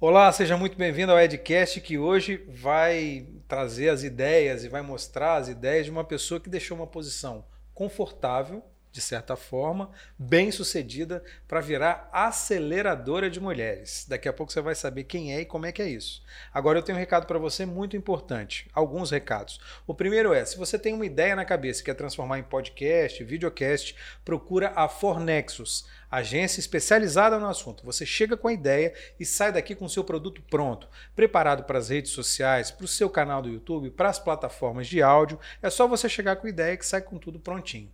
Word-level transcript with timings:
Olá, 0.00 0.30
seja 0.30 0.56
muito 0.56 0.78
bem-vindo 0.78 1.10
ao 1.10 1.18
Edcast, 1.18 1.80
que 1.80 1.98
hoje 1.98 2.36
vai 2.46 3.26
trazer 3.48 3.88
as 3.88 4.04
ideias 4.04 4.62
e 4.62 4.68
vai 4.68 4.80
mostrar 4.80 5.34
as 5.34 5.48
ideias 5.48 5.86
de 5.86 5.90
uma 5.90 6.04
pessoa 6.04 6.38
que 6.38 6.48
deixou 6.48 6.76
uma 6.76 6.86
posição 6.86 7.44
confortável, 7.74 8.62
de 8.98 9.04
certa 9.04 9.36
forma, 9.36 9.92
bem 10.18 10.50
sucedida, 10.50 11.22
para 11.46 11.60
virar 11.60 12.10
aceleradora 12.12 13.30
de 13.30 13.38
mulheres. 13.38 14.04
Daqui 14.08 14.28
a 14.28 14.32
pouco 14.32 14.52
você 14.52 14.60
vai 14.60 14.74
saber 14.74 15.04
quem 15.04 15.32
é 15.32 15.42
e 15.42 15.44
como 15.44 15.66
é 15.66 15.70
que 15.70 15.80
é 15.80 15.88
isso. 15.88 16.20
Agora 16.52 16.78
eu 16.78 16.82
tenho 16.82 16.98
um 16.98 17.00
recado 17.00 17.24
para 17.24 17.38
você 17.38 17.64
muito 17.64 17.96
importante, 17.96 18.68
alguns 18.72 19.12
recados. 19.12 19.60
O 19.86 19.94
primeiro 19.94 20.32
é, 20.32 20.44
se 20.44 20.58
você 20.58 20.76
tem 20.76 20.94
uma 20.94 21.06
ideia 21.06 21.36
na 21.36 21.44
cabeça 21.44 21.80
e 21.80 21.84
quer 21.84 21.94
transformar 21.94 22.40
em 22.40 22.42
podcast, 22.42 23.22
videocast, 23.22 23.94
procura 24.24 24.72
a 24.74 24.88
Fornexus 24.88 25.86
agência 26.10 26.60
especializada 26.60 27.38
no 27.38 27.46
assunto. 27.46 27.84
Você 27.84 28.06
chega 28.06 28.36
com 28.36 28.48
a 28.48 28.52
ideia 28.52 28.92
e 29.20 29.24
sai 29.24 29.52
daqui 29.52 29.74
com 29.74 29.84
o 29.84 29.90
seu 29.90 30.02
produto 30.02 30.42
pronto, 30.42 30.88
preparado 31.14 31.64
para 31.64 31.78
as 31.78 31.90
redes 31.90 32.12
sociais, 32.12 32.70
para 32.70 32.84
o 32.84 32.88
seu 32.88 33.10
canal 33.10 33.42
do 33.42 33.48
YouTube, 33.48 33.90
para 33.90 34.08
as 34.08 34.18
plataformas 34.18 34.86
de 34.86 35.02
áudio. 35.02 35.38
É 35.62 35.70
só 35.70 35.86
você 35.86 36.08
chegar 36.08 36.36
com 36.36 36.46
a 36.46 36.50
ideia 36.50 36.76
que 36.76 36.86
sai 36.86 37.02
com 37.02 37.18
tudo 37.18 37.38
prontinho. 37.38 37.90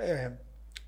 É, 0.00 0.32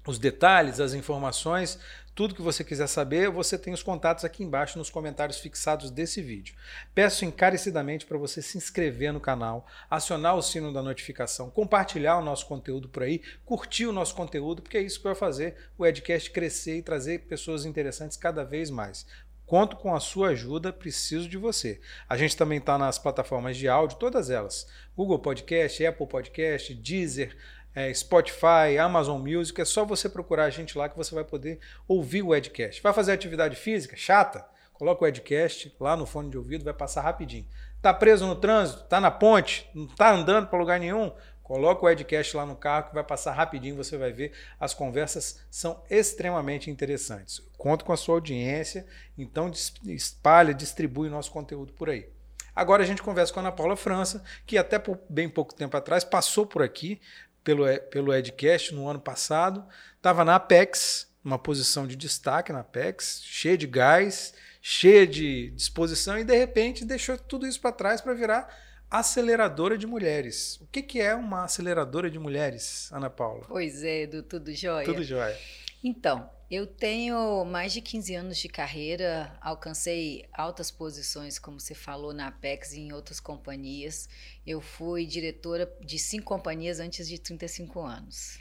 os 0.07 0.19
detalhes, 0.19 0.81
as 0.81 0.95
informações, 0.95 1.79
tudo 2.15 2.35
que 2.35 2.43
você 2.43 2.65
quiser 2.65 2.89
saber, 2.89 3.31
você 3.31 3.57
tem 3.57 3.73
os 3.73 3.83
contatos 3.83 4.25
aqui 4.25 4.43
embaixo 4.43 4.77
nos 4.77 4.91
comentários 4.91 5.39
fixados 5.39 5.91
desse 5.91 6.21
vídeo. 6.21 6.55
Peço 6.95 7.25
encarecidamente 7.25 8.05
para 8.05 8.19
você 8.19 8.43
se 8.43 8.59
inscrever 8.59 9.13
no 9.13 9.21
canal, 9.21 9.67
acionar 9.89 10.37
o 10.37 10.43
sino 10.43 10.73
da 10.73 10.83
notificação, 10.83 11.51
compartilhar 11.51 12.19
o 12.19 12.25
nosso 12.25 12.47
conteúdo 12.47 12.89
por 12.89 13.03
aí, 13.03 13.23
curtir 13.45 13.87
o 13.87 13.93
nosso 13.93 14.15
conteúdo, 14.15 14.61
porque 14.61 14.77
é 14.77 14.83
isso 14.83 14.99
que 14.99 15.05
vai 15.05 15.15
fazer 15.15 15.57
o 15.79 15.87
Edcast 15.87 16.31
crescer 16.31 16.79
e 16.79 16.83
trazer 16.83 17.21
pessoas 17.21 17.65
interessantes 17.65 18.17
cada 18.17 18.45
vez 18.45 18.71
mais. 18.71 19.07
Conto 19.47 19.77
com 19.77 19.95
a 19.95 20.01
sua 20.01 20.29
ajuda, 20.29 20.73
preciso 20.73 21.29
de 21.29 21.37
você. 21.37 21.81
A 22.09 22.17
gente 22.17 22.37
também 22.37 22.59
está 22.59 22.79
nas 22.79 22.99
plataformas 22.99 23.57
de 23.57 23.69
áudio, 23.69 23.99
todas 23.99 24.31
elas: 24.31 24.67
Google 24.97 25.19
Podcast, 25.19 25.85
Apple 25.85 26.07
Podcast, 26.07 26.75
Deezer, 26.75 27.37
é, 27.75 27.93
Spotify, 27.93 28.79
Amazon 28.81 29.21
Music, 29.21 29.61
é 29.61 29.65
só 29.65 29.85
você 29.85 30.09
procurar 30.09 30.45
a 30.45 30.51
gente 30.51 30.77
lá 30.77 30.89
que 30.89 30.97
você 30.97 31.15
vai 31.15 31.25
poder 31.25 31.59
ouvir 31.89 32.23
o 32.23 32.35
Edcast. 32.35 32.83
Vai 32.83 32.93
fazer 32.93 33.13
atividade 33.13 33.57
física? 33.57 33.97
Chata? 33.97 34.47
Coloca 34.73 35.05
o 35.05 35.07
Edcast 35.07 35.75
lá 35.79 35.97
no 35.97 36.07
fone 36.07 36.31
de 36.31 36.37
ouvido, 36.37 36.65
vai 36.65 36.75
passar 36.75 37.03
rapidinho. 37.03 37.47
Tá 37.81 37.95
preso 37.95 38.27
no 38.27 38.37
trânsito? 38.37 38.85
Tá 38.85 39.01
na 39.01 39.11
ponte? 39.11 39.71
Não 39.75 39.87
tá 39.87 40.13
andando 40.13 40.49
para 40.49 40.59
lugar 40.59 40.81
nenhum? 40.81 41.13
Coloca 41.43 41.85
o 41.85 41.91
Edcast 41.91 42.37
lá 42.37 42.47
no 42.47 42.57
carro 42.57 42.89
que 42.89 42.95
vai 42.95 43.05
passar 43.05 43.33
rapidinho, 43.33 43.77
você 43.77 43.97
vai 43.97 44.13
ver. 44.13 44.33
As 44.59 44.73
conversas 44.73 45.45
são 45.51 45.83
extremamente 45.91 46.71
interessantes. 46.71 47.41
Conto 47.59 47.85
com 47.85 47.93
a 47.93 47.97
sua 47.97 48.15
audiência, 48.15 48.87
então 49.19 49.51
espalha, 49.85 50.55
distribui 50.55 51.09
nosso 51.09 51.31
conteúdo 51.31 51.73
por 51.73 51.91
aí. 51.91 52.09
Agora 52.55 52.83
a 52.83 52.87
gente 52.87 53.03
conversa 53.03 53.33
com 53.33 53.41
a 53.41 53.43
Ana 53.43 53.53
Paula 53.53 53.77
França, 53.77 54.23
que 54.47 54.59
até 54.59 54.79
por 54.79 54.99
bem 55.09 55.29
pouco 55.29 55.55
tempo 55.55 55.77
atrás 55.77 56.05
passou 56.05 56.47
por 56.47 56.63
aqui, 56.63 57.01
pelo, 57.43 57.65
pelo 57.91 58.15
Edcast 58.15 58.75
no 58.75 58.89
ano 58.89 59.01
passado. 59.01 59.65
Estava 59.97 60.25
na 60.25 60.37
Apex, 60.37 61.09
uma 61.25 61.39
posição 61.39 61.87
de 61.87 61.97
destaque 61.97 62.53
na 62.53 62.61
Apex, 62.61 63.23
cheia 63.25 63.57
de 63.57 63.67
gás, 63.67 64.35
cheia 64.61 65.07
de 65.07 65.51
disposição, 65.51 66.19
e 66.19 66.25
de 66.25 66.37
repente 66.37 66.85
deixou 66.85 67.17
tudo 67.19 67.47
isso 67.47 67.61
para 67.61 67.73
trás 67.73 68.01
para 68.01 68.15
virar 68.15 68.49
aceleradora 68.91 69.79
de 69.79 69.87
mulheres. 69.87 70.61
O 70.61 70.67
que, 70.67 70.83
que 70.83 71.01
é 71.01 71.15
uma 71.15 71.45
aceleradora 71.45 72.11
de 72.11 72.19
mulheres, 72.19 72.93
Ana 72.93 73.09
Paula? 73.09 73.45
Pois 73.49 73.83
é, 73.83 74.07
do 74.07 74.23
Tudo 74.23 74.55
Jóia. 74.55 74.85
Tudo 74.85 75.03
jóia. 75.03 75.37
Então, 75.83 76.31
eu 76.53 76.67
tenho 76.67 77.47
mais 77.47 77.73
de 77.73 77.81
15 77.81 78.15
anos 78.15 78.37
de 78.37 78.47
carreira, 78.47 79.35
alcancei 79.41 80.29
altas 80.31 80.71
posições, 80.71 81.39
como 81.39 81.59
você 81.59 81.75
falou, 81.75 82.13
na 82.13 82.27
Apex 82.27 82.75
e 82.75 82.81
em 82.81 82.93
outras 82.93 83.19
companhias. 83.19 84.07
Eu 84.47 84.61
fui 84.61 85.07
diretora 85.07 85.75
de 85.81 85.99
cinco 85.99 86.27
companhias 86.27 86.79
antes 86.79 87.09
de 87.09 87.19
35 87.19 87.81
anos. 87.81 88.39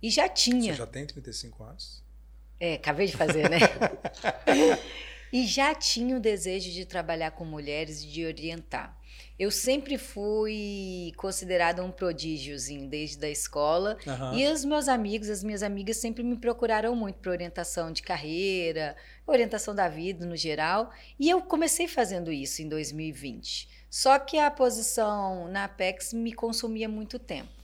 E 0.00 0.08
já 0.08 0.28
tinha. 0.28 0.72
Você 0.72 0.78
já 0.78 0.86
tem 0.86 1.04
35 1.04 1.64
anos? 1.64 2.04
É, 2.60 2.74
acabei 2.74 3.08
de 3.08 3.16
fazer, 3.16 3.50
né? 3.50 3.58
e 5.32 5.44
já 5.44 5.74
tinha 5.74 6.16
o 6.16 6.20
desejo 6.20 6.70
de 6.70 6.86
trabalhar 6.86 7.32
com 7.32 7.44
mulheres 7.44 8.04
e 8.04 8.06
de 8.06 8.24
orientar. 8.24 8.96
Eu 9.42 9.50
sempre 9.50 9.98
fui 9.98 11.12
considerada 11.16 11.82
um 11.82 11.90
prodígiozinho 11.90 12.88
desde 12.88 13.26
a 13.26 13.28
escola. 13.28 13.98
Uhum. 14.06 14.38
E 14.38 14.46
os 14.46 14.64
meus 14.64 14.86
amigos, 14.86 15.28
as 15.28 15.42
minhas 15.42 15.64
amigas 15.64 15.96
sempre 15.96 16.22
me 16.22 16.36
procuraram 16.36 16.94
muito 16.94 17.16
para 17.16 17.32
orientação 17.32 17.90
de 17.90 18.02
carreira, 18.02 18.94
orientação 19.26 19.74
da 19.74 19.88
vida 19.88 20.24
no 20.24 20.36
geral. 20.36 20.92
E 21.18 21.28
eu 21.28 21.42
comecei 21.42 21.88
fazendo 21.88 22.30
isso 22.30 22.62
em 22.62 22.68
2020. 22.68 23.68
Só 23.90 24.16
que 24.16 24.38
a 24.38 24.48
posição 24.48 25.48
na 25.48 25.64
Apex 25.64 26.12
me 26.12 26.32
consumia 26.32 26.88
muito 26.88 27.18
tempo. 27.18 27.61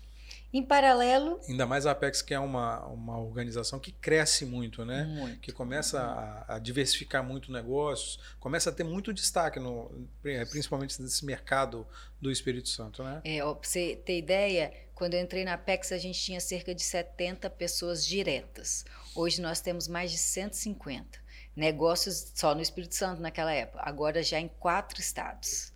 Em 0.53 0.63
paralelo. 0.63 1.39
Ainda 1.47 1.67
mais 1.67 1.85
a 1.85 1.91
Apex, 1.91 2.23
que 2.23 2.33
é 2.33 2.39
uma, 2.39 2.85
uma 2.87 3.19
organização 3.19 3.79
que 3.79 3.93
cresce 3.93 4.47
muito, 4.47 4.83
né? 4.83 5.05
Muito. 5.05 5.41
Que 5.41 5.53
começa 5.53 6.01
a, 6.01 6.57
a, 6.57 6.59
diversificar 6.59 7.23
muito 7.23 7.53
negócios, 7.53 8.19
começa 8.41 8.71
a 8.71 8.73
ter 8.73 8.83
muito 8.83 9.13
destaque, 9.13 9.61
no, 9.61 10.09
principalmente 10.51 11.01
nesse 11.03 11.25
mercado 11.27 11.87
do 12.19 12.31
Espírito 12.31 12.71
Santo, 12.71 13.05
né? 13.05 13.21
É, 13.25 13.41
para 13.41 13.55
você 13.63 13.97
ter 13.97 14.17
ideia, 14.17 14.73
quando 14.95 15.15
eu 15.15 15.21
entrei 15.21 15.45
na 15.45 15.55
Apex, 15.55 15.93
a 15.93 15.99
gente 15.99 16.19
tinha 16.19 16.41
cerca 16.41 16.75
de 16.75 16.83
70 16.83 17.51
pessoas 17.51 18.05
diretas. 18.05 18.87
Hoje 19.15 19.43
nós 19.43 19.61
temos 19.61 19.87
mais 19.87 20.11
de 20.11 20.19
150 20.19 21.29
negócios 21.55 22.33
só 22.35 22.55
no 22.55 22.63
Espírito 22.63 22.95
Santo 22.95 23.21
naquela 23.21 23.53
época, 23.53 23.83
agora 23.85 24.23
já 24.23 24.39
em 24.41 24.49
quatro 24.49 25.01
estados. 25.01 25.73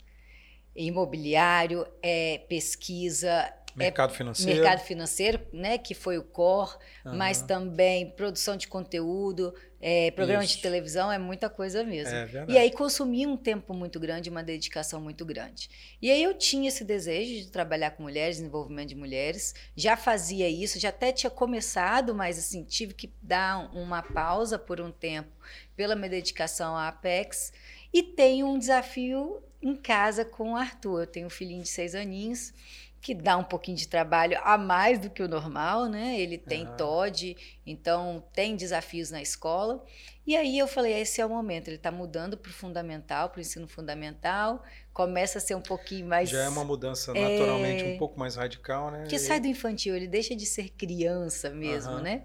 Imobiliário, 0.75 1.87
é, 2.03 2.39
pesquisa, 2.49 3.53
Mercado 3.75 4.13
financeiro. 4.13 4.61
Mercado 4.61 4.81
financeiro, 4.81 5.41
né, 5.53 5.79
que 5.79 5.95
foi 5.95 6.19
o 6.19 6.23
core, 6.23 6.71
uhum. 7.05 7.17
mas 7.17 7.43
também 7.43 8.11
produção 8.11 8.57
de 8.57 8.69
conteúdo, 8.69 9.55
é, 9.81 10.13
programa 10.13 10.45
Isso. 10.45 10.57
de 10.57 10.63
televisão, 10.63 11.11
é 11.11 11.19
muita 11.19 11.51
coisa 11.51 11.83
mesmo. 11.83 12.15
É 12.15 12.45
e 12.49 12.57
aí 12.57 12.71
consumia 12.71 13.29
um 13.29 13.37
tempo 13.37 13.75
muito 13.75 13.99
grande, 13.99 14.31
uma 14.31 14.43
dedicação 14.43 15.01
muito 15.01 15.25
grande. 15.25 15.69
E 16.01 16.11
aí 16.11 16.23
eu 16.23 16.35
tinha 16.35 16.69
esse 16.69 16.85
desejo 16.85 17.45
de 17.45 17.51
trabalhar 17.51 17.91
com 17.91 18.05
mulheres, 18.05 18.37
desenvolvimento 18.37 18.91
de 18.91 18.95
mulheres, 18.95 19.55
já 19.75 19.97
fazia 19.97 20.49
isso, 20.49 20.79
já 20.79 20.91
até 20.91 21.11
tinha 21.11 21.31
começado, 21.31 22.15
mas 22.15 22.39
assim, 22.39 22.63
tive 22.63 22.95
que 22.95 23.13
dar 23.21 23.75
uma 23.75 24.03
pausa 24.03 24.57
por 24.57 24.81
um 24.81 24.93
tempo 24.93 25.33
pela 25.75 25.97
minha 25.97 26.11
dedicação 26.11 26.77
à 26.77 26.87
Apex. 26.87 27.53
E 27.93 28.03
tenho 28.03 28.47
um 28.47 28.59
desafio 28.59 29.43
em 29.61 29.77
casa 29.77 30.25
com 30.25 30.53
o 30.53 30.57
Arthur. 30.57 31.03
Eu 31.03 31.07
tenho 31.07 31.27
um 31.27 31.31
filhinho 31.31 31.63
de 31.63 31.69
seis 31.69 31.95
aninhos 31.95 32.55
que 33.03 33.15
dá 33.15 33.37
um 33.37 33.43
pouquinho 33.43 33.77
de 33.77 33.89
trabalho 33.89 34.39
a 34.45 34.57
mais 34.57 35.01
do 35.01 35.11
que 35.11 35.21
o 35.21 35.27
normal, 35.27 35.87
né? 35.87 36.19
Ele 36.21 36.39
tem 36.39 36.65
uhum. 36.65 36.77
TOD, 36.77 37.37
então 37.67 38.23
tem 38.33 38.55
desafios 38.55 39.11
na 39.11 39.21
escola. 39.21 39.85
E 40.25 40.37
aí 40.37 40.57
eu 40.57 40.69
falei, 40.69 40.93
esse 41.01 41.21
é 41.21 41.27
o 41.27 41.29
momento, 41.29 41.67
ele 41.67 41.77
está 41.77 41.91
mudando 41.91 42.37
para 42.37 42.49
o 42.49 42.53
fundamental, 42.53 43.29
para 43.29 43.39
o 43.39 43.41
ensino 43.41 43.67
fundamental, 43.67 44.63
começa 44.93 45.39
a 45.39 45.41
ser 45.41 45.57
um 45.57 45.61
pouquinho 45.61 46.07
mais... 46.07 46.31
Já 46.31 46.45
é 46.45 46.49
uma 46.49 46.65
mudança 46.65 47.13
naturalmente 47.13 47.83
é... 47.83 47.87
um 47.89 47.99
pouco 47.99 48.17
mais 48.21 48.37
radical, 48.37 48.93
né? 48.93 49.01
Porque 49.01 49.17
e... 49.17 49.19
sai 49.19 49.41
do 49.41 49.49
infantil, 49.49 49.97
ele 49.97 50.07
deixa 50.07 50.37
de 50.37 50.47
ser 50.47 50.71
criança 50.71 51.51
mesmo, 51.51 51.95
uhum. 51.95 52.03
né? 52.03 52.23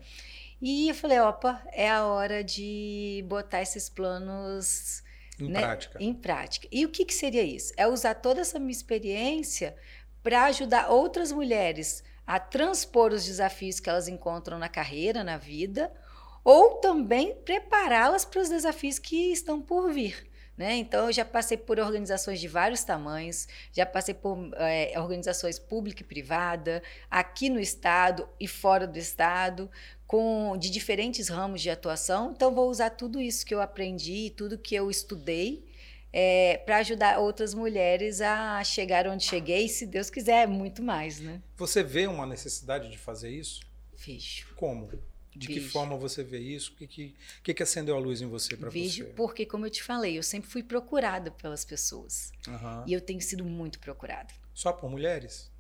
E 0.61 0.89
eu 0.89 0.93
falei, 0.93 1.19
opa, 1.19 1.59
é 1.73 1.89
a 1.89 2.05
hora 2.05 2.43
de 2.43 3.25
botar 3.27 3.63
esses 3.63 3.89
planos... 3.89 5.03
Em 5.39 5.49
né? 5.49 5.59
prática. 5.59 5.97
Em 6.01 6.13
prática. 6.13 6.67
E 6.71 6.85
o 6.85 6.89
que, 6.89 7.05
que 7.05 7.13
seria 7.13 7.43
isso? 7.43 7.71
É 7.77 7.87
usar 7.87 8.15
toda 8.15 8.41
essa 8.41 8.59
minha 8.59 8.71
experiência 8.71 9.75
para 10.27 10.43
ajudar 10.43 10.89
outras 10.89 11.31
mulheres 11.31 12.03
a 12.25 12.37
transpor 12.37 13.13
os 13.13 13.25
desafios 13.25 13.79
que 13.79 13.89
elas 13.89 14.09
encontram 14.09 14.59
na 14.59 14.67
carreira, 14.67 15.23
na 15.23 15.37
vida, 15.37 15.89
ou 16.43 16.81
também 16.81 17.33
prepará-las 17.45 18.25
para 18.25 18.41
os 18.41 18.49
desafios 18.49 18.99
que 18.99 19.31
estão 19.31 19.61
por 19.61 19.89
vir. 19.89 20.29
Né? 20.57 20.75
Então, 20.75 21.05
eu 21.05 21.13
já 21.13 21.23
passei 21.23 21.55
por 21.55 21.79
organizações 21.79 22.41
de 22.41 22.47
vários 22.49 22.83
tamanhos, 22.83 23.47
já 23.71 23.85
passei 23.85 24.13
por 24.13 24.51
é, 24.57 24.99
organizações 24.99 25.57
pública 25.57 26.01
e 26.01 26.05
privada, 26.05 26.83
aqui 27.09 27.47
no 27.47 27.61
Estado 27.61 28.27
e 28.37 28.49
fora 28.49 28.85
do 28.85 28.99
Estado, 28.99 29.71
com, 30.05 30.57
de 30.59 30.69
diferentes 30.69 31.29
ramos 31.29 31.61
de 31.61 31.69
atuação. 31.69 32.33
Então, 32.35 32.53
vou 32.53 32.69
usar 32.69 32.89
tudo 32.89 33.21
isso 33.21 33.45
que 33.45 33.55
eu 33.55 33.61
aprendi, 33.61 34.33
tudo 34.35 34.57
que 34.57 34.75
eu 34.75 34.91
estudei, 34.91 35.63
é, 36.11 36.57
para 36.65 36.77
ajudar 36.77 37.19
outras 37.19 37.53
mulheres 37.53 38.21
a 38.21 38.63
chegar 38.63 39.07
onde 39.07 39.23
cheguei, 39.23 39.65
e, 39.65 39.69
se 39.69 39.85
Deus 39.85 40.09
quiser, 40.09 40.47
muito 40.47 40.81
mais, 40.81 41.19
né? 41.19 41.41
Você 41.57 41.83
vê 41.83 42.07
uma 42.07 42.25
necessidade 42.25 42.89
de 42.89 42.97
fazer 42.97 43.29
isso? 43.29 43.61
Vejo. 43.95 44.47
Como? 44.55 44.87
De 45.35 45.47
Vejo. 45.47 45.59
que 45.59 45.67
forma 45.67 45.95
você 45.95 46.23
vê 46.23 46.39
isso? 46.39 46.71
O 46.71 46.75
que, 46.75 46.87
que, 46.87 47.15
que, 47.43 47.53
que 47.53 47.63
acendeu 47.63 47.95
a 47.95 47.99
luz 47.99 48.21
em 48.21 48.27
você 48.27 48.57
para 48.57 48.69
você? 48.69 48.79
Vejo 48.79 49.05
porque, 49.15 49.45
como 49.45 49.65
eu 49.65 49.69
te 49.69 49.83
falei, 49.83 50.17
eu 50.17 50.23
sempre 50.23 50.49
fui 50.49 50.63
procurada 50.63 51.29
pelas 51.29 51.63
pessoas. 51.63 52.31
Uhum. 52.47 52.83
E 52.87 52.93
eu 52.93 53.01
tenho 53.01 53.21
sido 53.21 53.45
muito 53.45 53.79
procurada. 53.79 54.33
Só 54.53 54.71
por 54.71 54.89
mulheres? 54.89 55.51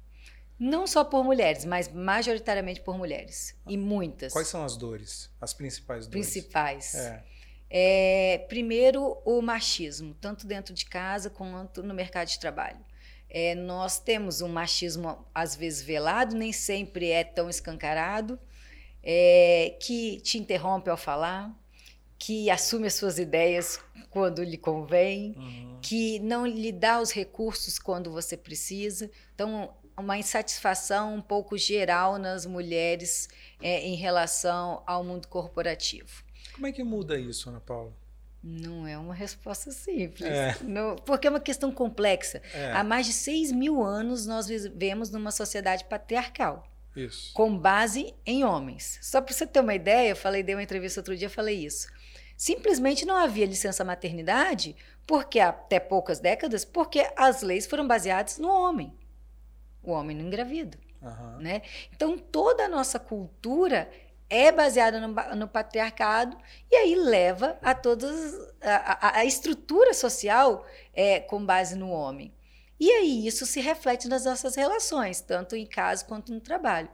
Não 0.59 0.87
só 0.87 1.03
por 1.03 1.23
mulheres, 1.23 1.65
mas 1.65 1.87
majoritariamente 1.87 2.81
por 2.81 2.97
mulheres. 2.97 3.55
Ah. 3.63 3.71
E 3.71 3.77
muitas. 3.77 4.33
Quais 4.33 4.47
são 4.47 4.63
as 4.63 4.75
dores? 4.75 5.29
As 5.39 5.53
principais 5.53 6.07
dores? 6.07 6.25
Principais. 6.25 6.95
É 6.95 7.23
É, 7.69 8.45
primeiro, 8.47 9.21
o 9.25 9.41
machismo, 9.41 10.13
tanto 10.15 10.47
dentro 10.47 10.73
de 10.73 10.85
casa 10.85 11.29
quanto 11.29 11.83
no 11.83 11.93
mercado 11.93 12.27
de 12.27 12.39
trabalho. 12.39 12.79
É, 13.29 13.55
nós 13.55 13.99
temos 13.99 14.41
um 14.41 14.47
machismo, 14.47 15.25
às 15.35 15.55
vezes, 15.55 15.81
velado, 15.81 16.35
nem 16.35 16.53
sempre 16.53 17.09
é 17.09 17.23
tão 17.23 17.49
escancarado, 17.49 18.39
é, 19.03 19.75
que 19.81 20.21
te 20.21 20.37
interrompe 20.37 20.89
ao 20.89 20.97
falar, 20.97 21.53
que 22.17 22.49
assume 22.49 22.87
as 22.87 22.93
suas 22.93 23.19
ideias 23.19 23.79
quando 24.09 24.43
lhe 24.43 24.57
convém, 24.57 25.35
uhum. 25.37 25.79
que 25.81 26.19
não 26.19 26.45
lhe 26.45 26.71
dá 26.71 27.01
os 27.01 27.11
recursos 27.11 27.77
quando 27.77 28.11
você 28.11 28.35
precisa. 28.35 29.11
Então, 29.35 29.73
uma 29.97 30.17
insatisfação 30.17 31.15
um 31.15 31.21
pouco 31.21 31.57
geral 31.57 32.17
nas 32.17 32.45
mulheres 32.45 33.27
é, 33.61 33.81
em 33.81 33.95
relação 33.95 34.83
ao 34.85 35.03
mundo 35.03 35.27
corporativo. 35.27 36.26
Como 36.57 36.65
é 36.65 36.71
que 36.71 36.83
muda 36.83 37.19
isso, 37.19 37.49
Ana 37.49 37.59
Paula? 37.59 37.93
Não 38.43 38.87
é 38.87 38.97
uma 38.97 39.13
resposta 39.13 39.69
simples, 39.71 40.27
é. 40.27 40.57
não, 40.63 40.95
porque 40.95 41.27
é 41.27 41.29
uma 41.29 41.39
questão 41.39 41.71
complexa. 41.71 42.41
É. 42.51 42.71
Há 42.71 42.83
mais 42.83 43.05
de 43.05 43.13
6 43.13 43.51
mil 43.51 43.83
anos 43.83 44.25
nós 44.25 44.47
vivemos 44.47 45.11
numa 45.11 45.29
sociedade 45.29 45.85
patriarcal. 45.85 46.67
Isso. 46.95 47.31
Com 47.33 47.55
base 47.55 48.15
em 48.25 48.43
homens. 48.43 48.97
Só 49.03 49.21
para 49.21 49.33
você 49.33 49.45
ter 49.45 49.59
uma 49.59 49.75
ideia, 49.75 50.09
eu 50.09 50.15
falei, 50.15 50.41
dei 50.41 50.55
uma 50.55 50.63
entrevista 50.63 50.99
outro 50.99 51.15
dia, 51.15 51.29
falei 51.29 51.63
isso. 51.63 51.87
Simplesmente 52.35 53.05
não 53.05 53.15
havia 53.15 53.45
licença 53.45 53.83
maternidade, 53.83 54.75
porque 55.05 55.39
até 55.39 55.79
poucas 55.79 56.19
décadas, 56.19 56.65
porque 56.65 57.07
as 57.15 57.43
leis 57.43 57.67
foram 57.67 57.87
baseadas 57.87 58.39
no 58.39 58.49
homem. 58.49 58.91
O 59.83 59.91
homem 59.91 60.17
não 60.17 60.25
engravida. 60.25 60.75
Uhum. 61.01 61.37
Né? 61.39 61.61
Então, 61.93 62.17
toda 62.17 62.65
a 62.65 62.69
nossa 62.69 62.97
cultura 62.97 63.89
é 64.29 64.51
baseada 64.51 64.99
no, 64.99 65.13
no, 65.35 65.47
patriarcado 65.47 66.37
e 66.69 66.75
aí 66.75 66.95
leva 66.95 67.57
a 67.61 67.73
todas 67.73 68.35
a, 68.61 69.19
a, 69.19 69.25
estrutura 69.25 69.93
social 69.93 70.65
é, 70.93 71.19
com 71.19 71.45
base 71.45 71.75
no 71.75 71.89
homem. 71.89 72.33
E 72.79 72.91
aí 72.91 73.25
isso 73.25 73.45
se 73.45 73.59
reflete 73.59 74.07
nas 74.07 74.25
nossas 74.25 74.55
relações, 74.55 75.21
tanto 75.21 75.55
em 75.55 75.65
casa 75.65 76.05
quanto 76.05 76.31
no 76.31 76.39
trabalho. 76.39 76.89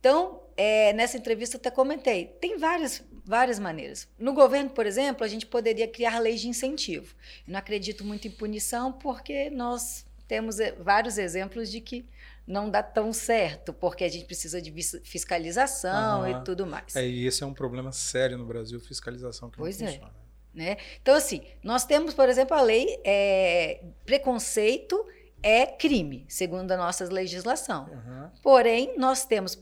Então, 0.00 0.42
é, 0.56 0.92
nessa 0.94 1.18
entrevista 1.18 1.56
até 1.56 1.70
comentei, 1.70 2.26
tem 2.40 2.56
várias, 2.56 3.02
várias 3.24 3.58
maneiras. 3.58 4.08
No 4.18 4.32
governo, 4.32 4.70
por 4.70 4.86
exemplo, 4.86 5.22
a 5.22 5.28
gente 5.28 5.46
poderia 5.46 5.86
criar 5.86 6.18
leis 6.18 6.40
de 6.40 6.48
incentivo. 6.48 7.14
Eu 7.46 7.52
não 7.52 7.58
acredito 7.58 8.04
muito 8.04 8.26
em 8.26 8.30
punição, 8.30 8.92
porque 8.92 9.50
nós 9.50 10.04
temos 10.26 10.58
é, 10.58 10.72
vários 10.72 11.18
exemplos 11.18 11.70
de 11.70 11.80
que 11.80 12.06
não 12.46 12.68
dá 12.68 12.82
tão 12.82 13.12
certo, 13.12 13.72
porque 13.72 14.04
a 14.04 14.08
gente 14.08 14.24
precisa 14.24 14.60
de 14.60 14.72
fiscalização 15.04 16.28
e 16.28 16.44
tudo 16.44 16.66
mais. 16.66 16.96
É, 16.96 17.06
e 17.06 17.26
esse 17.26 17.42
é 17.42 17.46
um 17.46 17.54
problema 17.54 17.92
sério 17.92 18.36
no 18.36 18.46
Brasil, 18.46 18.80
fiscalização 18.80 19.50
que 19.50 19.58
pois 19.58 19.80
não 19.80 19.88
é. 19.88 19.92
funciona. 19.92 20.20
Né? 20.52 20.76
Então, 21.00 21.14
assim, 21.14 21.42
nós 21.62 21.84
temos, 21.84 22.12
por 22.12 22.28
exemplo, 22.28 22.56
a 22.56 22.60
lei 22.60 23.00
é, 23.04 23.84
preconceito 24.04 25.06
é 25.42 25.64
crime, 25.64 26.24
segundo 26.28 26.70
a 26.72 26.76
nossa 26.76 27.04
legislação. 27.04 27.88
Uhum. 27.88 28.30
Porém, 28.42 28.98
nós 28.98 29.24
temos, 29.24 29.58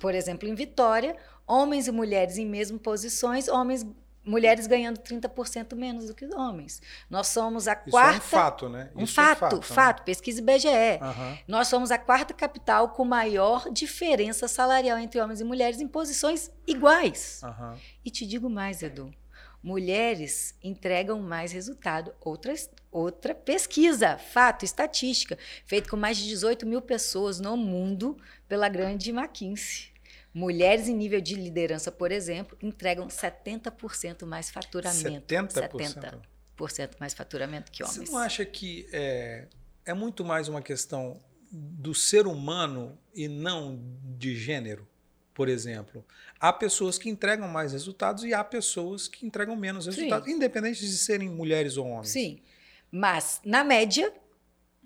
por 0.00 0.14
exemplo, 0.14 0.48
em 0.48 0.54
Vitória, 0.54 1.16
homens 1.46 1.86
e 1.86 1.92
mulheres 1.92 2.38
em 2.38 2.46
mesmas 2.46 2.80
posições, 2.80 3.46
homens 3.46 3.86
mulheres 4.26 4.66
ganhando 4.66 4.98
30% 4.98 5.74
menos 5.76 6.08
do 6.08 6.14
que 6.14 6.26
homens. 6.34 6.82
Nós 7.08 7.28
somos 7.28 7.68
a 7.68 7.72
Isso 7.72 7.90
quarta. 7.90 8.14
É 8.14 8.18
um 8.18 8.20
fato, 8.20 8.68
né? 8.68 8.90
Um 8.94 9.04
Isso 9.04 9.14
fato, 9.14 9.30
é 9.30 9.36
fato, 9.36 9.62
fato. 9.62 9.98
Né? 10.00 10.04
Pesquisa 10.04 10.40
IBGE. 10.40 10.68
Uhum. 11.00 11.38
Nós 11.46 11.68
somos 11.68 11.90
a 11.92 11.98
quarta 11.98 12.34
capital 12.34 12.88
com 12.88 13.04
maior 13.04 13.70
diferença 13.70 14.48
salarial 14.48 14.98
entre 14.98 15.20
homens 15.20 15.40
e 15.40 15.44
mulheres 15.44 15.80
em 15.80 15.86
posições 15.86 16.50
iguais. 16.66 17.40
Uhum. 17.44 17.78
E 18.04 18.10
te 18.10 18.26
digo 18.26 18.50
mais, 18.50 18.82
Edu. 18.82 19.14
Mulheres 19.62 20.54
entregam 20.62 21.20
mais 21.20 21.52
resultado. 21.52 22.14
Outra, 22.20 22.54
outra 22.90 23.34
pesquisa, 23.34 24.18
fato, 24.18 24.64
estatística, 24.64 25.38
feita 25.64 25.88
com 25.88 25.96
mais 25.96 26.16
de 26.16 26.24
18 26.28 26.66
mil 26.66 26.82
pessoas 26.82 27.40
no 27.40 27.56
mundo 27.56 28.16
pela 28.48 28.68
grande 28.68 29.10
McKinsey. 29.10 29.95
Mulheres 30.36 30.86
em 30.86 30.94
nível 30.94 31.18
de 31.18 31.34
liderança, 31.34 31.90
por 31.90 32.12
exemplo, 32.12 32.58
entregam 32.60 33.06
70% 33.06 34.26
mais 34.26 34.50
faturamento. 34.50 35.34
70%? 35.34 36.20
70% 36.58 36.90
mais 37.00 37.14
faturamento 37.14 37.72
que 37.72 37.82
homens. 37.82 37.96
Você 37.96 38.12
não 38.12 38.18
acha 38.18 38.44
que 38.44 38.86
é, 38.92 39.46
é 39.86 39.94
muito 39.94 40.22
mais 40.26 40.46
uma 40.46 40.60
questão 40.60 41.18
do 41.50 41.94
ser 41.94 42.26
humano 42.26 42.98
e 43.14 43.28
não 43.28 43.80
de 44.18 44.36
gênero? 44.36 44.86
Por 45.32 45.48
exemplo, 45.48 46.04
há 46.38 46.52
pessoas 46.52 46.98
que 46.98 47.08
entregam 47.08 47.48
mais 47.48 47.72
resultados 47.72 48.22
e 48.22 48.34
há 48.34 48.44
pessoas 48.44 49.08
que 49.08 49.24
entregam 49.24 49.56
menos 49.56 49.86
resultados, 49.86 50.28
Sim. 50.28 50.34
independente 50.34 50.80
de 50.80 50.98
serem 50.98 51.30
mulheres 51.30 51.78
ou 51.78 51.86
homens. 51.86 52.10
Sim, 52.10 52.42
mas 52.90 53.40
na 53.42 53.64
média 53.64 54.12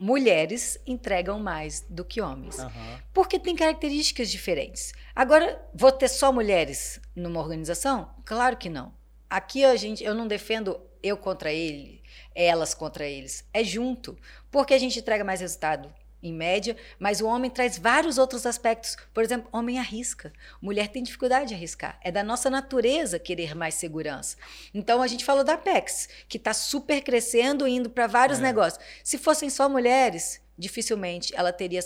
mulheres 0.00 0.78
entregam 0.86 1.38
mais 1.38 1.84
do 1.86 2.02
que 2.02 2.22
homens. 2.22 2.58
Uhum. 2.58 2.98
Porque 3.12 3.38
tem 3.38 3.54
características 3.54 4.30
diferentes. 4.30 4.94
Agora, 5.14 5.62
vou 5.74 5.92
ter 5.92 6.08
só 6.08 6.32
mulheres 6.32 6.98
numa 7.14 7.38
organização? 7.38 8.10
Claro 8.24 8.56
que 8.56 8.70
não. 8.70 8.94
Aqui 9.28 9.62
a 9.62 9.76
gente, 9.76 10.02
eu 10.02 10.14
não 10.14 10.26
defendo 10.26 10.80
eu 11.02 11.18
contra 11.18 11.52
ele, 11.52 12.02
elas 12.34 12.72
contra 12.72 13.06
eles. 13.06 13.44
É 13.52 13.62
junto. 13.62 14.18
Porque 14.50 14.72
a 14.72 14.78
gente 14.78 14.98
entrega 14.98 15.22
mais 15.22 15.40
resultado 15.40 15.92
em 16.22 16.32
média, 16.32 16.76
mas 16.98 17.20
o 17.20 17.26
homem 17.26 17.50
traz 17.50 17.78
vários 17.78 18.18
outros 18.18 18.46
aspectos. 18.46 18.96
Por 19.12 19.22
exemplo, 19.22 19.48
homem 19.52 19.78
arrisca. 19.78 20.32
Mulher 20.60 20.88
tem 20.88 21.02
dificuldade 21.02 21.48
de 21.48 21.54
arriscar. 21.54 21.98
É 22.02 22.10
da 22.10 22.22
nossa 22.22 22.50
natureza 22.50 23.18
querer 23.18 23.54
mais 23.54 23.74
segurança. 23.74 24.36
Então 24.74 25.02
a 25.02 25.06
gente 25.06 25.24
falou 25.24 25.44
da 25.44 25.54
Apex, 25.54 26.08
que 26.28 26.36
está 26.36 26.52
super 26.52 27.02
crescendo, 27.02 27.66
indo 27.66 27.90
para 27.90 28.06
vários 28.06 28.38
é. 28.38 28.42
negócios. 28.42 28.82
Se 29.02 29.18
fossem 29.18 29.48
só 29.48 29.68
mulheres, 29.68 30.40
dificilmente 30.58 31.34
ela 31.34 31.52
teria 31.52 31.80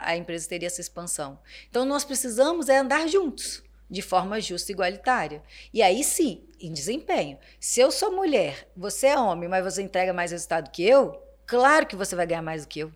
a 0.00 0.16
empresa 0.16 0.48
teria 0.48 0.66
essa 0.66 0.80
expansão. 0.80 1.38
Então 1.68 1.84
nós 1.84 2.04
precisamos 2.04 2.68
é 2.68 2.78
andar 2.78 3.08
juntos 3.08 3.62
de 3.90 4.02
forma 4.02 4.40
justa 4.40 4.70
e 4.70 4.74
igualitária. 4.74 5.42
E 5.74 5.82
aí 5.82 6.04
sim, 6.04 6.44
em 6.60 6.72
desempenho. 6.72 7.38
Se 7.58 7.80
eu 7.80 7.90
sou 7.90 8.12
mulher, 8.12 8.68
você 8.76 9.08
é 9.08 9.18
homem, 9.18 9.48
mas 9.48 9.64
você 9.64 9.82
entrega 9.82 10.12
mais 10.12 10.30
resultado 10.30 10.70
que 10.70 10.84
eu, 10.84 11.20
claro 11.46 11.86
que 11.86 11.96
você 11.96 12.14
vai 12.14 12.26
ganhar 12.26 12.42
mais 12.42 12.64
do 12.64 12.68
que 12.68 12.80
eu. 12.80 12.92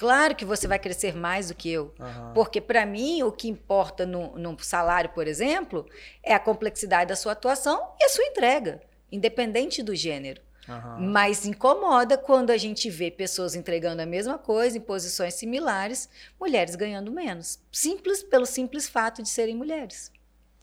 Claro 0.00 0.34
que 0.34 0.46
você 0.46 0.66
vai 0.66 0.78
crescer 0.78 1.14
mais 1.14 1.48
do 1.48 1.54
que 1.54 1.70
eu. 1.70 1.92
Uhum. 2.00 2.32
Porque, 2.32 2.58
para 2.58 2.86
mim, 2.86 3.22
o 3.22 3.30
que 3.30 3.50
importa 3.50 4.06
no, 4.06 4.34
no 4.38 4.58
salário, 4.58 5.10
por 5.10 5.28
exemplo, 5.28 5.86
é 6.22 6.32
a 6.32 6.40
complexidade 6.40 7.10
da 7.10 7.16
sua 7.16 7.32
atuação 7.32 7.92
e 8.00 8.04
a 8.04 8.08
sua 8.08 8.24
entrega, 8.24 8.80
independente 9.12 9.82
do 9.82 9.94
gênero. 9.94 10.40
Uhum. 10.66 11.10
Mas 11.10 11.44
incomoda 11.44 12.16
quando 12.16 12.48
a 12.48 12.56
gente 12.56 12.88
vê 12.88 13.10
pessoas 13.10 13.54
entregando 13.54 14.00
a 14.00 14.06
mesma 14.06 14.38
coisa 14.38 14.78
em 14.78 14.80
posições 14.80 15.34
similares, 15.34 16.08
mulheres 16.40 16.74
ganhando 16.76 17.12
menos. 17.12 17.58
Simples 17.70 18.22
pelo 18.22 18.46
simples 18.46 18.88
fato 18.88 19.22
de 19.22 19.28
serem 19.28 19.54
mulheres. 19.54 20.10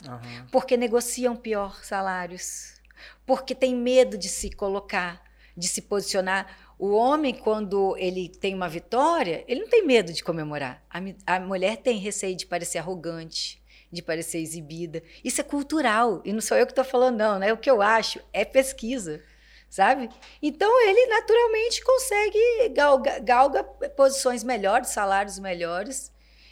Uhum. 0.03 0.47
Porque 0.51 0.75
negociam 0.75 1.35
pior 1.35 1.83
salários. 1.83 2.81
Porque 3.23 3.53
tem 3.53 3.75
medo 3.75 4.17
de 4.17 4.29
se 4.29 4.49
colocar, 4.49 5.21
de 5.55 5.67
se 5.67 5.83
posicionar 5.83 6.66
o 6.79 6.91
homem, 6.91 7.33
quando 7.33 7.95
ele 7.97 8.29
tem 8.29 8.53
uma 8.53 8.69
vitória, 8.69 9.43
ele 9.47 9.61
não 9.61 9.67
tem 9.67 9.85
medo 9.85 10.13
de 10.13 10.23
comemorar. 10.23 10.83
A, 10.89 11.35
a 11.35 11.39
mulher 11.39 11.77
tem 11.77 11.97
receio 11.97 12.35
de 12.35 12.45
parecer 12.45 12.77
arrogante, 12.77 13.61
de 13.91 14.01
parecer 14.01 14.39
exibida. 14.39 15.01
Isso 15.23 15.41
é 15.41 15.43
cultural. 15.43 16.21
E 16.23 16.31
não 16.31 16.41
sou 16.41 16.55
eu 16.55 16.67
que 16.67 16.71
estou 16.71 16.85
falando, 16.85 17.17
não. 17.17 17.39
Não 17.39 17.47
é 17.47 17.51
o 17.51 17.57
que 17.57 17.69
eu 17.69 17.81
acho, 17.81 18.19
é 18.31 18.45
pesquisa. 18.45 19.21
Sabe? 19.69 20.07
Então 20.41 20.87
ele 20.87 21.07
naturalmente 21.07 21.83
consegue 21.83 22.69
galga, 22.73 23.19
galga 23.19 23.63
posições 23.63 24.43
melhores, 24.43 24.89
salários 24.89 25.39
melhores. 25.39 26.11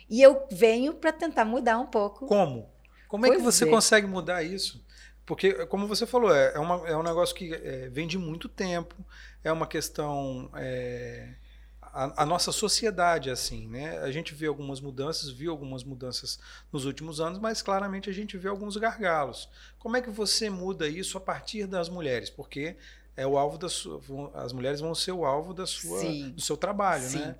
E 0.09 0.21
eu 0.21 0.45
venho 0.51 0.93
para 0.93 1.13
tentar 1.13 1.45
mudar 1.45 1.79
um 1.79 1.85
pouco. 1.85 2.25
Como? 2.25 2.69
Como 3.07 3.25
é 3.25 3.29
que 3.29 3.37
você 3.37 3.63
é. 3.63 3.67
consegue 3.67 4.07
mudar 4.07 4.43
isso? 4.43 4.83
Porque, 5.25 5.65
como 5.65 5.87
você 5.87 6.05
falou, 6.05 6.33
é, 6.33 6.53
é, 6.53 6.59
uma, 6.59 6.87
é 6.87 6.95
um 6.95 7.01
negócio 7.01 7.35
que 7.35 7.53
é, 7.53 7.89
vem 7.89 8.07
de 8.07 8.17
muito 8.17 8.47
tempo, 8.47 8.95
é 9.43 9.51
uma 9.51 9.65
questão. 9.65 10.49
É, 10.53 11.33
a, 11.81 12.23
a, 12.23 12.25
nossa 12.25 12.51
sociedade, 12.51 13.31
assim, 13.31 13.67
né? 13.67 13.97
A 13.99 14.11
gente 14.11 14.35
vê 14.35 14.45
algumas 14.45 14.81
mudanças, 14.81 15.29
viu 15.29 15.49
algumas 15.49 15.83
mudanças 15.83 16.37
nos 16.71 16.85
últimos 16.85 17.19
anos, 17.19 17.39
mas 17.39 17.61
claramente 17.61 18.09
a 18.09 18.13
gente 18.13 18.37
vê 18.37 18.49
alguns 18.49 18.75
gargalos. 18.77 19.49
Como 19.79 19.95
é 19.97 20.01
que 20.01 20.09
você 20.09 20.49
muda 20.49 20.87
isso 20.87 21.17
a 21.17 21.21
partir 21.21 21.65
das 21.65 21.89
mulheres? 21.89 22.29
Porque 22.29 22.75
é 23.15 23.25
o 23.25 23.37
alvo 23.37 23.57
da 23.57 23.69
sua, 23.69 24.01
as 24.35 24.51
mulheres 24.51 24.81
vão 24.81 24.93
ser 24.93 25.13
o 25.13 25.25
alvo 25.25 25.53
da 25.53 25.65
sua, 25.65 26.01
Sim. 26.01 26.31
do 26.31 26.41
seu 26.41 26.57
trabalho, 26.57 27.07
Sim. 27.07 27.19
né? 27.19 27.35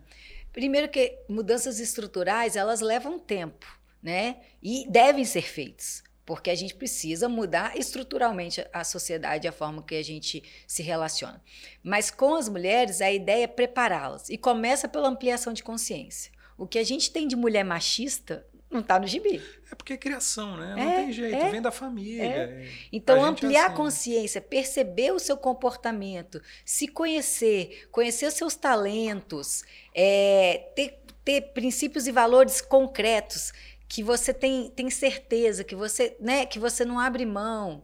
Primeiro 0.54 0.88
que 0.88 1.20
mudanças 1.28 1.80
estruturais 1.80 2.56
elas 2.56 2.80
levam 2.80 3.20
tempo, 3.20 3.68
né? 4.02 4.38
E 4.64 4.90
devem 4.90 5.26
ser 5.26 5.44
feitas 5.44 6.05
porque 6.26 6.50
a 6.50 6.56
gente 6.56 6.74
precisa 6.74 7.30
mudar 7.30 7.78
estruturalmente 7.78 8.66
a 8.74 8.84
sociedade, 8.84 9.48
a 9.48 9.52
forma 9.52 9.84
que 9.84 9.96
a 9.96 10.04
gente 10.04 10.44
se 10.66 10.82
relaciona. 10.82 11.42
Mas 11.84 12.10
com 12.10 12.36
as 12.36 12.50
mulheres, 12.50 13.00
a 13.00 13.12
ideia 13.12 13.44
é 13.44 13.48
prepará-las 13.48 14.30
e 14.30 14.38
começa 14.38 14.88
pela 14.88 15.08
ampliação 15.08 15.54
de 15.54 15.64
consciência. 15.64 16.32
O 16.58 16.66
que 16.66 16.80
a 16.80 16.84
gente 16.84 17.12
tem 17.12 17.28
de 17.28 17.36
mulher 17.36 17.64
machista 17.64 18.46
não 18.72 18.82
está 18.82 19.00
no 19.00 19.08
gibi. 19.08 19.42
É 19.72 19.76
porque 19.76 19.94
é 19.94 19.98
criação, 19.98 20.58
né? 20.58 20.76
Não 20.76 20.92
é, 20.92 20.96
tem 21.04 21.12
jeito, 21.12 21.36
é, 21.36 21.50
vem 21.50 21.62
da 21.62 21.72
família. 21.72 22.24
É. 22.24 22.70
Então, 22.92 23.24
a 23.24 23.28
é 23.28 23.30
ampliar 23.30 23.62
a, 23.62 23.66
assim. 23.66 23.74
a 23.74 23.78
consciência, 23.78 24.42
perceber 24.42 25.12
o 25.12 25.20
seu 25.20 25.38
comportamento, 25.38 26.42
se 26.66 26.88
conhecer, 26.88 27.88
conhecer 27.92 28.26
os 28.26 28.34
seus 28.34 28.56
talentos, 28.56 29.64
é, 29.94 30.72
ter, 30.76 31.00
ter 31.24 31.42
princípios 31.54 32.08
e 32.08 32.12
valores 32.12 32.62
concretos 32.62 33.54
que 33.88 34.04
você 34.04 34.34
tem, 34.34 34.70
tem 34.70 34.90
certeza, 34.90 35.64
que 35.64 35.76
você, 35.76 36.16
né, 36.20 36.46
que 36.46 36.60
você 36.60 36.84
não 36.84 37.00
abre 37.00 37.26
mão. 37.26 37.84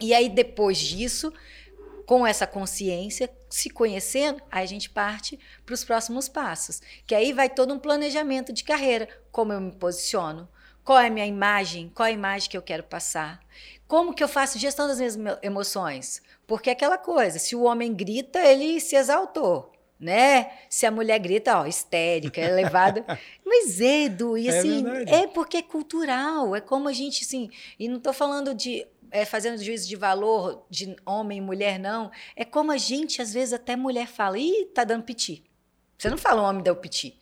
E 0.00 0.14
aí, 0.14 0.28
depois 0.28 0.78
disso, 0.78 1.32
com 2.06 2.26
essa 2.26 2.46
consciência, 2.46 3.30
se 3.50 3.68
conhecendo, 3.68 4.40
aí 4.50 4.62
a 4.62 4.66
gente 4.66 4.88
parte 4.88 5.38
para 5.66 5.74
os 5.74 5.84
próximos 5.84 6.28
passos. 6.28 6.80
Que 7.06 7.14
aí 7.14 7.32
vai 7.32 7.50
todo 7.50 7.74
um 7.74 7.78
planejamento 7.78 8.52
de 8.52 8.64
carreira. 8.64 9.08
Como 9.30 9.52
eu 9.52 9.60
me 9.60 9.72
posiciono? 9.72 10.48
Qual 10.84 10.98
é 10.98 11.08
a 11.08 11.10
minha 11.10 11.26
imagem? 11.26 11.90
Qual 11.94 12.06
é 12.06 12.10
a 12.10 12.14
imagem 12.14 12.48
que 12.48 12.56
eu 12.56 12.62
quero 12.62 12.82
passar? 12.82 13.40
Como 13.86 14.14
que 14.14 14.24
eu 14.24 14.28
faço 14.28 14.58
gestão 14.58 14.86
das 14.86 14.98
minhas 14.98 15.18
emoções? 15.42 16.22
Porque 16.46 16.70
é 16.70 16.72
aquela 16.72 16.96
coisa, 16.96 17.38
se 17.38 17.54
o 17.54 17.62
homem 17.62 17.92
grita, 17.92 18.38
ele 18.38 18.80
se 18.80 18.96
exaltou 18.96 19.72
né? 19.98 20.50
Se 20.68 20.86
a 20.86 20.90
mulher 20.90 21.18
grita, 21.18 21.58
ó, 21.58 21.66
histérica, 21.66 22.40
é 22.40 22.52
levada. 22.52 23.04
Mas 23.44 23.80
é, 23.80 24.04
Edu, 24.04 24.38
e 24.38 24.48
é 24.48 24.58
assim, 24.58 24.84
é, 25.06 25.22
é, 25.22 25.26
porque 25.26 25.58
é 25.58 25.62
cultural, 25.62 26.54
é 26.54 26.60
como 26.60 26.88
a 26.88 26.92
gente, 26.92 27.24
assim, 27.24 27.50
e 27.78 27.88
não 27.88 27.96
estou 27.96 28.12
falando 28.12 28.54
de 28.54 28.86
é, 29.10 29.24
fazendo 29.24 29.62
juízo 29.62 29.88
de 29.88 29.96
valor 29.96 30.66
de 30.68 30.94
homem 31.04 31.38
e 31.38 31.40
mulher, 31.40 31.78
não. 31.78 32.10
É 32.36 32.44
como 32.44 32.70
a 32.70 32.76
gente, 32.76 33.22
às 33.22 33.32
vezes, 33.32 33.54
até 33.54 33.74
mulher 33.74 34.06
fala, 34.06 34.38
ih, 34.38 34.66
tá 34.74 34.84
dando 34.84 35.02
piti. 35.02 35.44
Você 35.96 36.08
não 36.10 36.18
fala 36.18 36.42
o 36.42 36.44
homem 36.44 36.62
deu 36.62 36.76
piti. 36.76 37.18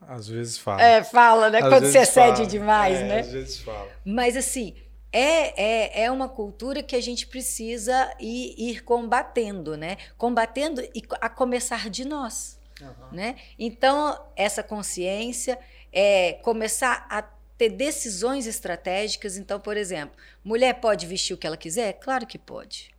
Às 0.00 0.28
vezes 0.28 0.58
fala. 0.58 0.82
É, 0.82 1.04
fala, 1.04 1.50
né? 1.50 1.58
Às 1.58 1.68
Quando 1.68 1.86
você 1.86 1.98
excede 1.98 2.46
demais, 2.46 2.98
é, 2.98 3.04
né? 3.04 3.20
Às 3.20 3.32
vezes 3.32 3.58
fala. 3.60 3.88
Mas 4.04 4.36
assim, 4.36 4.74
é, 5.12 5.62
é, 5.62 6.04
é 6.04 6.10
uma 6.10 6.28
cultura 6.28 6.82
que 6.82 6.94
a 6.94 7.00
gente 7.00 7.26
precisa 7.26 8.14
ir, 8.20 8.54
ir 8.56 8.84
combatendo, 8.84 9.76
né? 9.76 9.96
Combatendo 10.16 10.80
e 10.94 11.02
a 11.20 11.28
começar 11.28 11.90
de 11.90 12.04
nós. 12.04 12.58
Uhum. 12.80 13.12
Né? 13.12 13.36
Então, 13.58 14.18
essa 14.36 14.62
consciência 14.62 15.58
é 15.92 16.34
começar 16.42 17.06
a 17.10 17.22
ter 17.58 17.68
decisões 17.68 18.46
estratégicas. 18.46 19.36
Então, 19.36 19.60
por 19.60 19.76
exemplo, 19.76 20.16
mulher 20.42 20.74
pode 20.80 21.06
vestir 21.06 21.34
o 21.34 21.36
que 21.36 21.46
ela 21.46 21.56
quiser? 21.56 21.92
Claro 21.94 22.26
que 22.26 22.38
pode. 22.38 22.89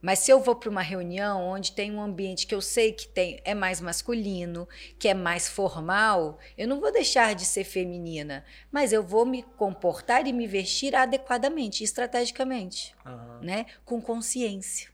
Mas 0.00 0.20
se 0.20 0.30
eu 0.30 0.40
vou 0.40 0.56
para 0.56 0.70
uma 0.70 0.82
reunião 0.82 1.42
onde 1.42 1.72
tem 1.72 1.92
um 1.92 2.00
ambiente 2.00 2.46
que 2.46 2.54
eu 2.54 2.60
sei 2.60 2.92
que 2.92 3.06
tem, 3.06 3.40
é 3.44 3.54
mais 3.54 3.80
masculino, 3.80 4.68
que 4.98 5.08
é 5.08 5.14
mais 5.14 5.48
formal, 5.48 6.38
eu 6.56 6.66
não 6.66 6.80
vou 6.80 6.92
deixar 6.92 7.34
de 7.34 7.44
ser 7.44 7.64
feminina, 7.64 8.44
mas 8.72 8.92
eu 8.92 9.02
vou 9.02 9.26
me 9.26 9.42
comportar 9.42 10.26
e 10.26 10.32
me 10.32 10.46
vestir 10.46 10.94
adequadamente, 10.94 11.84
estrategicamente, 11.84 12.94
uhum. 13.04 13.40
né? 13.42 13.66
com 13.84 14.00
consciência. 14.00 14.88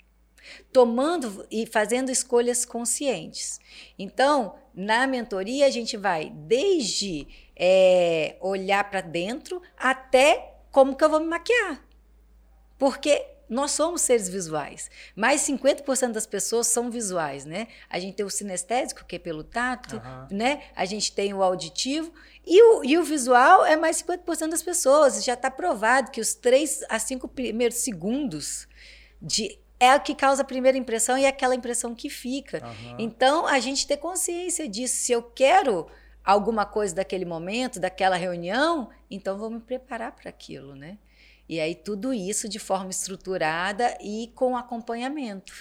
Tomando 0.72 1.44
e 1.50 1.66
fazendo 1.66 2.10
escolhas 2.10 2.64
conscientes. 2.64 3.60
Então, 3.98 4.54
na 4.72 5.06
mentoria, 5.06 5.66
a 5.66 5.70
gente 5.70 5.96
vai 5.96 6.30
desde 6.30 7.26
é, 7.56 8.36
olhar 8.40 8.88
para 8.88 9.00
dentro 9.00 9.60
até 9.76 10.54
como 10.70 10.94
que 10.94 11.02
eu 11.02 11.10
vou 11.10 11.18
me 11.18 11.26
maquiar. 11.26 11.82
Porque 12.78 13.35
nós 13.48 13.72
somos 13.72 14.02
seres 14.02 14.28
visuais. 14.28 14.90
Mais 15.14 15.40
50% 15.42 16.12
das 16.12 16.26
pessoas 16.26 16.66
são 16.66 16.90
visuais, 16.90 17.44
né? 17.44 17.68
A 17.88 17.98
gente 17.98 18.16
tem 18.16 18.26
o 18.26 18.30
sinestésico, 18.30 19.04
que 19.04 19.16
é 19.16 19.18
pelo 19.18 19.44
tato, 19.44 19.96
uhum. 19.96 20.36
né? 20.36 20.62
A 20.74 20.84
gente 20.84 21.12
tem 21.12 21.32
o 21.32 21.42
auditivo. 21.42 22.12
E 22.44 22.62
o, 22.62 22.84
e 22.84 22.98
o 22.98 23.04
visual 23.04 23.64
é 23.64 23.76
mais 23.76 24.02
50% 24.02 24.48
das 24.48 24.62
pessoas. 24.62 25.24
Já 25.24 25.34
está 25.34 25.50
provado 25.50 26.10
que 26.10 26.20
os 26.20 26.34
3 26.34 26.84
a 26.88 26.98
5 26.98 27.28
primeiros 27.28 27.78
segundos 27.78 28.66
de 29.20 29.58
é 29.78 29.94
o 29.94 30.00
que 30.00 30.14
causa 30.14 30.42
a 30.42 30.44
primeira 30.44 30.78
impressão 30.78 31.18
e 31.18 31.24
é 31.24 31.28
aquela 31.28 31.54
impressão 31.54 31.94
que 31.94 32.08
fica. 32.08 32.62
Uhum. 32.64 32.96
Então, 32.98 33.46
a 33.46 33.58
gente 33.58 33.86
ter 33.86 33.98
consciência 33.98 34.66
disso. 34.66 34.96
Se 34.96 35.12
eu 35.12 35.22
quero 35.22 35.86
alguma 36.24 36.64
coisa 36.64 36.94
daquele 36.94 37.24
momento, 37.24 37.78
daquela 37.78 38.16
reunião, 38.16 38.88
então 39.10 39.38
vou 39.38 39.50
me 39.50 39.60
preparar 39.60 40.12
para 40.12 40.28
aquilo, 40.28 40.74
né? 40.74 40.98
E 41.48 41.60
aí 41.60 41.74
tudo 41.74 42.12
isso 42.12 42.48
de 42.48 42.58
forma 42.58 42.90
estruturada 42.90 43.96
e 44.00 44.32
com 44.34 44.56
acompanhamento. 44.56 45.52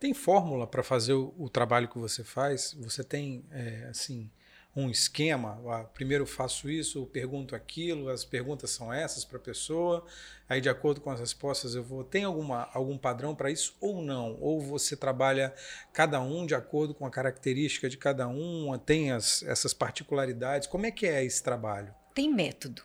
Tem 0.00 0.12
fórmula 0.12 0.66
para 0.66 0.82
fazer 0.82 1.14
o, 1.14 1.34
o, 1.38 1.48
trabalho 1.48 1.88
que 1.88 1.98
você 1.98 2.24
faz? 2.24 2.74
Você 2.78 3.02
tem 3.02 3.44
é, 3.50 3.86
assim 3.90 4.30
um 4.76 4.90
esquema. 4.90 5.60
Ah, 5.68 5.84
primeiro 5.84 6.26
faço 6.26 6.68
isso, 6.68 7.06
pergunto 7.06 7.54
aquilo, 7.54 8.08
as 8.08 8.24
perguntas 8.24 8.70
são 8.70 8.92
essas 8.92 9.24
para 9.24 9.38
a 9.38 9.40
pessoa, 9.40 10.04
aí 10.48 10.60
de 10.60 10.68
acordo 10.68 11.00
com 11.00 11.10
as 11.10 11.20
respostas 11.20 11.74
eu 11.74 11.82
vou. 11.82 12.02
Tem 12.02 12.24
alguma, 12.24 12.68
algum 12.72 12.98
padrão 12.98 13.34
para 13.34 13.50
isso 13.50 13.76
ou 13.80 14.02
não? 14.02 14.36
Ou 14.40 14.60
você 14.60 14.96
trabalha 14.96 15.54
cada 15.92 16.20
um 16.20 16.44
de 16.44 16.54
acordo 16.54 16.94
com 16.94 17.06
a 17.06 17.10
característica 17.10 17.88
de 17.88 17.96
cada 17.96 18.26
um, 18.26 18.76
tem 18.78 19.12
as, 19.12 19.42
essas 19.44 19.72
particularidades? 19.72 20.66
Como 20.66 20.86
é 20.86 20.90
que 20.90 21.06
é 21.06 21.24
esse 21.24 21.42
trabalho? 21.42 21.94
Tem 22.12 22.32
método, 22.32 22.82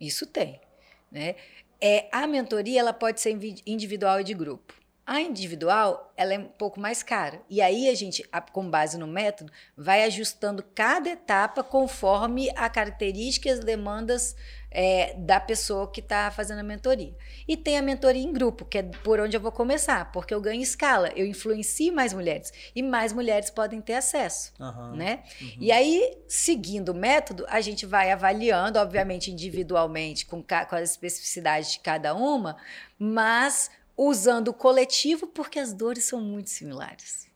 isso 0.00 0.26
tem. 0.26 0.60
Né? 1.10 1.36
É, 1.80 2.08
a 2.12 2.26
mentoria 2.26 2.80
ela 2.80 2.92
pode 2.92 3.20
ser 3.20 3.30
individual 3.66 4.20
e 4.20 4.24
de 4.24 4.34
grupo. 4.34 4.74
A 5.06 5.20
individual, 5.20 6.12
ela 6.16 6.34
é 6.34 6.38
um 6.38 6.44
pouco 6.44 6.78
mais 6.78 7.02
cara. 7.02 7.42
E 7.50 7.60
aí 7.60 7.88
a 7.88 7.94
gente, 7.96 8.24
com 8.52 8.70
base 8.70 8.96
no 8.96 9.08
método, 9.08 9.50
vai 9.76 10.04
ajustando 10.04 10.62
cada 10.74 11.10
etapa 11.10 11.64
conforme 11.64 12.48
a 12.54 12.68
característica 12.68 13.48
e 13.48 13.50
as 13.50 13.58
demandas 13.58 14.36
é, 14.70 15.14
da 15.16 15.40
pessoa 15.40 15.90
que 15.90 16.00
está 16.00 16.30
fazendo 16.30 16.60
a 16.60 16.62
mentoria. 16.62 17.14
E 17.48 17.56
tem 17.56 17.76
a 17.76 17.82
mentoria 17.82 18.22
em 18.22 18.32
grupo, 18.32 18.64
que 18.64 18.78
é 18.78 18.82
por 18.82 19.18
onde 19.18 19.36
eu 19.36 19.40
vou 19.40 19.50
começar, 19.50 20.12
porque 20.12 20.32
eu 20.32 20.40
ganho 20.40 20.62
escala, 20.62 21.10
eu 21.16 21.26
influencio 21.26 21.92
mais 21.92 22.12
mulheres 22.12 22.52
e 22.74 22.82
mais 22.82 23.12
mulheres 23.12 23.50
podem 23.50 23.80
ter 23.80 23.94
acesso, 23.94 24.52
uhum, 24.60 24.96
né? 24.96 25.24
Uhum. 25.40 25.56
E 25.60 25.72
aí, 25.72 26.16
seguindo 26.28 26.90
o 26.90 26.94
método, 26.94 27.44
a 27.48 27.60
gente 27.60 27.84
vai 27.84 28.12
avaliando, 28.12 28.78
obviamente 28.78 29.30
individualmente, 29.30 30.26
com, 30.26 30.42
com 30.42 30.76
as 30.76 30.90
especificidades 30.90 31.72
de 31.72 31.80
cada 31.80 32.14
uma, 32.14 32.56
mas 32.98 33.70
usando 33.96 34.48
o 34.48 34.54
coletivo 34.54 35.26
porque 35.26 35.58
as 35.58 35.72
dores 35.72 36.04
são 36.04 36.20
muito 36.20 36.50
similares. 36.50 37.29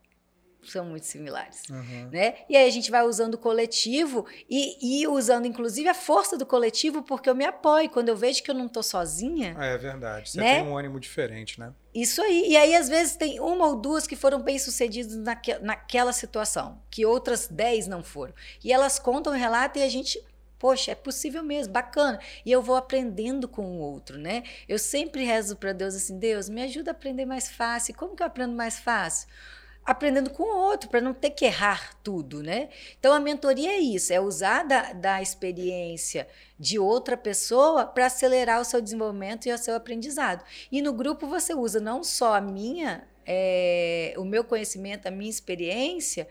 São 0.70 0.84
muito 0.84 1.06
similares. 1.06 1.62
Uhum. 1.70 2.08
Né? 2.12 2.34
E 2.48 2.56
aí 2.56 2.66
a 2.66 2.70
gente 2.70 2.90
vai 2.90 3.02
usando 3.02 3.34
o 3.34 3.38
coletivo 3.38 4.26
e, 4.48 5.02
e, 5.02 5.06
usando, 5.06 5.46
inclusive, 5.46 5.88
a 5.88 5.94
força 5.94 6.36
do 6.36 6.46
coletivo, 6.46 7.02
porque 7.02 7.28
eu 7.28 7.34
me 7.34 7.44
apoio. 7.44 7.90
Quando 7.90 8.08
eu 8.08 8.16
vejo 8.16 8.42
que 8.42 8.50
eu 8.50 8.54
não 8.54 8.66
estou 8.66 8.82
sozinha. 8.82 9.56
É, 9.58 9.74
é 9.74 9.78
verdade. 9.78 10.30
Você 10.30 10.40
né? 10.40 10.60
tem 10.60 10.68
um 10.68 10.76
ânimo 10.76 10.98
diferente, 11.00 11.58
né? 11.58 11.72
Isso 11.94 12.20
aí. 12.20 12.46
E 12.48 12.56
aí, 12.56 12.74
às 12.74 12.88
vezes, 12.88 13.16
tem 13.16 13.38
uma 13.40 13.66
ou 13.66 13.76
duas 13.76 14.06
que 14.06 14.16
foram 14.16 14.42
bem-sucedidas 14.42 15.16
naque, 15.16 15.54
naquela 15.60 16.12
situação, 16.12 16.80
que 16.90 17.06
outras 17.06 17.46
dez 17.46 17.86
não 17.86 18.02
foram. 18.02 18.34
E 18.62 18.72
elas 18.72 18.98
contam 18.98 19.32
o 19.32 19.36
relato 19.36 19.78
e 19.78 19.82
a 19.82 19.88
gente 19.88 20.20
Poxa, 20.64 20.92
é 20.92 20.94
possível 20.94 21.42
mesmo, 21.42 21.74
bacana. 21.74 22.18
E 22.42 22.50
eu 22.50 22.62
vou 22.62 22.74
aprendendo 22.74 23.46
com 23.46 23.66
o 23.66 23.80
outro, 23.80 24.16
né? 24.16 24.44
Eu 24.66 24.78
sempre 24.78 25.22
rezo 25.22 25.56
para 25.56 25.74
Deus 25.74 25.94
assim: 25.94 26.18
Deus, 26.18 26.48
me 26.48 26.62
ajuda 26.62 26.90
a 26.90 26.92
aprender 26.92 27.26
mais 27.26 27.50
fácil. 27.50 27.94
Como 27.94 28.16
que 28.16 28.22
eu 28.22 28.26
aprendo 28.26 28.54
mais 28.54 28.78
fácil? 28.78 29.28
Aprendendo 29.84 30.30
com 30.30 30.42
o 30.42 30.56
outro, 30.56 30.88
para 30.88 31.00
não 31.00 31.12
ter 31.12 31.30
que 31.30 31.44
errar 31.44 31.94
tudo, 32.02 32.42
né? 32.42 32.68
Então 32.98 33.12
a 33.12 33.20
mentoria 33.20 33.70
é 33.70 33.78
isso, 33.78 34.12
é 34.12 34.20
usar 34.20 34.62
da, 34.62 34.92
da 34.92 35.20
experiência 35.20 36.26
de 36.58 36.78
outra 36.78 37.16
pessoa 37.16 37.84
para 37.84 38.06
acelerar 38.06 38.60
o 38.60 38.64
seu 38.64 38.80
desenvolvimento 38.80 39.46
e 39.46 39.52
o 39.52 39.58
seu 39.58 39.74
aprendizado. 39.74 40.44
E 40.72 40.80
no 40.80 40.92
grupo 40.92 41.26
você 41.26 41.52
usa 41.54 41.80
não 41.80 42.02
só 42.02 42.34
a 42.34 42.40
minha, 42.40 43.06
é, 43.26 44.14
o 44.16 44.24
meu 44.24 44.42
conhecimento, 44.42 45.06
a 45.06 45.10
minha 45.10 45.30
experiência, 45.30 46.28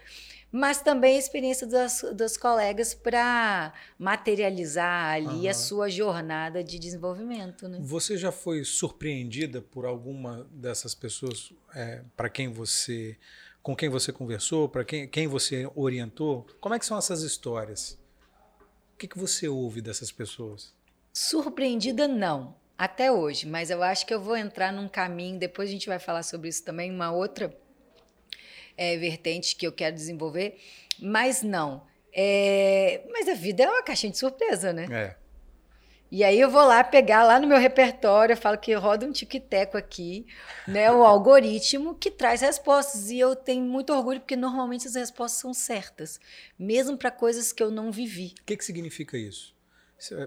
mas 0.54 0.84
também 0.84 1.16
a 1.16 1.20
experiência 1.20 1.66
das, 1.66 2.06
dos 2.14 2.38
colegas 2.38 2.94
para 2.94 3.74
materializar 3.98 5.16
ali 5.16 5.46
uhum. 5.46 5.50
a 5.50 5.54
sua 5.56 5.90
jornada 5.90 6.64
de 6.64 6.78
desenvolvimento. 6.78 7.68
Né? 7.68 7.80
Você 7.82 8.16
já 8.20 8.32
foi 8.32 8.64
surpreendida 8.64 9.64
por 9.64 9.84
alguma 9.84 10.48
dessas 10.52 10.94
pessoas 10.94 11.52
é, 11.74 12.04
para 12.16 12.30
quem 12.30 12.50
você, 12.50 13.18
com 13.64 13.76
quem 13.76 13.90
você 13.90 14.14
conversou, 14.14 14.70
para 14.70 14.86
quem, 14.86 15.08
quem 15.08 15.26
você 15.26 15.68
orientou? 15.74 16.46
Como 16.62 16.76
é 16.76 16.78
que 16.78 16.86
são 16.86 17.00
essas 17.00 17.24
histórias? 17.24 17.98
O 18.94 18.98
que, 19.00 19.08
que 19.08 19.18
você 19.18 19.48
ouve 19.48 19.82
dessas 19.82 20.12
pessoas? 20.12 20.72
Surpreendida 21.12 22.08
não, 22.08 22.56
até 22.78 23.12
hoje, 23.12 23.48
mas 23.48 23.72
eu 23.72 23.82
acho 23.82 24.06
que 24.06 24.14
eu 24.14 24.22
vou 24.22 24.38
entrar 24.38 24.72
num 24.72 24.88
caminho, 24.88 25.40
depois 25.40 25.68
a 25.68 25.72
gente 25.72 25.88
vai 25.88 25.98
falar 25.98 26.22
sobre 26.22 26.50
isso 26.50 26.64
também, 26.64 26.92
uma 26.92 27.12
outra 27.12 27.58
é, 28.78 28.98
vertentes 28.98 29.54
que 29.54 29.66
eu 29.66 29.72
quero 29.72 29.96
desenvolver, 29.96 30.58
mas 31.00 31.42
não. 31.42 31.84
É, 32.14 33.04
mas 33.12 33.28
a 33.28 33.34
vida 33.34 33.64
é 33.64 33.70
uma 33.70 33.84
caixinha 33.84 34.12
de 34.12 34.18
surpresa, 34.18 34.72
né? 34.72 34.88
É. 34.92 35.24
E 36.14 36.24
aí 36.24 36.40
eu 36.40 36.48
vou 36.48 36.64
lá 36.64 36.84
pegar 36.84 37.24
lá 37.24 37.40
no 37.40 37.48
meu 37.48 37.58
repertório, 37.58 38.34
eu 38.34 38.38
falo 38.38 38.56
que 38.56 38.72
roda 38.76 39.04
um 39.04 39.12
tic-teco 39.12 39.76
aqui, 39.76 40.28
né? 40.68 40.92
O 40.92 41.04
algoritmo 41.04 41.96
que 41.96 42.12
traz 42.12 42.42
respostas. 42.42 43.10
E 43.10 43.18
eu 43.18 43.36
tenho 43.36 43.66
muito 43.66 43.92
orgulho, 43.92 44.20
porque 44.20 44.36
normalmente 44.36 44.88
as 44.88 44.94
respostas 44.94 45.42
são 45.42 45.56
certas, 45.56 46.20
mesmo 46.58 46.96
para 46.96 47.10
coisas 47.10 47.52
que 47.52 47.64
eu 47.64 47.72
não 47.72 47.92
vivi. 47.92 48.36
O 48.42 48.46
que, 48.46 48.56
que 48.56 48.64
significa 48.64 49.18
isso? 49.18 49.56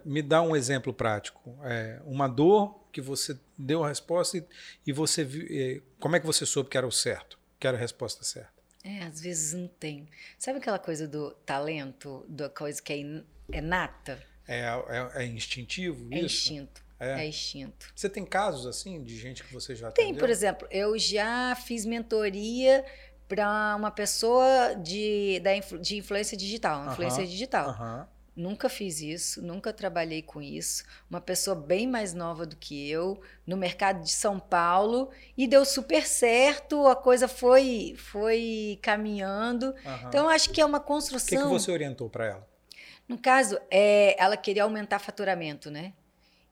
Me 0.05 0.23
dá 0.23 0.43
um 0.43 0.57
exemplo 0.57 0.93
prático. 0.93 1.57
É, 1.62 2.00
uma 2.05 2.26
dor 2.26 2.81
que 2.91 3.00
você 3.00 3.38
deu 3.57 3.85
a 3.85 3.88
resposta 3.88 4.38
e, 4.38 4.45
e 4.88 4.93
você 4.93 5.23
viu. 5.23 5.83
Como 6.00 6.17
é 6.17 6.21
que 6.21 6.26
você 6.26 6.45
soube 6.45 6.69
que 6.69 6.76
era 6.76 6.87
o 6.87 6.91
certo? 6.91 7.36
Que 7.59 7.67
era 7.67 7.77
a 7.77 7.81
resposta 7.81 8.25
certa? 8.25 8.57
É, 8.85 9.03
às 9.03 9.21
vezes 9.21 9.53
não 9.53 9.67
tem. 9.67 10.09
Sabe 10.39 10.59
aquela 10.59 10.79
coisa 10.79 11.09
do 11.09 11.33
talento, 11.45 12.25
da 12.29 12.49
coisa 12.49 12.81
que 12.81 12.93
é, 12.93 13.57
é 13.59 13.61
nata? 13.61 14.23
É, 14.47 14.61
é, 14.61 15.23
é 15.23 15.27
instintivo 15.27 16.07
é 16.13 16.19
isso? 16.19 16.53
Instinto. 16.53 16.87
É. 16.99 17.25
é 17.25 17.29
instinto. 17.29 17.93
Você 17.95 18.09
tem 18.09 18.25
casos 18.25 18.67
assim 18.67 19.03
de 19.03 19.19
gente 19.19 19.45
que 19.45 19.53
você 19.53 19.75
já 19.75 19.91
tem? 19.91 20.07
Tem, 20.07 20.15
por 20.15 20.31
exemplo, 20.31 20.67
eu 20.71 20.99
já 20.99 21.55
fiz 21.57 21.85
mentoria 21.85 22.85
para 23.29 23.75
uma 23.77 23.91
pessoa 23.91 24.75
de, 24.75 25.41
da, 25.41 25.51
de 25.79 25.97
influência 25.97 26.37
digital, 26.37 26.81
uh 26.81 26.87
-huh, 26.87 26.93
influência 26.93 27.27
digital. 27.27 27.71
Uh 27.71 27.75
-huh. 27.75 28.07
Nunca 28.37 28.69
fiz 28.69 29.00
isso, 29.00 29.40
nunca 29.40 29.73
trabalhei 29.73 30.21
com 30.21 30.43
isso. 30.43 30.85
Uma 31.09 31.23
pessoa 31.23 31.57
bem 31.57 31.87
mais 31.87 32.12
nova 32.12 32.45
do 32.45 32.55
que 32.55 32.87
eu, 32.90 33.19
no 33.47 33.57
mercado 33.57 34.02
de 34.02 34.12
São 34.12 34.38
Paulo, 34.38 35.09
e 35.38 35.49
deu 35.49 35.64
super 35.64 36.07
certo, 36.07 36.87
a 36.87 36.95
coisa 36.95 37.26
foi 37.28 37.95
foi 37.97 38.78
caminhando. 38.83 39.69
Uhum. 39.69 40.09
Então, 40.09 40.28
acho 40.28 40.50
que 40.50 40.61
é 40.61 40.66
uma 40.66 40.78
construção. 40.78 41.38
O 41.38 41.43
que, 41.45 41.49
que 41.49 41.61
você 41.61 41.73
orientou 41.73 42.11
para 42.11 42.26
ela? 42.26 42.49
No 43.09 43.16
caso, 43.16 43.59
é, 43.71 44.14
ela 44.23 44.37
queria 44.37 44.64
aumentar 44.64 44.99
faturamento, 44.99 45.71
né? 45.71 45.95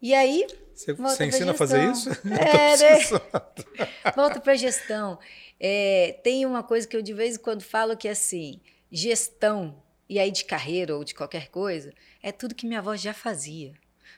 E 0.01 0.15
aí. 0.15 0.47
Você, 0.73 0.95
você 0.95 1.27
ensina 1.27 1.51
a 1.51 1.55
fazer 1.55 1.85
isso? 1.91 2.09
É, 2.25 2.77
né? 2.79 4.13
Volta 4.17 4.41
para 4.41 4.55
gestão. 4.55 5.19
É, 5.61 6.19
tem 6.25 6.47
uma 6.47 6.63
coisa 6.63 6.89
que 6.89 6.97
eu 6.97 7.03
de 7.03 7.13
vez 7.13 7.37
em 7.37 7.41
quando 7.41 7.61
falo 7.61 7.95
que 7.95 8.09
é 8.09 8.13
assim: 8.13 8.59
gestão 8.91 9.84
e 10.09 10.19
aí 10.19 10.31
de 10.31 10.45
carreira 10.45 10.97
ou 10.97 11.05
de 11.05 11.15
qualquer 11.15 11.49
coisa, 11.49 11.93
é 12.23 12.31
tudo 12.33 12.55
que 12.55 12.67
minha 12.67 12.81
avó 12.81 12.95
já 12.97 13.15
fazia. 13.15 13.73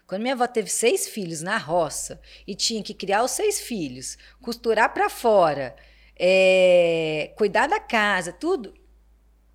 Quando 0.07 0.23
minha 0.23 0.35
avó 0.35 0.47
teve 0.47 0.71
seis 0.71 1.09
filhos 1.09 1.43
na 1.43 1.59
roça 1.59 2.21
e 2.47 2.55
tinha 2.55 2.83
que 2.83 2.95
criar 2.95 3.23
os 3.23 3.33
seis 3.33 3.61
filhos, 3.61 4.17
costurar 4.41 4.93
para 4.95 5.09
fora, 5.09 5.75
é, 6.17 7.33
cuidar 7.37 7.67
da 7.67 7.81
casa, 7.81 8.33
tudo, 8.33 8.75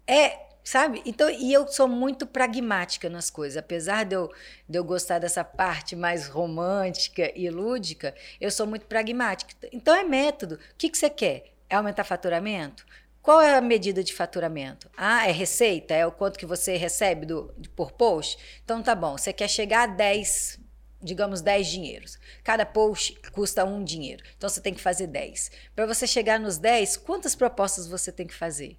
é, 0.06 0.38
sabe? 0.64 1.02
Então, 1.06 1.30
e 1.30 1.54
eu 1.54 1.68
sou 1.68 1.88
muito 1.88 2.28
pragmática 2.28 3.10
nas 3.10 3.30
coisas. 3.30 3.58
Apesar 3.58 4.04
de 4.04 4.16
eu, 4.16 4.32
de 4.68 4.78
eu 4.78 4.84
gostar 4.84 5.20
dessa 5.20 5.44
parte 5.44 5.96
mais 5.96 6.28
romântica 6.28 7.32
e 7.36 7.50
lúdica, 7.50 8.14
eu 8.40 8.52
sou 8.52 8.68
muito 8.68 8.86
pragmática. 8.86 9.56
Então, 9.72 9.96
é 9.96 10.04
método. 10.04 10.56
O 10.56 10.76
que, 10.78 10.90
que 10.90 10.98
você 10.98 11.10
quer? 11.10 11.54
É 11.70 11.76
aumentar 11.76 12.04
faturamento? 12.04 12.86
Qual 13.22 13.40
é 13.40 13.56
a 13.56 13.62
medida 13.62 14.04
de 14.04 14.14
faturamento? 14.14 14.90
Ah, 14.98 15.28
é 15.28 15.32
receita? 15.32 15.94
É 15.94 16.06
o 16.06 16.12
quanto 16.12 16.40
que 16.40 16.46
você 16.46 16.76
recebe 16.76 17.26
do, 17.26 17.54
por 17.76 17.92
post? 17.92 18.38
Então 18.64 18.82
tá 18.82 18.96
bom, 18.96 19.18
você 19.18 19.32
quer 19.32 19.48
chegar 19.48 19.84
a 19.84 19.88
10, 19.88 20.60
digamos 21.00 21.42
10 21.42 21.68
dinheiros. 21.68 22.18
Cada 22.44 22.66
post 22.66 23.16
custa 23.32 23.64
um 23.64 23.84
dinheiro. 23.84 24.24
Então 24.36 24.50
você 24.50 24.60
tem 24.60 24.74
que 24.74 24.82
fazer 24.82 25.06
10. 25.06 25.52
Para 25.76 25.86
você 25.86 26.08
chegar 26.08 26.40
nos 26.40 26.58
10, 26.58 26.98
quantas 26.98 27.36
propostas 27.36 27.86
você 27.88 28.12
tem 28.12 28.26
que 28.26 28.34
fazer? 28.34 28.76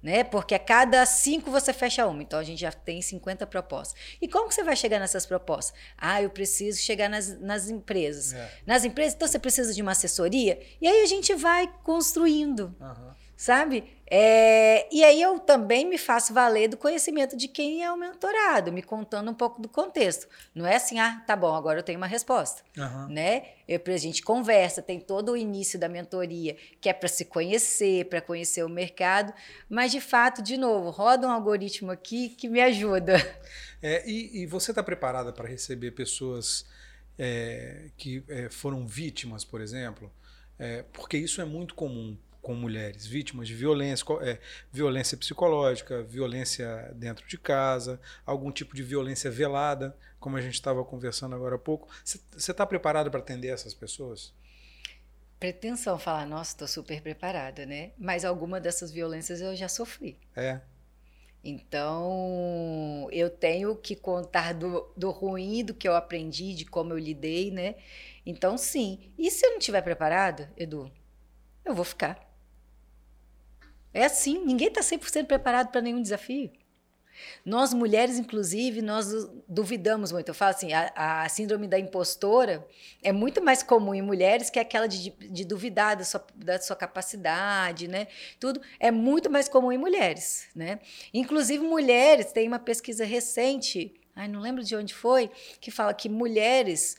Né? 0.00 0.22
Porque 0.24 0.54
a 0.54 0.58
cada 0.60 1.04
cinco 1.04 1.50
você 1.50 1.72
fecha 1.72 2.06
uma. 2.06 2.22
Então 2.22 2.38
a 2.38 2.44
gente 2.44 2.60
já 2.60 2.72
tem 2.72 3.02
50 3.02 3.46
propostas. 3.48 4.00
E 4.20 4.28
como 4.28 4.48
que 4.48 4.54
você 4.54 4.62
vai 4.62 4.76
chegar 4.76 5.00
nessas 5.00 5.26
propostas? 5.26 5.74
Ah, 5.98 6.22
eu 6.22 6.30
preciso 6.30 6.80
chegar 6.80 7.08
nas, 7.08 7.40
nas 7.40 7.68
empresas. 7.68 8.32
É. 8.32 8.50
Nas 8.64 8.84
empresas, 8.84 9.14
então 9.14 9.26
você 9.26 9.38
precisa 9.40 9.74
de 9.74 9.82
uma 9.82 9.92
assessoria. 9.92 10.60
E 10.80 10.86
aí 10.86 11.02
a 11.02 11.06
gente 11.06 11.34
vai 11.34 11.68
construindo. 11.82 12.74
Uhum 12.80 13.21
sabe? 13.36 13.84
É, 14.14 14.86
e 14.94 15.02
aí 15.02 15.22
eu 15.22 15.38
também 15.38 15.88
me 15.88 15.96
faço 15.96 16.34
valer 16.34 16.68
do 16.68 16.76
conhecimento 16.76 17.36
de 17.36 17.48
quem 17.48 17.82
é 17.82 17.90
o 17.90 17.96
mentorado, 17.96 18.70
me 18.70 18.82
contando 18.82 19.30
um 19.30 19.34
pouco 19.34 19.60
do 19.60 19.68
contexto. 19.68 20.28
Não 20.54 20.66
é 20.66 20.76
assim, 20.76 20.98
ah, 20.98 21.22
tá 21.26 21.34
bom, 21.34 21.54
agora 21.54 21.78
eu 21.78 21.82
tenho 21.82 21.96
uma 21.96 22.06
resposta, 22.06 22.62
uhum. 22.76 23.08
né? 23.08 23.46
Eu, 23.66 23.80
a 23.86 23.96
gente 23.96 24.22
conversa, 24.22 24.82
tem 24.82 25.00
todo 25.00 25.32
o 25.32 25.36
início 25.36 25.78
da 25.78 25.88
mentoria 25.88 26.56
que 26.80 26.88
é 26.88 26.92
para 26.92 27.08
se 27.08 27.24
conhecer, 27.24 28.04
para 28.04 28.20
conhecer 28.20 28.62
o 28.64 28.68
mercado, 28.68 29.32
mas 29.68 29.90
de 29.90 30.00
fato, 30.00 30.42
de 30.42 30.58
novo, 30.58 30.90
roda 30.90 31.26
um 31.26 31.30
algoritmo 31.30 31.90
aqui 31.90 32.28
que 32.28 32.48
me 32.48 32.60
ajuda. 32.60 33.14
É, 33.80 34.08
e, 34.08 34.42
e 34.42 34.46
você 34.46 34.70
está 34.70 34.80
preparada 34.80 35.32
para 35.32 35.48
receber 35.48 35.90
pessoas 35.90 36.64
é, 37.18 37.90
que 37.96 38.22
é, 38.28 38.48
foram 38.48 38.86
vítimas, 38.86 39.44
por 39.44 39.60
exemplo? 39.60 40.12
É, 40.58 40.84
porque 40.92 41.16
isso 41.16 41.40
é 41.40 41.44
muito 41.44 41.74
comum 41.74 42.16
com 42.42 42.54
mulheres 42.54 43.06
vítimas 43.06 43.46
de 43.46 43.54
violência, 43.54 44.04
é, 44.20 44.38
violência 44.70 45.16
psicológica, 45.16 46.02
violência 46.02 46.92
dentro 46.96 47.26
de 47.26 47.38
casa, 47.38 48.00
algum 48.26 48.50
tipo 48.50 48.74
de 48.74 48.82
violência 48.82 49.30
velada, 49.30 49.96
como 50.18 50.36
a 50.36 50.40
gente 50.40 50.54
estava 50.54 50.84
conversando 50.84 51.36
agora 51.36 51.54
há 51.54 51.58
pouco. 51.58 51.88
Você 52.04 52.50
está 52.50 52.66
preparado 52.66 53.10
para 53.10 53.20
atender 53.20 53.48
essas 53.48 53.72
pessoas? 53.72 54.34
Pretensão 55.38 55.98
falar, 55.98 56.26
nossa, 56.26 56.52
estou 56.52 56.68
super 56.68 57.00
preparada, 57.00 57.64
né? 57.64 57.92
Mas 57.96 58.24
alguma 58.24 58.60
dessas 58.60 58.90
violências 58.90 59.40
eu 59.40 59.54
já 59.54 59.68
sofri. 59.68 60.18
É. 60.34 60.60
Então, 61.44 63.08
eu 63.10 63.28
tenho 63.30 63.74
que 63.76 63.96
contar 63.96 64.52
do, 64.52 64.92
do 64.96 65.10
ruim, 65.10 65.64
do 65.64 65.74
que 65.74 65.88
eu 65.88 65.94
aprendi, 65.94 66.54
de 66.54 66.64
como 66.64 66.92
eu 66.92 66.98
lidei, 66.98 67.50
né? 67.50 67.76
Então, 68.24 68.56
sim. 68.56 69.12
E 69.18 69.30
se 69.30 69.44
eu 69.44 69.50
não 69.50 69.58
estiver 69.58 69.82
preparado, 69.82 70.48
Edu, 70.56 70.90
eu 71.64 71.74
vou 71.74 71.84
ficar. 71.84 72.31
É 73.94 74.04
assim, 74.04 74.44
ninguém 74.44 74.68
está 74.68 74.80
100% 74.80 75.26
preparado 75.26 75.68
para 75.70 75.80
nenhum 75.80 76.00
desafio. 76.00 76.50
Nós 77.44 77.74
mulheres, 77.74 78.18
inclusive, 78.18 78.80
nós 78.82 79.06
duvidamos 79.48 80.12
muito. 80.12 80.28
Eu 80.28 80.34
falo 80.34 80.52
assim, 80.52 80.72
a, 80.72 81.22
a, 81.22 81.28
síndrome 81.28 81.66
da 81.66 81.78
impostora 81.78 82.66
é 83.02 83.12
muito 83.12 83.42
mais 83.42 83.62
comum 83.62 83.94
em 83.94 84.02
mulheres 84.02 84.48
que 84.48 84.58
aquela 84.58 84.86
de, 84.86 85.10
de 85.10 85.44
duvidar 85.44 85.96
da 85.96 86.04
sua, 86.04 86.24
da 86.34 86.60
sua 86.60 86.76
capacidade, 86.76 87.88
né? 87.88 88.06
Tudo 88.38 88.60
é 88.78 88.90
muito 88.90 89.30
mais 89.30 89.48
comum 89.48 89.72
em 89.72 89.78
mulheres, 89.78 90.48
né? 90.54 90.80
Inclusive 91.12 91.64
mulheres, 91.64 92.32
tem 92.32 92.48
uma 92.48 92.58
pesquisa 92.58 93.04
recente, 93.04 93.94
ai, 94.14 94.28
não 94.28 94.40
lembro 94.40 94.62
de 94.62 94.74
onde 94.76 94.94
foi, 94.94 95.30
que 95.60 95.70
fala 95.70 95.92
que 95.92 96.08
mulheres 96.08 96.96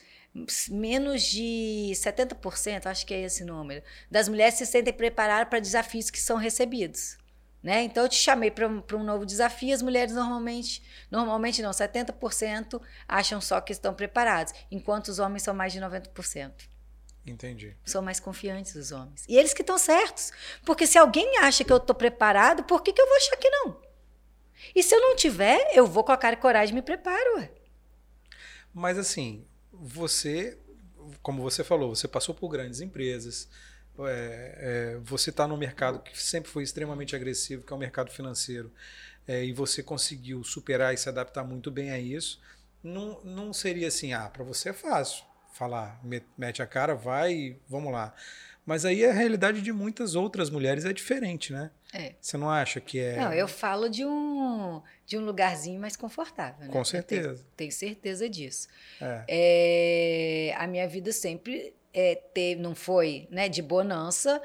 menos 0.69 1.23
de 1.23 1.91
70%, 1.93 2.87
acho 2.87 3.05
que 3.05 3.13
é 3.13 3.21
esse 3.21 3.43
número, 3.43 3.83
das 4.09 4.27
mulheres 4.27 4.55
se 4.55 4.65
sentem 4.65 4.93
preparadas 4.93 5.47
para 5.47 5.59
desafios 5.59 6.09
que 6.09 6.19
são 6.19 6.37
recebidos. 6.37 7.17
Né? 7.61 7.83
Então, 7.83 8.03
eu 8.03 8.09
te 8.09 8.17
chamei 8.17 8.51
para 8.51 8.67
um, 8.67 8.83
um, 8.93 9.03
novo 9.03 9.25
desafio. 9.25 9.73
As 9.73 9.81
mulheres 9.81 10.13
normalmente, 10.13 10.83
normalmente 11.09 11.61
não, 11.61 11.71
70% 11.71 12.81
acham 13.07 13.39
só 13.39 13.61
que 13.61 13.71
estão 13.71 13.93
preparadas, 13.93 14.53
enquanto 14.69 15.07
os 15.07 15.17
homens 15.17 15.43
são 15.43 15.53
mais 15.53 15.71
de 15.71 15.79
90%. 15.79 16.51
Entendi. 17.25 17.77
São 17.85 18.01
mais 18.01 18.19
confiantes 18.19 18.75
os 18.75 18.91
homens. 18.91 19.23
E 19.29 19.37
eles 19.37 19.53
que 19.53 19.61
estão 19.61 19.77
certos. 19.77 20.33
Porque 20.65 20.85
se 20.85 20.97
alguém 20.97 21.37
acha 21.37 21.63
que 21.63 21.71
eu 21.71 21.77
estou 21.77 21.95
preparado, 21.95 22.63
por 22.65 22.83
que, 22.83 22.91
que 22.91 23.01
eu 23.01 23.07
vou 23.07 23.15
achar 23.15 23.37
que 23.37 23.49
não? 23.49 23.81
E 24.75 24.83
se 24.83 24.93
eu 24.93 24.99
não 24.99 25.15
tiver, 25.15 25.71
eu 25.73 25.87
vou 25.87 26.03
com 26.03 26.11
a 26.11 26.17
cara 26.17 26.35
e 26.35 26.39
coragem 26.39 26.73
e 26.73 26.75
me 26.75 26.81
preparo. 26.81 27.47
Mas 28.73 28.97
assim, 28.97 29.47
você, 29.73 30.57
como 31.21 31.41
você 31.41 31.63
falou, 31.63 31.95
você 31.95 32.07
passou 32.07 32.33
por 32.35 32.49
grandes 32.49 32.79
empresas, 32.79 33.49
é, 33.99 34.93
é, 34.95 34.97
você 35.03 35.29
está 35.29 35.47
no 35.47 35.57
mercado 35.57 35.99
que 35.99 36.21
sempre 36.21 36.49
foi 36.49 36.63
extremamente 36.63 37.15
agressivo, 37.15 37.63
que 37.63 37.73
é 37.73 37.75
o 37.75 37.79
mercado 37.79 38.11
financeiro, 38.11 38.71
é, 39.27 39.43
e 39.43 39.53
você 39.53 39.81
conseguiu 39.81 40.43
superar 40.43 40.93
e 40.93 40.97
se 40.97 41.09
adaptar 41.09 41.43
muito 41.43 41.71
bem 41.71 41.91
a 41.91 41.99
isso. 41.99 42.41
Não, 42.83 43.21
não 43.23 43.53
seria 43.53 43.87
assim, 43.87 44.13
ah, 44.13 44.29
para 44.29 44.43
você 44.43 44.69
é 44.69 44.73
fácil 44.73 45.23
falar, 45.53 46.01
mete 46.37 46.61
a 46.61 46.67
cara, 46.67 46.95
vai, 46.95 47.57
vamos 47.69 47.93
lá. 47.93 48.13
Mas 48.65 48.85
aí 48.85 49.05
a 49.05 49.11
realidade 49.11 49.61
de 49.61 49.73
muitas 49.73 50.15
outras 50.15 50.49
mulheres 50.49 50.85
é 50.85 50.93
diferente, 50.93 51.51
né? 51.51 51.69
É. 51.93 52.13
Você 52.19 52.37
não 52.37 52.49
acha 52.49 52.79
que 52.79 52.99
é. 52.99 53.17
Não, 53.17 53.33
eu 53.33 53.47
falo 53.47 53.89
de 53.89 54.05
um, 54.05 54.81
de 55.05 55.17
um 55.17 55.25
lugarzinho 55.25 55.79
mais 55.79 55.95
confortável. 55.95 56.65
Né? 56.65 56.71
Com 56.71 56.83
certeza. 56.83 57.33
Tenho, 57.33 57.45
tenho, 57.57 57.71
certeza 57.71 58.29
disso. 58.29 58.67
É. 59.01 59.25
É, 59.27 60.55
a 60.57 60.65
minha 60.65 60.87
vida 60.87 61.11
sempre 61.11 61.73
é, 61.93 62.15
teve, 62.15 62.61
não 62.61 62.73
foi 62.73 63.27
né, 63.29 63.49
de 63.49 63.61
bonança. 63.61 64.41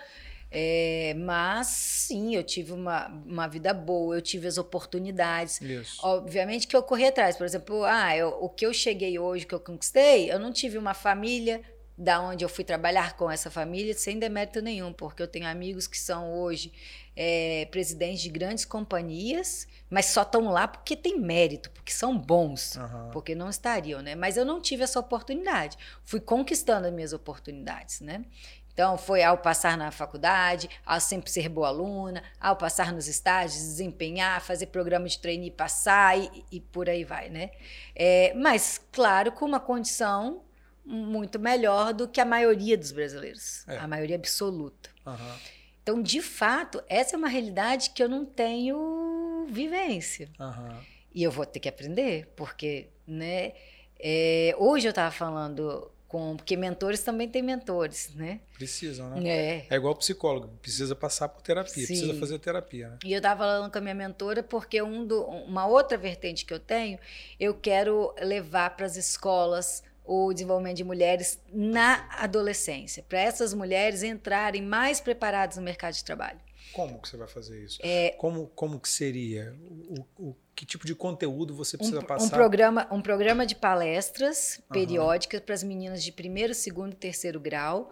É, 0.50 1.14
mas 1.18 1.66
sim, 1.66 2.34
eu 2.34 2.42
tive 2.42 2.72
uma, 2.72 3.08
uma 3.08 3.46
vida 3.46 3.72
boa, 3.74 4.16
eu 4.16 4.22
tive 4.22 4.48
as 4.48 4.58
oportunidades. 4.58 5.60
Isso. 5.60 5.98
Obviamente 6.02 6.66
que 6.66 6.74
eu 6.74 6.82
corri 6.82 7.06
atrás. 7.06 7.36
Por 7.36 7.44
exemplo, 7.44 7.84
ah, 7.84 8.16
eu, 8.16 8.30
o 8.40 8.48
que 8.48 8.66
eu 8.66 8.72
cheguei 8.72 9.18
hoje, 9.18 9.46
que 9.46 9.54
eu 9.54 9.60
conquistei, 9.60 10.30
eu 10.30 10.38
não 10.38 10.52
tive 10.52 10.76
uma 10.76 10.94
família 10.94 11.62
da 11.98 12.20
onde 12.20 12.44
eu 12.44 12.48
fui 12.48 12.62
trabalhar 12.62 13.16
com 13.16 13.28
essa 13.28 13.50
família 13.50 13.92
sem 13.92 14.20
demérito 14.20 14.62
nenhum, 14.62 14.92
porque 14.92 15.20
eu 15.20 15.26
tenho 15.26 15.48
amigos 15.48 15.88
que 15.88 15.98
são 15.98 16.32
hoje 16.32 16.72
é, 17.16 17.66
presidentes 17.72 18.20
de 18.20 18.28
grandes 18.28 18.64
companhias, 18.64 19.66
mas 19.90 20.06
só 20.06 20.22
estão 20.22 20.44
lá 20.44 20.68
porque 20.68 20.94
tem 20.94 21.18
mérito, 21.18 21.72
porque 21.72 21.90
são 21.90 22.16
bons, 22.16 22.76
uhum. 22.76 23.10
porque 23.10 23.34
não 23.34 23.50
estariam, 23.50 24.00
né? 24.00 24.14
Mas 24.14 24.36
eu 24.36 24.44
não 24.44 24.60
tive 24.60 24.84
essa 24.84 25.00
oportunidade, 25.00 25.76
fui 26.04 26.20
conquistando 26.20 26.86
as 26.86 26.92
minhas 26.92 27.12
oportunidades, 27.12 28.00
né? 28.00 28.24
Então, 28.72 28.96
foi 28.96 29.24
ao 29.24 29.36
passar 29.36 29.76
na 29.76 29.90
faculdade, 29.90 30.70
ao 30.86 31.00
sempre 31.00 31.28
ser 31.32 31.48
boa 31.48 31.66
aluna, 31.66 32.22
ao 32.40 32.54
passar 32.54 32.92
nos 32.92 33.08
estágios, 33.08 33.60
desempenhar, 33.60 34.40
fazer 34.40 34.66
programa 34.66 35.08
de 35.08 35.18
treino 35.18 35.42
e 35.42 35.50
passar 35.50 36.16
e, 36.16 36.44
e 36.52 36.60
por 36.60 36.88
aí 36.88 37.02
vai, 37.02 37.28
né? 37.28 37.50
É, 37.92 38.32
mas, 38.34 38.80
claro, 38.92 39.32
com 39.32 39.44
uma 39.44 39.58
condição 39.58 40.44
muito 40.88 41.38
melhor 41.38 41.92
do 41.92 42.08
que 42.08 42.18
a 42.20 42.24
maioria 42.24 42.76
dos 42.76 42.92
brasileiros, 42.92 43.68
é. 43.68 43.76
a 43.76 43.86
maioria 43.86 44.16
absoluta. 44.16 44.88
Uhum. 45.06 45.36
Então, 45.82 46.02
de 46.02 46.22
fato, 46.22 46.82
essa 46.88 47.14
é 47.14 47.18
uma 47.18 47.28
realidade 47.28 47.90
que 47.90 48.02
eu 48.02 48.08
não 48.08 48.24
tenho 48.24 49.46
vivência. 49.50 50.30
Uhum. 50.40 50.80
E 51.14 51.22
eu 51.22 51.30
vou 51.30 51.44
ter 51.44 51.60
que 51.60 51.68
aprender, 51.68 52.26
porque, 52.34 52.88
né? 53.06 53.52
É, 53.98 54.54
hoje 54.58 54.86
eu 54.86 54.90
estava 54.90 55.10
falando 55.10 55.90
com. 56.06 56.36
Porque 56.36 56.56
mentores 56.56 57.02
também 57.02 57.28
têm 57.28 57.42
mentores, 57.42 58.14
né? 58.14 58.40
Precisam, 58.54 59.10
né? 59.10 59.28
É. 59.28 59.66
É 59.70 59.76
igual 59.76 59.94
psicólogo, 59.96 60.48
precisa 60.62 60.94
passar 60.94 61.28
por 61.28 61.42
terapia, 61.42 61.72
Sim. 61.72 61.86
precisa 61.86 62.14
fazer 62.14 62.38
terapia, 62.38 62.90
né? 62.90 62.98
E 63.04 63.12
eu 63.12 63.18
estava 63.18 63.44
falando 63.44 63.70
com 63.70 63.78
a 63.78 63.80
minha 63.80 63.94
mentora 63.94 64.42
porque 64.42 64.80
um 64.80 65.06
do, 65.06 65.22
uma 65.22 65.66
outra 65.66 65.98
vertente 65.98 66.44
que 66.44 66.54
eu 66.54 66.60
tenho, 66.60 66.98
eu 67.38 67.54
quero 67.54 68.14
levar 68.20 68.76
para 68.76 68.86
as 68.86 68.96
escolas 68.96 69.82
o 70.08 70.32
desenvolvimento 70.32 70.78
de 70.78 70.84
mulheres 70.84 71.38
na 71.52 72.08
adolescência, 72.12 73.04
para 73.06 73.20
essas 73.20 73.52
mulheres 73.52 74.02
entrarem 74.02 74.62
mais 74.62 75.00
preparadas 75.00 75.58
no 75.58 75.62
mercado 75.62 75.92
de 75.92 76.02
trabalho. 76.02 76.40
Como 76.72 76.98
que 76.98 77.08
você 77.08 77.16
vai 77.16 77.28
fazer 77.28 77.62
isso? 77.62 77.78
É, 77.82 78.14
como, 78.18 78.46
como 78.48 78.80
que 78.80 78.88
seria? 78.88 79.54
O, 79.88 80.28
o, 80.28 80.36
que 80.54 80.64
tipo 80.64 80.86
de 80.86 80.94
conteúdo 80.94 81.54
você 81.54 81.76
precisa 81.76 82.00
um, 82.00 82.04
passar? 82.04 82.24
Um 82.24 82.30
programa, 82.30 82.88
um 82.90 83.02
programa 83.02 83.44
de 83.44 83.54
palestras 83.54 84.60
periódicas 84.70 85.40
uhum. 85.40 85.46
para 85.46 85.54
as 85.54 85.62
meninas 85.62 86.02
de 86.02 86.10
primeiro, 86.10 86.54
segundo 86.54 86.92
e 86.92 86.96
terceiro 86.96 87.38
grau, 87.38 87.90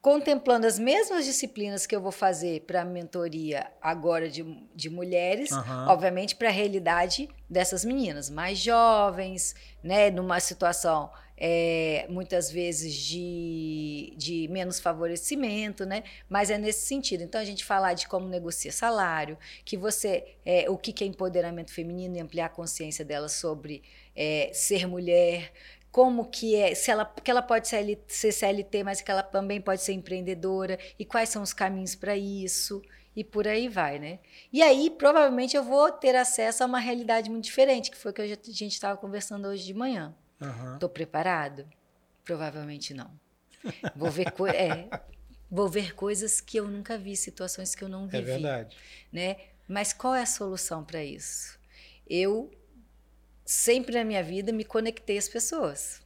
contemplando 0.00 0.66
as 0.68 0.78
mesmas 0.78 1.24
disciplinas 1.24 1.84
que 1.84 1.94
eu 1.94 2.00
vou 2.00 2.12
fazer 2.12 2.60
para 2.60 2.82
a 2.82 2.84
mentoria 2.84 3.70
agora 3.82 4.28
de, 4.28 4.44
de 4.74 4.88
mulheres, 4.88 5.50
uhum. 5.50 5.88
obviamente 5.88 6.36
para 6.36 6.48
a 6.48 6.52
realidade 6.52 7.28
dessas 7.50 7.84
meninas 7.84 8.30
mais 8.30 8.58
jovens, 8.58 9.54
né, 9.82 10.10
numa 10.10 10.38
situação 10.38 11.10
é, 11.36 12.06
muitas 12.08 12.50
vezes 12.50 12.94
de, 12.94 14.12
de 14.16 14.48
menos 14.48 14.80
favorecimento, 14.80 15.84
né? 15.84 16.02
Mas 16.28 16.50
é 16.50 16.58
nesse 16.58 16.86
sentido. 16.86 17.22
Então 17.22 17.40
a 17.40 17.44
gente 17.44 17.64
falar 17.64 17.94
de 17.94 18.08
como 18.08 18.28
negocia 18.28 18.72
salário, 18.72 19.36
que 19.64 19.76
você 19.76 20.36
é, 20.44 20.68
o 20.70 20.76
que 20.78 21.04
é 21.04 21.06
empoderamento 21.06 21.72
feminino 21.72 22.16
e 22.16 22.20
ampliar 22.20 22.46
a 22.46 22.50
consciência 22.50 23.04
dela 23.04 23.28
sobre 23.28 23.82
é, 24.14 24.50
ser 24.52 24.86
mulher, 24.86 25.52
como 25.90 26.26
que 26.26 26.54
é, 26.54 26.74
se 26.74 26.90
ela, 26.90 27.04
que 27.04 27.30
ela 27.30 27.42
pode 27.42 27.68
ser, 27.68 27.98
ser 28.06 28.32
CLT, 28.32 28.84
mas 28.84 29.00
que 29.00 29.10
ela 29.10 29.22
também 29.22 29.60
pode 29.60 29.82
ser 29.82 29.92
empreendedora 29.92 30.78
e 30.98 31.04
quais 31.04 31.28
são 31.28 31.42
os 31.42 31.52
caminhos 31.52 31.94
para 31.94 32.16
isso 32.16 32.82
e 33.14 33.24
por 33.24 33.48
aí 33.48 33.66
vai, 33.66 33.98
né? 33.98 34.18
E 34.52 34.62
aí 34.62 34.90
provavelmente 34.90 35.56
eu 35.56 35.64
vou 35.64 35.90
ter 35.90 36.14
acesso 36.14 36.62
a 36.62 36.66
uma 36.66 36.78
realidade 36.78 37.30
muito 37.30 37.44
diferente, 37.44 37.90
que 37.90 37.96
foi 37.96 38.10
o 38.10 38.14
que 38.14 38.20
a 38.20 38.26
gente 38.26 38.72
estava 38.72 38.96
conversando 38.98 39.48
hoje 39.48 39.64
de 39.64 39.72
manhã. 39.72 40.14
Estou 40.40 40.88
uhum. 40.88 40.92
preparado? 40.92 41.66
Provavelmente 42.24 42.92
não. 42.92 43.10
Vou 43.94 44.10
ver, 44.10 44.26
é, 44.54 44.88
vou 45.50 45.68
ver 45.68 45.94
coisas 45.94 46.40
que 46.40 46.58
eu 46.58 46.68
nunca 46.68 46.96
vi, 46.98 47.16
situações 47.16 47.74
que 47.74 47.82
eu 47.82 47.88
não 47.88 48.04
é 48.04 48.08
vivi. 48.08 48.30
É 48.30 48.34
verdade. 48.34 48.76
Né? 49.12 49.36
Mas 49.68 49.92
qual 49.92 50.14
é 50.14 50.22
a 50.22 50.26
solução 50.26 50.84
para 50.84 51.02
isso? 51.04 51.58
Eu 52.08 52.50
sempre 53.44 53.96
na 53.96 54.04
minha 54.04 54.22
vida 54.22 54.52
me 54.52 54.64
conectei 54.64 55.18
às 55.18 55.28
pessoas. 55.28 56.00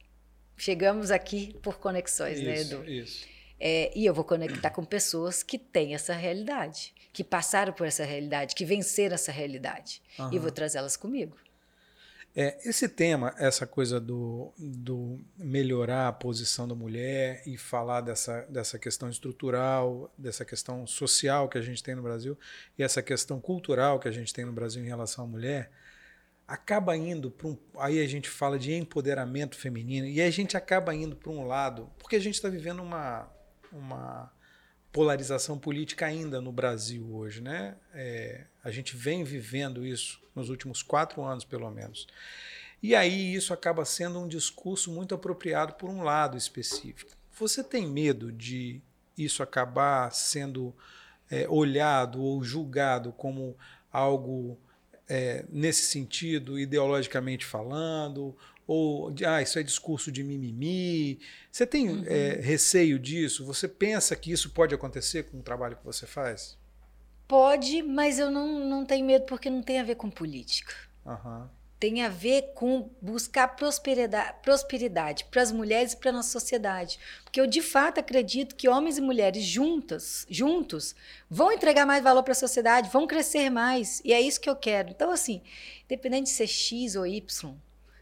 Chegamos 0.57 1.11
aqui 1.11 1.57
por 1.61 1.79
conexões, 1.79 2.37
isso, 2.37 2.47
né, 2.47 2.61
Edu? 2.61 2.89
Isso. 2.89 3.27
É, 3.59 3.91
e 3.95 4.05
eu 4.05 4.13
vou 4.13 4.23
conectar 4.23 4.71
com 4.71 4.83
pessoas 4.83 5.43
que 5.43 5.57
têm 5.57 5.93
essa 5.93 6.13
realidade, 6.13 6.93
que 7.13 7.23
passaram 7.23 7.71
por 7.73 7.85
essa 7.85 8.03
realidade, 8.03 8.55
que 8.55 8.65
venceram 8.65 9.13
essa 9.13 9.31
realidade. 9.31 10.01
Uhum. 10.17 10.33
E 10.33 10.39
vou 10.39 10.51
trazê-las 10.51 10.97
comigo. 10.97 11.37
É, 12.33 12.57
esse 12.63 12.87
tema, 12.87 13.35
essa 13.37 13.67
coisa 13.67 13.99
do, 13.99 14.53
do 14.57 15.19
melhorar 15.37 16.07
a 16.07 16.13
posição 16.13 16.65
da 16.65 16.73
mulher 16.73 17.43
e 17.45 17.57
falar 17.57 17.99
dessa, 17.99 18.43
dessa 18.43 18.79
questão 18.79 19.09
estrutural, 19.09 20.13
dessa 20.17 20.45
questão 20.45 20.87
social 20.87 21.49
que 21.49 21.57
a 21.57 21.61
gente 21.61 21.83
tem 21.83 21.93
no 21.93 22.01
Brasil 22.01 22.39
e 22.77 22.83
essa 22.83 23.01
questão 23.01 23.41
cultural 23.41 23.99
que 23.99 24.07
a 24.07 24.11
gente 24.11 24.33
tem 24.33 24.45
no 24.45 24.53
Brasil 24.53 24.81
em 24.81 24.87
relação 24.87 25.25
à 25.25 25.27
mulher, 25.27 25.71
acaba 26.47 26.95
indo 26.95 27.29
para 27.29 27.47
um. 27.47 27.57
Aí 27.77 28.01
a 28.01 28.07
gente 28.07 28.29
fala 28.29 28.57
de 28.57 28.73
empoderamento 28.73 29.57
feminino 29.57 30.07
e 30.07 30.21
a 30.21 30.29
gente 30.29 30.55
acaba 30.55 30.95
indo 30.95 31.17
para 31.17 31.31
um 31.31 31.45
lado, 31.45 31.89
porque 31.99 32.15
a 32.15 32.19
gente 32.19 32.35
está 32.35 32.47
vivendo 32.47 32.81
uma, 32.81 33.29
uma 33.73 34.31
polarização 34.91 35.57
política 35.57 36.05
ainda 36.05 36.41
no 36.41 36.51
Brasil 36.51 37.07
hoje, 37.13 37.41
né? 37.41 37.75
É, 37.93 38.45
a 38.63 38.69
gente 38.69 38.95
vem 38.95 39.23
vivendo 39.23 39.85
isso 39.85 40.21
nos 40.35 40.49
últimos 40.49 40.83
quatro 40.83 41.23
anos, 41.23 41.45
pelo 41.45 41.69
menos. 41.71 42.07
E 42.83 42.95
aí 42.95 43.33
isso 43.33 43.53
acaba 43.53 43.85
sendo 43.85 44.19
um 44.19 44.27
discurso 44.27 44.91
muito 44.91 45.13
apropriado 45.15 45.73
por 45.73 45.89
um 45.89 46.03
lado 46.03 46.37
específico. 46.37 47.11
Você 47.39 47.63
tem 47.63 47.87
medo 47.87 48.31
de 48.31 48.81
isso 49.17 49.43
acabar 49.43 50.11
sendo 50.11 50.75
é, 51.29 51.47
olhado 51.47 52.21
ou 52.21 52.43
julgado 52.43 53.11
como 53.13 53.55
algo 53.91 54.57
é, 55.07 55.45
nesse 55.49 55.83
sentido, 55.83 56.59
ideologicamente 56.59 57.45
falando, 57.45 58.35
ou 58.67 59.13
ah, 59.25 59.41
isso 59.41 59.59
é 59.59 59.63
discurso 59.63 60.11
de 60.11 60.23
mimimi. 60.23 61.19
Você 61.51 61.65
tem 61.65 61.89
uhum. 61.89 62.03
é, 62.05 62.39
receio 62.41 62.97
disso? 62.97 63.45
Você 63.45 63.67
pensa 63.67 64.15
que 64.15 64.31
isso 64.31 64.51
pode 64.51 64.73
acontecer 64.73 65.23
com 65.23 65.39
o 65.39 65.43
trabalho 65.43 65.75
que 65.75 65.85
você 65.85 66.05
faz? 66.05 66.57
Pode, 67.27 67.81
mas 67.81 68.19
eu 68.19 68.29
não, 68.29 68.59
não 68.59 68.85
tenho 68.85 69.05
medo 69.05 69.25
porque 69.25 69.49
não 69.49 69.63
tem 69.63 69.79
a 69.79 69.83
ver 69.83 69.95
com 69.95 70.09
política. 70.09 70.73
Uhum. 71.05 71.47
Tem 71.79 72.03
a 72.03 72.09
ver 72.09 72.51
com 72.53 72.91
buscar 73.01 73.47
prosperidade, 73.55 74.35
prosperidade 74.43 75.25
para 75.31 75.41
as 75.41 75.51
mulheres 75.51 75.93
e 75.93 75.97
para 75.97 76.11
a 76.11 76.13
nossa 76.13 76.29
sociedade. 76.29 76.99
Porque 77.23 77.41
eu, 77.41 77.47
de 77.47 77.61
fato, 77.61 77.99
acredito 77.99 78.55
que 78.55 78.69
homens 78.69 78.97
e 78.97 79.01
mulheres 79.01 79.43
juntas, 79.43 80.27
juntos 80.29 80.93
vão 81.29 81.51
entregar 81.51 81.85
mais 81.85 82.03
valor 82.03 82.21
para 82.21 82.33
a 82.33 82.35
sociedade, 82.35 82.89
vão 82.91 83.07
crescer 83.07 83.49
mais. 83.49 84.01
E 84.05 84.13
é 84.13 84.21
isso 84.21 84.39
que 84.39 84.49
eu 84.49 84.55
quero. 84.55 84.89
Então, 84.89 85.09
assim, 85.09 85.41
independente 85.85 86.25
de 86.25 86.31
ser 86.31 86.47
X 86.47 86.95
ou 86.95 87.07
Y, 87.07 87.55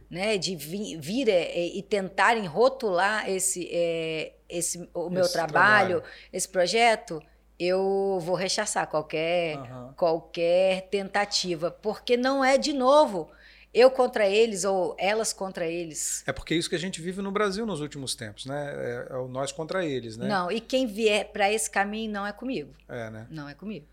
né, 0.10 0.38
de 0.38 0.56
vir, 0.56 1.00
vir 1.00 1.30
é, 1.30 1.44
é, 1.44 1.78
e 1.78 1.84
tentarem 1.84 2.46
rotular 2.46 3.30
esse, 3.30 3.70
é, 3.72 4.34
esse 4.50 4.90
o 4.94 5.10
meu 5.10 5.30
trabalho, 5.30 6.02
trabalho, 6.02 6.04
esse 6.34 6.50
projeto, 6.50 7.22
eu 7.60 8.18
vou 8.22 8.36
rechaçar 8.36 8.88
qualquer, 8.88 9.58
uhum. 9.58 9.94
qualquer 9.94 10.88
tentativa, 10.90 11.70
porque 11.70 12.18
não 12.18 12.44
é 12.44 12.58
de 12.58 12.74
novo 12.74 13.30
eu 13.72 13.92
contra 13.92 14.28
eles 14.28 14.64
ou 14.64 14.96
elas 14.98 15.32
contra 15.32 15.68
eles. 15.68 16.24
É 16.26 16.32
porque 16.32 16.56
é 16.56 16.58
isso 16.58 16.70
que 16.70 16.76
a 16.76 16.80
gente 16.80 17.00
vive 17.02 17.22
no 17.22 17.32
Brasil 17.32 17.66
nos 17.66 17.82
últimos 17.82 18.16
tempos, 18.16 18.46
né? 18.46 18.74
É, 18.76 19.14
é 19.14 19.18
o 19.18 19.28
nós 19.28 19.52
contra 19.52 19.86
eles, 19.86 20.18
né? 20.18 20.28
Não, 20.28 20.52
e 20.52 20.60
quem 20.60 20.88
vier 20.88 21.32
para 21.32 21.52
esse 21.52 21.70
caminho 21.70 22.12
não 22.12 22.26
é 22.26 22.32
comigo. 22.32 22.74
É, 22.88 23.10
né? 23.12 23.28
Não 23.30 23.48
é 23.48 23.54
comigo. 23.54 23.86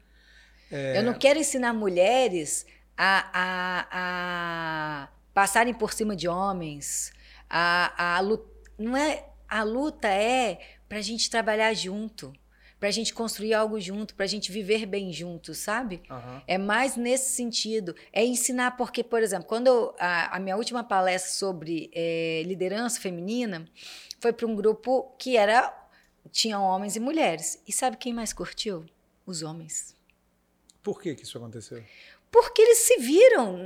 É... 0.71 0.99
Eu 0.99 1.03
não 1.03 1.13
quero 1.13 1.39
ensinar 1.39 1.75
mulheres 1.75 2.67
a, 2.97 3.29
a, 3.35 3.89
a 3.93 5.09
passarem 5.37 5.75
por 5.75 5.93
cima 5.93 6.17
de 6.17 6.27
homens, 6.27 7.13
a, 7.51 8.17
a 8.17 8.21
luta. 8.21 8.49
Não 8.79 8.97
é, 8.97 9.29
a 9.47 9.63
luta 9.63 10.09
é 10.09 10.59
para 10.89 10.97
a 10.97 11.03
gente 11.03 11.29
trabalhar 11.29 11.75
junto 11.75 12.33
para 12.79 12.91
a 12.91 12.93
gente 12.93 13.15
construir 13.15 13.55
algo 13.55 13.81
junto, 13.81 14.15
para 14.15 14.25
a 14.25 14.29
gente 14.29 14.53
viver 14.53 14.85
bem 14.85 15.11
juntos, 15.11 15.57
sabe? 15.57 16.03
Uhum. 16.11 16.43
É 16.47 16.59
mais 16.59 16.95
nesse 16.95 17.33
sentido. 17.33 17.97
É 18.13 18.23
ensinar, 18.23 18.77
porque, 18.77 19.03
por 19.03 19.23
exemplo, 19.23 19.49
quando 19.49 19.67
eu, 19.67 19.97
a, 19.99 20.37
a, 20.37 20.39
minha 20.39 20.55
última 20.59 20.85
palestra 20.85 21.33
sobre 21.33 21.91
é, 21.95 22.43
liderança 22.45 23.01
feminina 23.01 23.67
foi 24.21 24.31
para 24.31 24.47
um 24.47 24.55
grupo 24.55 25.15
que 25.19 25.39
era 25.39 25.75
tinham 26.31 26.63
homens 26.63 26.97
e 26.97 27.01
mulheres. 27.01 27.63
E 27.67 27.73
sabe 27.73 27.97
quem 27.97 28.13
mais 28.13 28.35
curtiu? 28.35 28.85
Os 29.25 29.43
homens. 29.43 29.97
Por 30.83 31.01
que, 31.01 31.15
que 31.15 31.23
isso 31.23 31.39
aconteceu? 31.39 31.83
Porque 32.31 32.61
eles 32.61 32.79
se 32.79 32.99
viram 32.99 33.59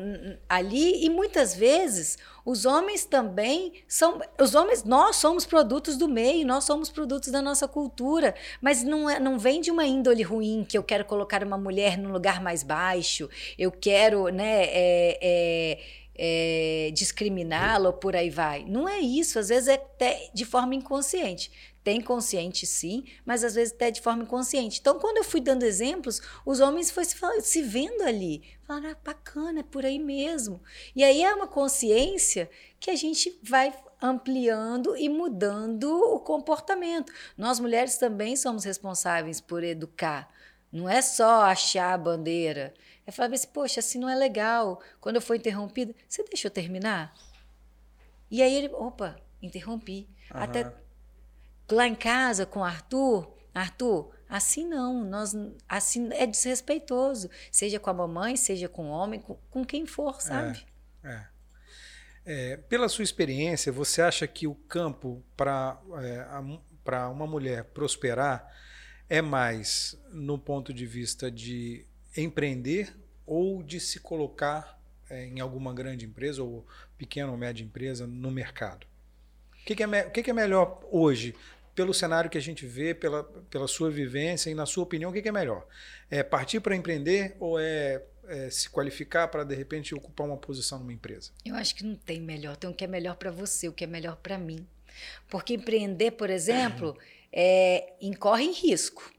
ali 0.48 1.04
e 1.04 1.10
muitas 1.10 1.54
vezes 1.54 2.18
os 2.44 2.64
homens 2.64 3.04
também 3.04 3.72
são 3.88 4.20
os 4.38 4.54
homens 4.54 4.84
nós 4.84 5.16
somos 5.16 5.44
produtos 5.44 5.96
do 5.96 6.08
meio 6.08 6.46
nós 6.46 6.64
somos 6.64 6.90
produtos 6.90 7.30
da 7.30 7.42
nossa 7.42 7.66
cultura 7.66 8.34
mas 8.60 8.82
não 8.82 9.08
é, 9.08 9.18
não 9.18 9.38
vem 9.38 9.60
de 9.60 9.70
uma 9.70 9.86
índole 9.86 10.22
ruim 10.22 10.64
que 10.68 10.78
eu 10.78 10.82
quero 10.82 11.04
colocar 11.04 11.42
uma 11.42 11.58
mulher 11.58 11.98
num 11.98 12.12
lugar 12.12 12.40
mais 12.40 12.62
baixo 12.62 13.28
eu 13.58 13.72
quero 13.72 14.28
né 14.28 14.64
é, 14.64 15.18
é, 15.20 15.78
é, 16.22 16.90
discriminá-la 16.92 17.88
ou 17.88 17.94
por 17.94 18.14
aí 18.14 18.28
vai. 18.28 18.62
Não 18.68 18.86
é 18.86 19.00
isso 19.00 19.38
às 19.38 19.48
vezes 19.48 19.68
é 19.68 19.74
até 19.74 20.28
de 20.34 20.44
forma 20.44 20.74
inconsciente 20.74 21.50
tem 21.82 22.00
consciente, 22.00 22.66
sim, 22.66 23.04
mas 23.24 23.42
às 23.42 23.54
vezes 23.54 23.72
até 23.72 23.90
de 23.90 24.00
forma 24.00 24.22
inconsciente. 24.22 24.80
Então, 24.80 24.98
quando 24.98 25.18
eu 25.18 25.24
fui 25.24 25.40
dando 25.40 25.62
exemplos, 25.62 26.20
os 26.44 26.60
homens 26.60 26.90
foram 26.90 27.40
se, 27.40 27.62
vendo 27.62 28.02
ali. 28.02 28.42
Falaram, 28.64 28.90
ah, 28.90 28.96
bacana, 29.02 29.60
é 29.60 29.62
por 29.62 29.84
aí 29.84 29.98
mesmo. 29.98 30.60
E 30.94 31.02
aí 31.02 31.22
é 31.22 31.34
uma 31.34 31.46
consciência 31.46 32.50
que 32.78 32.90
a 32.90 32.96
gente 32.96 33.38
vai 33.42 33.72
ampliando 34.00 34.96
e 34.96 35.08
mudando 35.08 35.90
o 35.90 36.20
comportamento. 36.20 37.12
Nós 37.36 37.58
mulheres 37.58 37.96
também 37.96 38.36
somos 38.36 38.64
responsáveis 38.64 39.40
por 39.40 39.64
educar. 39.64 40.30
Não 40.70 40.88
é 40.88 41.02
só 41.02 41.42
achar 41.42 41.94
a 41.94 41.98
bandeira. 41.98 42.74
É 43.06 43.10
falar 43.10 43.32
assim, 43.34 43.48
poxa, 43.48 43.80
assim 43.80 43.98
não 43.98 44.08
é 44.08 44.14
legal. 44.14 44.80
Quando 45.00 45.16
eu 45.16 45.22
for 45.22 45.34
interrompida, 45.34 45.94
você 46.08 46.22
deixa 46.24 46.46
eu 46.46 46.50
terminar? 46.50 47.12
E 48.30 48.42
aí 48.42 48.54
ele, 48.54 48.68
opa, 48.74 49.16
interrompi. 49.42 50.08
Uhum. 50.32 50.40
Até 50.42 50.72
lá 51.74 51.86
em 51.86 51.94
casa 51.94 52.46
com 52.46 52.64
Arthur, 52.64 53.32
Arthur, 53.54 54.10
assim 54.28 54.66
não, 54.66 55.04
nós 55.04 55.34
assim 55.68 56.08
é 56.12 56.26
desrespeitoso, 56.26 57.30
seja 57.50 57.80
com 57.80 57.90
a 57.90 57.94
mamãe, 57.94 58.36
seja 58.36 58.68
com 58.68 58.86
o 58.86 58.90
homem, 58.90 59.20
com, 59.20 59.36
com 59.50 59.64
quem 59.64 59.86
for, 59.86 60.20
sabe? 60.20 60.64
É, 61.02 61.08
é. 61.10 61.30
É, 62.22 62.56
pela 62.56 62.88
sua 62.88 63.02
experiência, 63.02 63.72
você 63.72 64.02
acha 64.02 64.26
que 64.26 64.46
o 64.46 64.54
campo 64.54 65.22
para 65.36 65.80
é, 66.02 66.26
para 66.84 67.08
uma 67.08 67.26
mulher 67.26 67.64
prosperar 67.64 68.46
é 69.08 69.20
mais 69.20 69.98
no 70.12 70.38
ponto 70.38 70.72
de 70.72 70.86
vista 70.86 71.30
de 71.30 71.86
empreender 72.16 72.94
ou 73.26 73.62
de 73.62 73.80
se 73.80 74.00
colocar 74.00 74.80
é, 75.08 75.26
em 75.26 75.40
alguma 75.40 75.72
grande 75.74 76.04
empresa 76.04 76.42
ou 76.42 76.66
pequena 76.96 77.30
ou 77.30 77.36
média 77.36 77.64
empresa 77.64 78.06
no 78.06 78.30
mercado? 78.30 78.86
O 79.52 79.64
que, 79.64 79.74
que, 79.74 79.82
é, 79.82 80.02
que, 80.04 80.22
que 80.22 80.30
é 80.30 80.34
melhor 80.34 80.80
hoje 80.90 81.34
pelo 81.80 81.94
cenário 81.94 82.28
que 82.28 82.36
a 82.36 82.42
gente 82.42 82.66
vê, 82.66 82.94
pela, 82.94 83.24
pela 83.24 83.66
sua 83.66 83.90
vivência 83.90 84.50
e 84.50 84.54
na 84.54 84.66
sua 84.66 84.84
opinião, 84.84 85.10
o 85.10 85.14
que, 85.14 85.26
é 85.26 85.32
melhor? 85.32 85.66
É 86.10 86.22
partir 86.22 86.60
para 86.60 86.76
empreender 86.76 87.34
ou 87.40 87.58
é, 87.58 88.02
é 88.28 88.50
se 88.50 88.68
qualificar 88.68 89.28
para 89.28 89.44
de 89.44 89.54
repente 89.54 89.94
ocupar 89.94 90.26
uma 90.26 90.36
posição 90.36 90.78
numa 90.78 90.92
empresa? 90.92 91.32
Eu 91.42 91.54
acho 91.54 91.74
que 91.74 91.82
não 91.82 91.94
tem 91.94 92.20
melhor, 92.20 92.54
tem 92.54 92.68
o 92.68 92.74
que 92.74 92.84
é 92.84 92.86
melhor 92.86 93.16
para 93.16 93.30
você, 93.30 93.66
o 93.66 93.72
que 93.72 93.82
é 93.82 93.86
melhor 93.86 94.16
para 94.16 94.36
mim. 94.36 94.66
Porque 95.30 95.54
empreender, 95.54 96.10
por 96.10 96.28
exemplo, 96.28 96.98
é, 97.32 97.94
incorre 97.98 98.44
em 98.44 98.52
risco. 98.52 99.10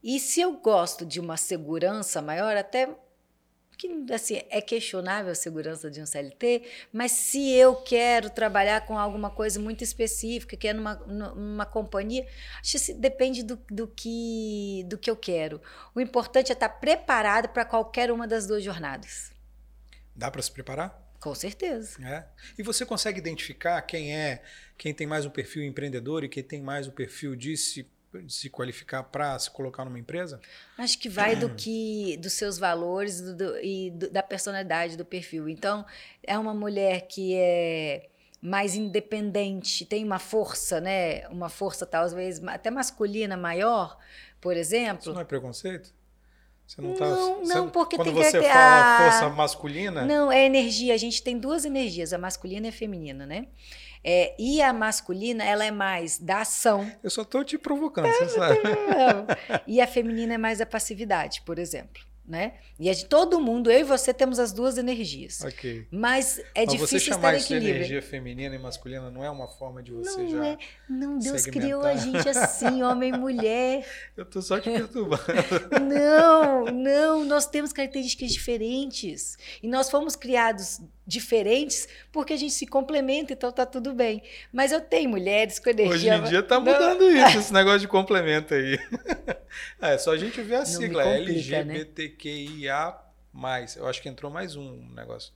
E 0.00 0.20
se 0.20 0.40
eu 0.40 0.52
gosto 0.52 1.04
de 1.04 1.18
uma 1.18 1.36
segurança 1.36 2.22
maior, 2.22 2.56
até 2.56 2.88
que 3.76 3.88
assim, 4.12 4.40
é 4.48 4.60
questionável 4.60 5.32
a 5.32 5.34
segurança 5.34 5.90
de 5.90 6.00
um 6.00 6.06
CLT, 6.06 6.62
mas 6.92 7.12
se 7.12 7.52
eu 7.52 7.76
quero 7.76 8.30
trabalhar 8.30 8.86
com 8.86 8.98
alguma 8.98 9.30
coisa 9.30 9.60
muito 9.60 9.84
específica, 9.84 10.56
que 10.56 10.68
é 10.68 10.72
numa, 10.72 10.94
numa 10.94 11.66
companhia, 11.66 12.26
acho 12.60 12.78
que 12.78 12.94
depende 12.94 13.42
do, 13.42 13.56
do, 13.70 13.86
que, 13.86 14.84
do 14.88 14.96
que 14.96 15.10
eu 15.10 15.16
quero. 15.16 15.60
O 15.94 16.00
importante 16.00 16.50
é 16.50 16.54
estar 16.54 16.68
preparado 16.68 17.48
para 17.50 17.64
qualquer 17.64 18.10
uma 18.10 18.26
das 18.26 18.46
duas 18.46 18.64
jornadas. 18.64 19.30
Dá 20.14 20.30
para 20.30 20.40
se 20.40 20.50
preparar? 20.50 21.04
Com 21.20 21.34
certeza. 21.34 21.98
É. 22.06 22.24
E 22.58 22.62
você 22.62 22.86
consegue 22.86 23.18
identificar 23.18 23.82
quem 23.82 24.14
é, 24.14 24.42
quem 24.78 24.94
tem 24.94 25.06
mais 25.06 25.26
um 25.26 25.30
perfil 25.30 25.64
empreendedor 25.64 26.24
e 26.24 26.28
quem 26.28 26.42
tem 26.42 26.62
mais 26.62 26.86
o 26.86 26.92
perfil 26.92 27.34
de 27.34 27.56
se 27.56 27.90
se 28.28 28.50
qualificar 28.50 29.02
para 29.04 29.38
se 29.38 29.50
colocar 29.50 29.84
numa 29.84 29.98
empresa? 29.98 30.40
Acho 30.78 30.98
que 30.98 31.08
vai 31.08 31.36
do 31.36 31.50
que 31.50 32.16
dos 32.18 32.32
seus 32.32 32.58
valores 32.58 33.20
do, 33.20 33.36
do, 33.36 33.58
e 33.58 33.90
do, 33.90 34.10
da 34.10 34.22
personalidade 34.22 34.96
do 34.96 35.04
perfil. 35.04 35.48
Então, 35.48 35.84
é 36.22 36.38
uma 36.38 36.54
mulher 36.54 37.06
que 37.08 37.34
é 37.34 38.08
mais 38.40 38.74
independente, 38.76 39.84
tem 39.84 40.04
uma 40.04 40.18
força, 40.18 40.80
né? 40.80 41.26
Uma 41.28 41.48
força 41.48 41.84
talvez 41.84 42.42
até 42.44 42.70
masculina 42.70 43.36
maior, 43.36 43.98
por 44.40 44.56
exemplo. 44.56 45.00
Isso 45.00 45.12
não 45.12 45.20
é 45.20 45.24
preconceito? 45.24 45.94
Você 46.66 46.82
não, 46.82 46.94
tá, 46.94 47.06
não, 47.08 47.38
você, 47.38 47.54
não, 47.54 47.70
porque 47.70 47.96
quando 47.96 48.12
tem 48.12 48.14
você 48.14 48.40
que 48.40 48.48
fala 48.48 48.96
a... 48.96 49.10
força 49.10 49.28
masculina. 49.30 50.04
Não, 50.04 50.32
é 50.32 50.44
energia. 50.44 50.94
A 50.94 50.96
gente 50.96 51.22
tem 51.22 51.38
duas 51.38 51.64
energias, 51.64 52.12
a 52.12 52.18
masculina 52.18 52.66
e 52.66 52.70
a 52.70 52.72
feminina, 52.72 53.24
né? 53.24 53.46
É, 54.08 54.36
e 54.38 54.62
a 54.62 54.72
masculina, 54.72 55.44
ela 55.44 55.64
é 55.64 55.72
mais 55.72 56.16
da 56.18 56.42
ação. 56.42 56.88
Eu 57.02 57.10
só 57.10 57.22
estou 57.22 57.42
te 57.42 57.58
provocando, 57.58 58.06
você 58.06 58.28
sabe. 58.28 58.60
E 59.66 59.80
a 59.80 59.86
feminina 59.86 60.34
é 60.34 60.38
mais 60.38 60.58
da 60.58 60.66
passividade, 60.66 61.42
por 61.42 61.58
exemplo 61.58 62.00
né? 62.26 62.54
E 62.78 62.88
é 62.88 62.92
de 62.92 63.06
todo 63.06 63.40
mundo, 63.40 63.70
eu 63.70 63.80
e 63.80 63.84
você 63.84 64.12
temos 64.12 64.38
as 64.38 64.52
duas 64.52 64.76
energias. 64.76 65.42
Ok. 65.42 65.86
Mas 65.90 66.38
é 66.54 66.64
Mas 66.64 66.72
difícil 66.72 66.98
você 66.98 67.00
chamar 67.00 67.36
isso 67.36 67.48
de 67.48 67.54
energia 67.54 68.02
feminina 68.02 68.54
e 68.54 68.58
masculina 68.58 69.10
não 69.10 69.24
é 69.24 69.30
uma 69.30 69.46
forma 69.46 69.82
de 69.82 69.92
você 69.92 70.22
não 70.22 70.28
já 70.28 70.46
é. 70.46 70.58
Não, 70.88 71.18
Deus 71.18 71.42
segmentar. 71.42 71.62
criou 71.62 71.82
a 71.82 71.94
gente 71.94 72.28
assim, 72.28 72.82
homem 72.82 73.14
e 73.14 73.16
mulher. 73.16 73.86
Eu 74.16 74.24
tô 74.24 74.42
só 74.42 74.58
te 74.58 74.70
perturbando. 74.70 75.22
não, 75.80 76.64
não, 76.64 77.24
nós 77.24 77.46
temos 77.46 77.72
características 77.72 78.32
diferentes. 78.32 79.38
E 79.62 79.68
nós 79.68 79.88
fomos 79.88 80.16
criados 80.16 80.80
diferentes 81.06 81.88
porque 82.10 82.32
a 82.32 82.36
gente 82.36 82.52
se 82.52 82.66
complementa, 82.66 83.32
então 83.32 83.52
tá 83.52 83.64
tudo 83.64 83.94
bem. 83.94 84.22
Mas 84.52 84.72
eu 84.72 84.80
tenho 84.80 85.08
mulheres 85.08 85.58
com 85.58 85.70
energia... 85.70 86.14
Hoje 86.14 86.26
em 86.26 86.28
dia 86.28 86.42
tá 86.42 86.58
mudando 86.58 87.00
não. 87.00 87.10
isso, 87.28 87.38
esse 87.38 87.52
negócio 87.52 87.80
de 87.80 87.88
complemento 87.88 88.54
aí. 88.54 88.78
é 89.80 89.96
só 89.96 90.12
a 90.12 90.16
gente 90.16 90.42
ver 90.42 90.56
a 90.56 90.58
não 90.60 90.66
sigla, 90.66 91.04
complica, 91.04 91.56
LGBTQIA+. 91.56 92.98
Né? 93.32 93.66
Eu 93.76 93.86
acho 93.86 94.02
que 94.02 94.08
entrou 94.08 94.30
mais 94.30 94.56
um 94.56 94.88
negócio. 94.94 95.32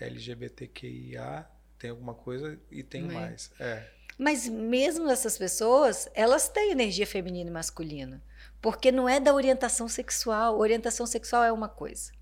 LGBTQIA, 0.00 1.46
tem 1.78 1.90
alguma 1.90 2.14
coisa 2.14 2.58
e 2.70 2.82
tem 2.82 3.02
é. 3.02 3.12
mais. 3.12 3.50
É. 3.60 3.82
Mas 4.18 4.48
mesmo 4.48 5.10
essas 5.10 5.36
pessoas, 5.36 6.08
elas 6.14 6.48
têm 6.48 6.70
energia 6.70 7.06
feminina 7.06 7.50
e 7.50 7.52
masculina. 7.52 8.22
Porque 8.62 8.90
não 8.90 9.06
é 9.06 9.20
da 9.20 9.34
orientação 9.34 9.88
sexual. 9.88 10.58
Orientação 10.58 11.06
sexual 11.06 11.44
é 11.44 11.52
uma 11.52 11.68
coisa 11.68 12.16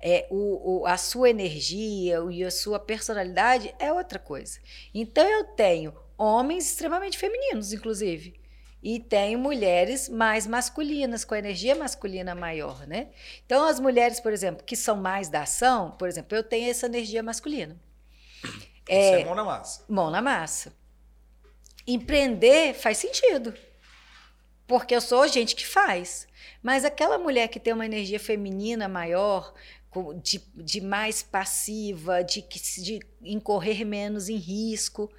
é, 0.00 0.26
o, 0.30 0.80
o, 0.80 0.86
a 0.86 0.96
sua 0.96 1.30
energia 1.30 2.18
e 2.30 2.44
a 2.44 2.50
sua 2.50 2.78
personalidade 2.78 3.74
é 3.78 3.92
outra 3.92 4.18
coisa. 4.18 4.58
Então 4.94 5.26
eu 5.26 5.44
tenho 5.44 5.94
homens 6.16 6.66
extremamente 6.66 7.18
femininos, 7.18 7.72
inclusive. 7.72 8.38
E 8.80 9.00
tenho 9.00 9.38
mulheres 9.38 10.08
mais 10.08 10.46
masculinas, 10.46 11.24
com 11.24 11.34
a 11.34 11.38
energia 11.38 11.74
masculina 11.74 12.32
maior, 12.34 12.86
né? 12.86 13.08
Então, 13.44 13.66
as 13.66 13.80
mulheres, 13.80 14.20
por 14.20 14.32
exemplo, 14.32 14.64
que 14.64 14.76
são 14.76 14.96
mais 14.96 15.28
da 15.28 15.42
ação, 15.42 15.90
por 15.98 16.08
exemplo, 16.08 16.36
eu 16.36 16.44
tenho 16.44 16.70
essa 16.70 16.86
energia 16.86 17.20
masculina. 17.20 17.76
É, 18.88 19.20
é 19.20 19.24
mão 19.24 19.34
na 19.34 19.44
massa. 19.44 19.84
Mão 19.88 20.10
na 20.10 20.22
massa. 20.22 20.72
Empreender 21.86 22.72
faz 22.74 22.98
sentido. 22.98 23.52
Porque 24.64 24.94
eu 24.94 25.00
sou 25.00 25.26
gente 25.26 25.56
que 25.56 25.66
faz. 25.66 26.28
Mas 26.62 26.84
aquela 26.84 27.18
mulher 27.18 27.48
que 27.48 27.58
tem 27.58 27.72
uma 27.72 27.86
energia 27.86 28.20
feminina 28.20 28.88
maior, 28.88 29.54
de, 30.22 30.42
de 30.54 30.80
mais 30.80 31.22
passiva, 31.22 32.22
de, 32.22 32.42
de 32.42 33.00
incorrer 33.22 33.84
menos 33.84 34.28
em 34.28 34.36
risco, 34.36 35.10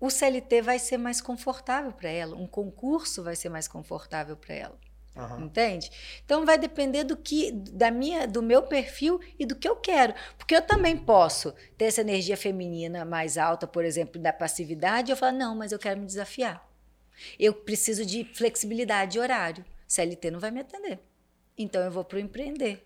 o 0.00 0.10
CLT 0.10 0.62
vai 0.62 0.78
ser 0.78 0.96
mais 0.96 1.20
confortável 1.20 1.92
para 1.92 2.08
ela, 2.08 2.36
um 2.36 2.46
concurso 2.46 3.22
vai 3.22 3.34
ser 3.34 3.48
mais 3.48 3.66
confortável 3.66 4.36
para 4.36 4.54
ela. 4.54 4.78
Uhum. 5.16 5.46
Entende? 5.46 5.90
Então 6.24 6.46
vai 6.46 6.56
depender 6.56 7.02
do 7.02 7.16
que 7.16 7.50
da 7.50 7.90
minha, 7.90 8.26
do 8.26 8.40
meu 8.40 8.62
perfil 8.62 9.20
e 9.36 9.44
do 9.44 9.56
que 9.56 9.68
eu 9.68 9.74
quero, 9.74 10.14
porque 10.36 10.54
eu 10.54 10.62
também 10.62 10.96
posso 10.96 11.52
ter 11.76 11.86
essa 11.86 12.02
energia 12.02 12.36
feminina 12.36 13.04
mais 13.04 13.36
alta, 13.36 13.66
por 13.66 13.84
exemplo, 13.84 14.20
da 14.20 14.32
passividade, 14.32 15.10
e 15.10 15.12
eu 15.12 15.16
falo 15.16 15.36
não, 15.36 15.56
mas 15.56 15.72
eu 15.72 15.78
quero 15.78 15.98
me 15.98 16.06
desafiar. 16.06 16.64
Eu 17.36 17.52
preciso 17.52 18.06
de 18.06 18.24
flexibilidade 18.24 19.12
de 19.12 19.18
horário. 19.18 19.64
CLT 19.88 20.30
não 20.30 20.38
vai 20.38 20.52
me 20.52 20.60
atender. 20.60 21.00
Então 21.56 21.82
eu 21.82 21.90
vou 21.90 22.04
para 22.04 22.16
o 22.16 22.20
empreender 22.20 22.84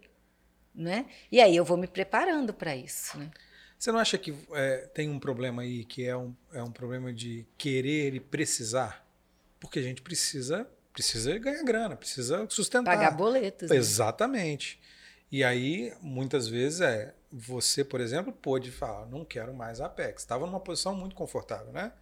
né? 0.74 1.06
E 1.30 1.40
aí 1.40 1.56
eu 1.56 1.64
vou 1.64 1.76
me 1.76 1.86
preparando 1.86 2.52
para 2.52 2.74
isso. 2.74 3.18
Né? 3.18 3.30
Você 3.78 3.90
não 3.90 3.98
acha 3.98 4.16
que 4.16 4.34
é, 4.52 4.88
tem 4.94 5.08
um 5.08 5.18
problema 5.18 5.62
aí 5.62 5.84
que 5.84 6.04
é 6.04 6.16
um, 6.16 6.34
é 6.52 6.62
um 6.62 6.70
problema 6.70 7.12
de 7.12 7.46
querer 7.58 8.14
e 8.14 8.20
precisar? 8.20 9.06
Porque 9.58 9.78
a 9.78 9.82
gente 9.82 10.02
precisa 10.02 10.68
precisa 10.92 11.36
ganhar 11.38 11.62
grana, 11.62 11.96
precisa 11.96 12.46
sustentar. 12.50 12.96
Pagar 12.96 13.12
boletos. 13.12 13.70
Né? 13.70 13.76
Exatamente. 13.76 14.80
E 15.30 15.42
aí, 15.42 15.94
muitas 16.00 16.46
vezes, 16.46 16.80
é 16.82 17.14
você, 17.30 17.82
por 17.82 18.00
exemplo, 18.00 18.32
pôde 18.32 18.70
falar, 18.70 19.06
não 19.06 19.24
quero 19.24 19.54
mais 19.54 19.80
Apex. 19.80 20.22
Estava 20.22 20.44
numa 20.44 20.60
posição 20.60 20.94
muito 20.94 21.16
confortável, 21.16 21.72
né? 21.72 21.92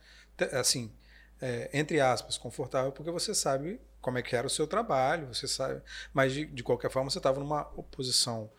Assim, 0.53 0.93
é, 1.41 1.71
entre 1.73 2.01
aspas, 2.01 2.37
confortável, 2.37 2.91
porque 2.91 3.11
você 3.11 3.35
sabe 3.35 3.81
como 4.01 4.19
é 4.19 4.23
que 4.23 4.35
era 4.35 4.47
o 4.47 4.51
seu 4.51 4.67
trabalho, 4.67 5.29
você 5.29 5.47
sabe. 5.47 5.81
Mas, 6.13 6.33
de, 6.33 6.47
de 6.47 6.63
qualquer 6.65 6.91
forma, 6.91 7.09
você 7.09 7.19
estava 7.19 7.39
numa 7.39 7.65
posição 7.65 8.51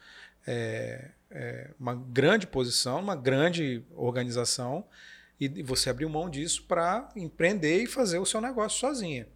é, 0.46 1.12
é, 1.30 1.70
uma 1.80 1.96
grande 1.96 2.48
posição, 2.48 3.00
uma 3.00 3.16
grande 3.16 3.84
organização, 3.96 4.86
e 5.40 5.64
você 5.64 5.90
abriu 5.90 6.08
mão 6.08 6.30
disso 6.30 6.64
para 6.68 7.10
empreender 7.16 7.82
e 7.82 7.88
fazer 7.88 8.20
o 8.20 8.26
seu 8.26 8.40
negócio 8.40 8.80
sozinha. 8.80 9.28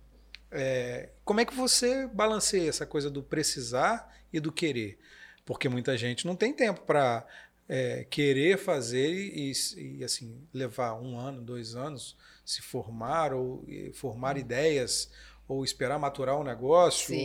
É, 0.51 1.09
como 1.23 1.39
é 1.39 1.45
que 1.45 1.55
você 1.55 2.05
balanceia 2.07 2.69
essa 2.69 2.85
coisa 2.85 3.09
do 3.09 3.23
precisar 3.23 4.15
e 4.31 4.39
do 4.39 4.51
querer? 4.51 4.99
Porque 5.43 5.67
muita 5.67 5.97
gente 5.97 6.27
não 6.27 6.35
tem 6.35 6.53
tempo 6.53 6.81
para 6.81 7.25
é, 7.67 8.03
querer 8.03 8.57
fazer 8.57 9.11
e, 9.11 9.51
e, 9.77 10.03
assim 10.03 10.39
levar 10.53 10.93
um 10.93 11.17
ano, 11.17 11.41
dois 11.41 11.75
anos, 11.75 12.15
se 12.45 12.61
formar 12.61 13.33
ou 13.33 13.65
formar 13.93 14.37
ideias 14.37 15.09
ou 15.47 15.63
esperar 15.63 15.97
maturar 15.97 16.39
um 16.39 16.43
negócio. 16.43 17.15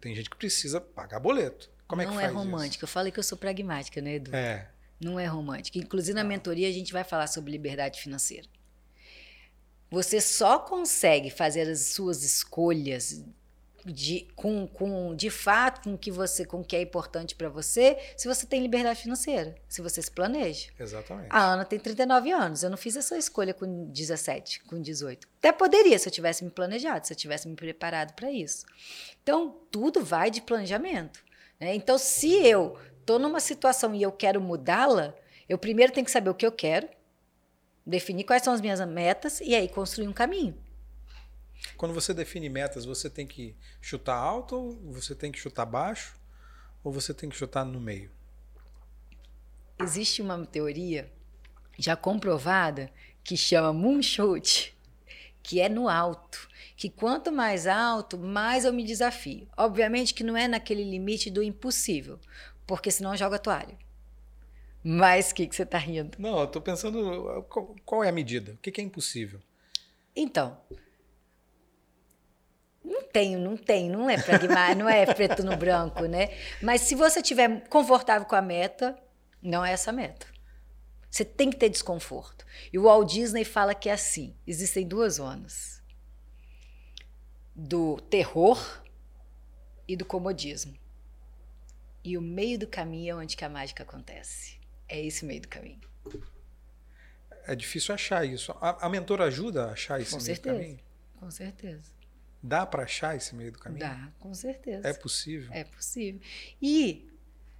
Tem 0.00 0.14
gente 0.14 0.28
que 0.28 0.36
precisa 0.36 0.80
pagar 0.80 1.18
boleto. 1.18 1.70
Como 1.88 2.02
não 2.02 2.10
é 2.10 2.12
que 2.12 2.20
faz 2.20 2.30
é 2.30 2.34
romântica. 2.34 2.84
Eu 2.84 2.88
falei 2.88 3.10
que 3.10 3.18
eu 3.18 3.24
sou 3.24 3.38
pragmática, 3.38 4.00
né, 4.00 4.16
Edu? 4.16 4.36
É. 4.36 4.68
Não 5.00 5.18
é 5.18 5.26
romântica. 5.26 5.78
Inclusive, 5.78 6.14
na 6.14 6.22
mentoria, 6.22 6.68
a 6.68 6.72
gente 6.72 6.92
vai 6.92 7.02
falar 7.02 7.26
sobre 7.26 7.50
liberdade 7.50 8.00
financeira. 8.00 8.46
Você 9.90 10.20
só 10.20 10.58
consegue 10.58 11.30
fazer 11.30 11.62
as 11.62 11.80
suas 11.80 12.22
escolhas 12.22 13.24
de, 13.86 14.28
com, 14.36 14.66
com, 14.66 15.14
de 15.14 15.30
fato 15.30 15.82
com 15.82 15.96
que 15.96 16.10
você 16.10 16.44
com 16.44 16.62
que 16.62 16.76
é 16.76 16.82
importante 16.82 17.34
para 17.34 17.48
você 17.48 17.96
se 18.16 18.28
você 18.28 18.44
tem 18.44 18.60
liberdade 18.60 19.00
financeira, 19.00 19.54
se 19.66 19.80
você 19.80 20.02
se 20.02 20.10
planeja. 20.10 20.68
Exatamente. 20.78 21.28
A 21.30 21.52
Ana 21.54 21.64
tem 21.64 21.78
39 21.78 22.30
anos, 22.30 22.62
eu 22.62 22.68
não 22.68 22.76
fiz 22.76 22.96
essa 22.96 23.16
escolha 23.16 23.54
com 23.54 23.86
17, 23.90 24.64
com 24.64 24.80
18. 24.80 25.26
Até 25.38 25.52
poderia 25.52 25.98
se 25.98 26.06
eu 26.06 26.12
tivesse 26.12 26.44
me 26.44 26.50
planejado, 26.50 27.06
se 27.06 27.14
eu 27.14 27.16
tivesse 27.16 27.48
me 27.48 27.56
preparado 27.56 28.12
para 28.14 28.30
isso. 28.30 28.66
Então, 29.22 29.56
tudo 29.70 30.04
vai 30.04 30.30
de 30.30 30.42
planejamento. 30.42 31.26
Né? 31.60 31.74
Então, 31.74 31.98
se 31.98 32.32
eu 32.46 32.78
estou 33.00 33.18
numa 33.18 33.40
situação 33.40 33.94
e 33.94 34.02
eu 34.02 34.12
quero 34.12 34.40
mudá-la, 34.40 35.14
eu 35.48 35.58
primeiro 35.58 35.92
tenho 35.92 36.04
que 36.04 36.10
saber 36.10 36.30
o 36.30 36.34
que 36.34 36.46
eu 36.46 36.52
quero, 36.52 36.88
definir 37.86 38.24
quais 38.24 38.42
são 38.42 38.52
as 38.52 38.60
minhas 38.60 38.80
metas 38.86 39.40
e 39.40 39.54
aí 39.54 39.68
construir 39.68 40.08
um 40.08 40.12
caminho. 40.12 40.54
Quando 41.76 41.94
você 41.94 42.12
define 42.12 42.48
metas, 42.48 42.84
você 42.84 43.08
tem 43.08 43.26
que 43.26 43.56
chutar 43.80 44.16
alto, 44.16 44.56
ou 44.56 44.92
você 44.92 45.14
tem 45.14 45.32
que 45.32 45.38
chutar 45.38 45.64
baixo, 45.64 46.16
ou 46.84 46.92
você 46.92 47.14
tem 47.14 47.28
que 47.28 47.36
chutar 47.36 47.64
no 47.64 47.80
meio? 47.80 48.10
Existe 49.80 50.20
uma 50.20 50.44
teoria 50.44 51.10
já 51.78 51.96
comprovada 51.96 52.90
que 53.22 53.36
chama 53.36 53.72
moonshot, 53.72 54.76
que 55.42 55.60
é 55.60 55.68
no 55.68 55.88
alto. 55.88 56.47
Que 56.78 56.88
quanto 56.88 57.32
mais 57.32 57.66
alto, 57.66 58.16
mais 58.16 58.64
eu 58.64 58.72
me 58.72 58.84
desafio. 58.84 59.48
Obviamente 59.56 60.14
que 60.14 60.22
não 60.22 60.36
é 60.36 60.46
naquele 60.46 60.84
limite 60.84 61.28
do 61.28 61.42
impossível, 61.42 62.20
porque 62.64 62.88
senão 62.88 63.16
joga 63.16 63.34
a 63.34 63.40
toalha. 63.40 63.76
Mas 64.82 65.32
o 65.32 65.34
que, 65.34 65.48
que 65.48 65.56
você 65.56 65.64
está 65.64 65.76
rindo? 65.76 66.16
Não, 66.20 66.38
eu 66.38 66.44
estou 66.44 66.62
pensando 66.62 67.44
qual, 67.48 67.74
qual, 67.84 68.04
é 68.04 68.08
a 68.10 68.12
medida? 68.12 68.52
O 68.52 68.56
que, 68.58 68.70
que 68.70 68.80
é 68.80 68.84
impossível? 68.84 69.40
Então, 70.14 70.56
não 72.84 73.02
tenho, 73.02 73.40
não 73.40 73.56
tem, 73.56 73.90
não 73.90 74.08
é 74.08 74.16
pragmático, 74.16 74.78
não 74.78 74.88
é 74.88 75.04
preto 75.04 75.42
no 75.42 75.56
branco, 75.56 76.04
né? 76.04 76.28
Mas 76.62 76.82
se 76.82 76.94
você 76.94 77.18
estiver 77.18 77.68
confortável 77.68 78.24
com 78.28 78.36
a 78.36 78.40
meta, 78.40 78.96
não 79.42 79.64
é 79.64 79.72
essa 79.72 79.90
meta. 79.90 80.28
Você 81.10 81.24
tem 81.24 81.50
que 81.50 81.56
ter 81.56 81.70
desconforto. 81.70 82.46
E 82.72 82.78
o 82.78 82.84
Walt 82.84 83.10
Disney 83.12 83.44
fala 83.44 83.74
que 83.74 83.88
é 83.88 83.92
assim: 83.94 84.36
existem 84.46 84.86
duas 84.86 85.14
zonas: 85.14 85.77
do 87.58 88.00
terror 88.02 88.80
e 89.88 89.96
do 89.96 90.04
comodismo. 90.04 90.78
E 92.04 92.16
o 92.16 92.22
meio 92.22 92.56
do 92.56 92.68
caminho 92.68 93.10
é 93.10 93.14
onde 93.16 93.36
que 93.36 93.44
a 93.44 93.48
mágica 93.48 93.82
acontece. 93.82 94.56
É 94.88 95.04
esse 95.04 95.24
meio 95.24 95.42
do 95.42 95.48
caminho. 95.48 95.80
É 97.44 97.56
difícil 97.56 97.92
achar 97.92 98.24
isso. 98.24 98.52
A, 98.60 98.86
a 98.86 98.88
mentora 98.88 99.24
ajuda 99.24 99.64
a 99.64 99.72
achar 99.72 100.00
esse 100.00 100.12
com 100.12 100.18
meio 100.18 100.26
certeza, 100.26 100.54
do 100.54 100.60
caminho? 100.60 100.80
Com 101.18 101.30
certeza. 101.32 101.98
Dá 102.40 102.64
para 102.64 102.84
achar 102.84 103.16
esse 103.16 103.34
meio 103.34 103.50
do 103.50 103.58
caminho? 103.58 103.80
Dá, 103.80 104.08
com 104.20 104.32
certeza. 104.32 104.86
É 104.86 104.92
possível? 104.92 105.50
É 105.52 105.64
possível. 105.64 106.20
E 106.62 107.10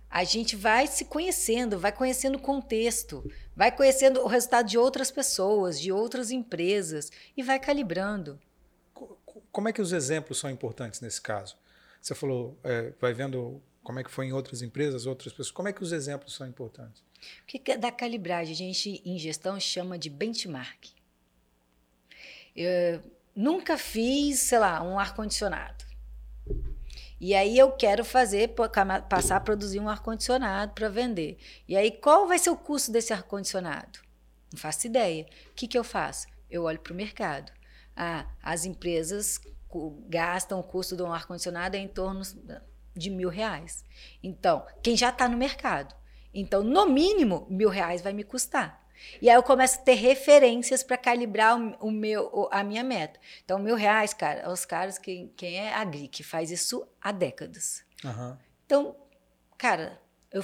a 0.08 0.22
gente 0.22 0.54
vai 0.54 0.86
se 0.86 1.06
conhecendo, 1.06 1.76
vai 1.76 1.90
conhecendo 1.90 2.36
o 2.36 2.40
contexto, 2.40 3.28
vai 3.56 3.74
conhecendo 3.74 4.20
o 4.20 4.28
resultado 4.28 4.68
de 4.68 4.78
outras 4.78 5.10
pessoas, 5.10 5.80
de 5.80 5.90
outras 5.90 6.30
empresas 6.30 7.10
e 7.36 7.42
vai 7.42 7.58
calibrando. 7.58 8.40
Como 9.50 9.68
é 9.68 9.72
que 9.72 9.80
os 9.80 9.92
exemplos 9.92 10.38
são 10.38 10.50
importantes 10.50 11.00
nesse 11.00 11.20
caso? 11.20 11.56
Você 12.00 12.14
falou, 12.14 12.58
é, 12.62 12.92
vai 13.00 13.12
vendo 13.12 13.60
como 13.82 13.98
é 13.98 14.04
que 14.04 14.10
foi 14.10 14.26
em 14.26 14.32
outras 14.32 14.62
empresas, 14.62 15.06
outras 15.06 15.32
pessoas. 15.32 15.50
Como 15.50 15.68
é 15.68 15.72
que 15.72 15.82
os 15.82 15.92
exemplos 15.92 16.34
são 16.34 16.46
importantes? 16.46 17.02
O 17.42 17.46
que 17.46 17.72
é 17.72 17.76
da 17.76 17.90
calibragem? 17.90 18.52
A 18.52 18.56
gente, 18.56 19.02
em 19.04 19.18
gestão, 19.18 19.58
chama 19.58 19.98
de 19.98 20.10
benchmark. 20.10 20.90
Eu 22.54 23.02
nunca 23.34 23.78
fiz, 23.78 24.40
sei 24.40 24.58
lá, 24.58 24.82
um 24.82 24.98
ar-condicionado. 24.98 25.86
E 27.20 27.34
aí 27.34 27.58
eu 27.58 27.72
quero 27.72 28.04
fazer, 28.04 28.54
passar 29.08 29.36
a 29.36 29.40
produzir 29.40 29.80
um 29.80 29.88
ar-condicionado 29.88 30.72
para 30.72 30.88
vender. 30.88 31.38
E 31.66 31.76
aí, 31.76 31.90
qual 31.90 32.28
vai 32.28 32.38
ser 32.38 32.50
o 32.50 32.56
custo 32.56 32.92
desse 32.92 33.12
ar-condicionado? 33.12 34.00
Não 34.52 34.58
faço 34.58 34.86
ideia. 34.86 35.26
O 35.50 35.54
que, 35.54 35.66
que 35.66 35.78
eu 35.78 35.82
faço? 35.82 36.26
Eu 36.50 36.62
olho 36.64 36.78
para 36.78 36.92
o 36.92 36.96
mercado. 36.96 37.52
Ah, 38.00 38.26
as 38.40 38.64
empresas 38.64 39.40
gastam 40.08 40.60
o 40.60 40.62
custo 40.62 40.96
de 40.96 41.02
um 41.02 41.12
ar-condicionado 41.12 41.76
em 41.76 41.88
torno 41.88 42.22
de 42.94 43.10
mil 43.10 43.28
reais. 43.28 43.84
Então, 44.22 44.64
quem 44.80 44.96
já 44.96 45.08
está 45.08 45.28
no 45.28 45.36
mercado. 45.36 45.94
Então, 46.32 46.62
no 46.62 46.86
mínimo, 46.86 47.44
mil 47.50 47.68
reais 47.68 48.00
vai 48.00 48.12
me 48.12 48.22
custar. 48.22 48.86
E 49.20 49.28
aí 49.28 49.34
eu 49.34 49.42
começo 49.42 49.80
a 49.80 49.82
ter 49.82 49.94
referências 49.94 50.84
para 50.84 50.96
calibrar 50.96 51.58
o, 51.58 51.88
o, 51.88 51.90
meu, 51.90 52.48
a 52.52 52.62
minha 52.62 52.84
meta. 52.84 53.18
Então, 53.44 53.58
mil 53.58 53.74
reais, 53.74 54.14
cara, 54.14 54.48
os 54.48 54.64
caras, 54.64 54.96
quem, 54.96 55.32
quem 55.36 55.56
é 55.56 55.74
agri, 55.74 56.06
que 56.06 56.22
faz 56.22 56.52
isso 56.52 56.86
há 57.00 57.10
décadas. 57.10 57.84
Uhum. 58.04 58.36
Então, 58.64 58.96
cara, 59.56 60.00
eu 60.30 60.42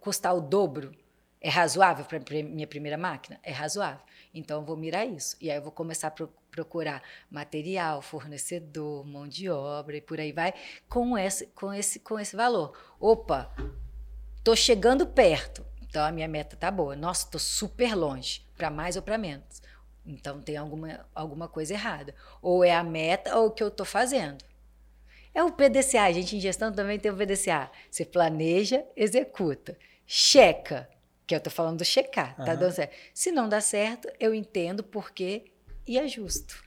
custar 0.00 0.34
o 0.36 0.40
dobro 0.40 0.92
é 1.40 1.48
razoável 1.48 2.04
para 2.04 2.20
minha 2.42 2.66
primeira 2.66 2.96
máquina? 2.96 3.38
É 3.42 3.52
razoável. 3.52 4.04
Então, 4.34 4.60
eu 4.60 4.66
vou 4.66 4.76
mirar 4.76 5.06
isso. 5.06 5.36
E 5.40 5.50
aí 5.50 5.56
eu 5.56 5.62
vou 5.62 5.72
começar 5.72 6.08
a 6.08 6.10
pro, 6.10 6.32
procurar 6.50 7.02
material, 7.30 8.02
fornecedor, 8.02 9.06
mão 9.06 9.28
de 9.28 9.48
obra 9.48 9.96
e 9.96 10.00
por 10.00 10.18
aí 10.18 10.32
vai, 10.32 10.54
com 10.88 11.16
esse, 11.16 11.46
com 11.48 11.72
esse, 11.72 12.00
com 12.00 12.18
esse 12.18 12.34
valor. 12.34 12.76
Opa, 12.98 13.54
Tô 14.46 14.54
chegando 14.54 15.08
perto. 15.08 15.66
Então 15.82 16.04
a 16.04 16.12
minha 16.12 16.28
meta 16.28 16.54
tá 16.54 16.70
boa. 16.70 16.94
Nossa, 16.94 17.26
tô 17.28 17.36
super 17.36 17.96
longe, 17.96 18.46
para 18.56 18.70
mais 18.70 18.94
ou 18.94 19.02
para 19.02 19.18
menos. 19.18 19.60
Então 20.06 20.40
tem 20.40 20.56
alguma, 20.56 21.04
alguma 21.12 21.48
coisa 21.48 21.74
errada. 21.74 22.14
Ou 22.40 22.62
é 22.62 22.72
a 22.72 22.84
meta 22.84 23.36
ou 23.36 23.48
o 23.48 23.50
que 23.50 23.60
eu 23.60 23.72
tô 23.72 23.84
fazendo. 23.84 24.44
É 25.34 25.42
o 25.42 25.50
PDCA, 25.50 26.02
a 26.04 26.12
gente 26.12 26.36
em 26.36 26.40
gestão 26.40 26.72
também 26.72 26.96
tem 26.96 27.10
o 27.10 27.16
PDCA. 27.16 27.68
Você 27.90 28.04
planeja, 28.04 28.84
executa, 28.94 29.76
checa, 30.06 30.88
que 31.26 31.34
eu 31.34 31.40
tô 31.40 31.50
falando 31.50 31.78
do 31.78 31.84
checar, 31.84 32.36
tá 32.36 32.52
uhum. 32.52 32.58
dando 32.58 32.72
certo. 32.72 32.94
Se 33.12 33.32
não 33.32 33.48
dá 33.48 33.60
certo, 33.60 34.08
eu 34.20 34.34
entendo 34.34 34.84
por 34.84 35.10
quê 35.10 35.46
e 35.86 35.98
ajusto. 35.98 36.62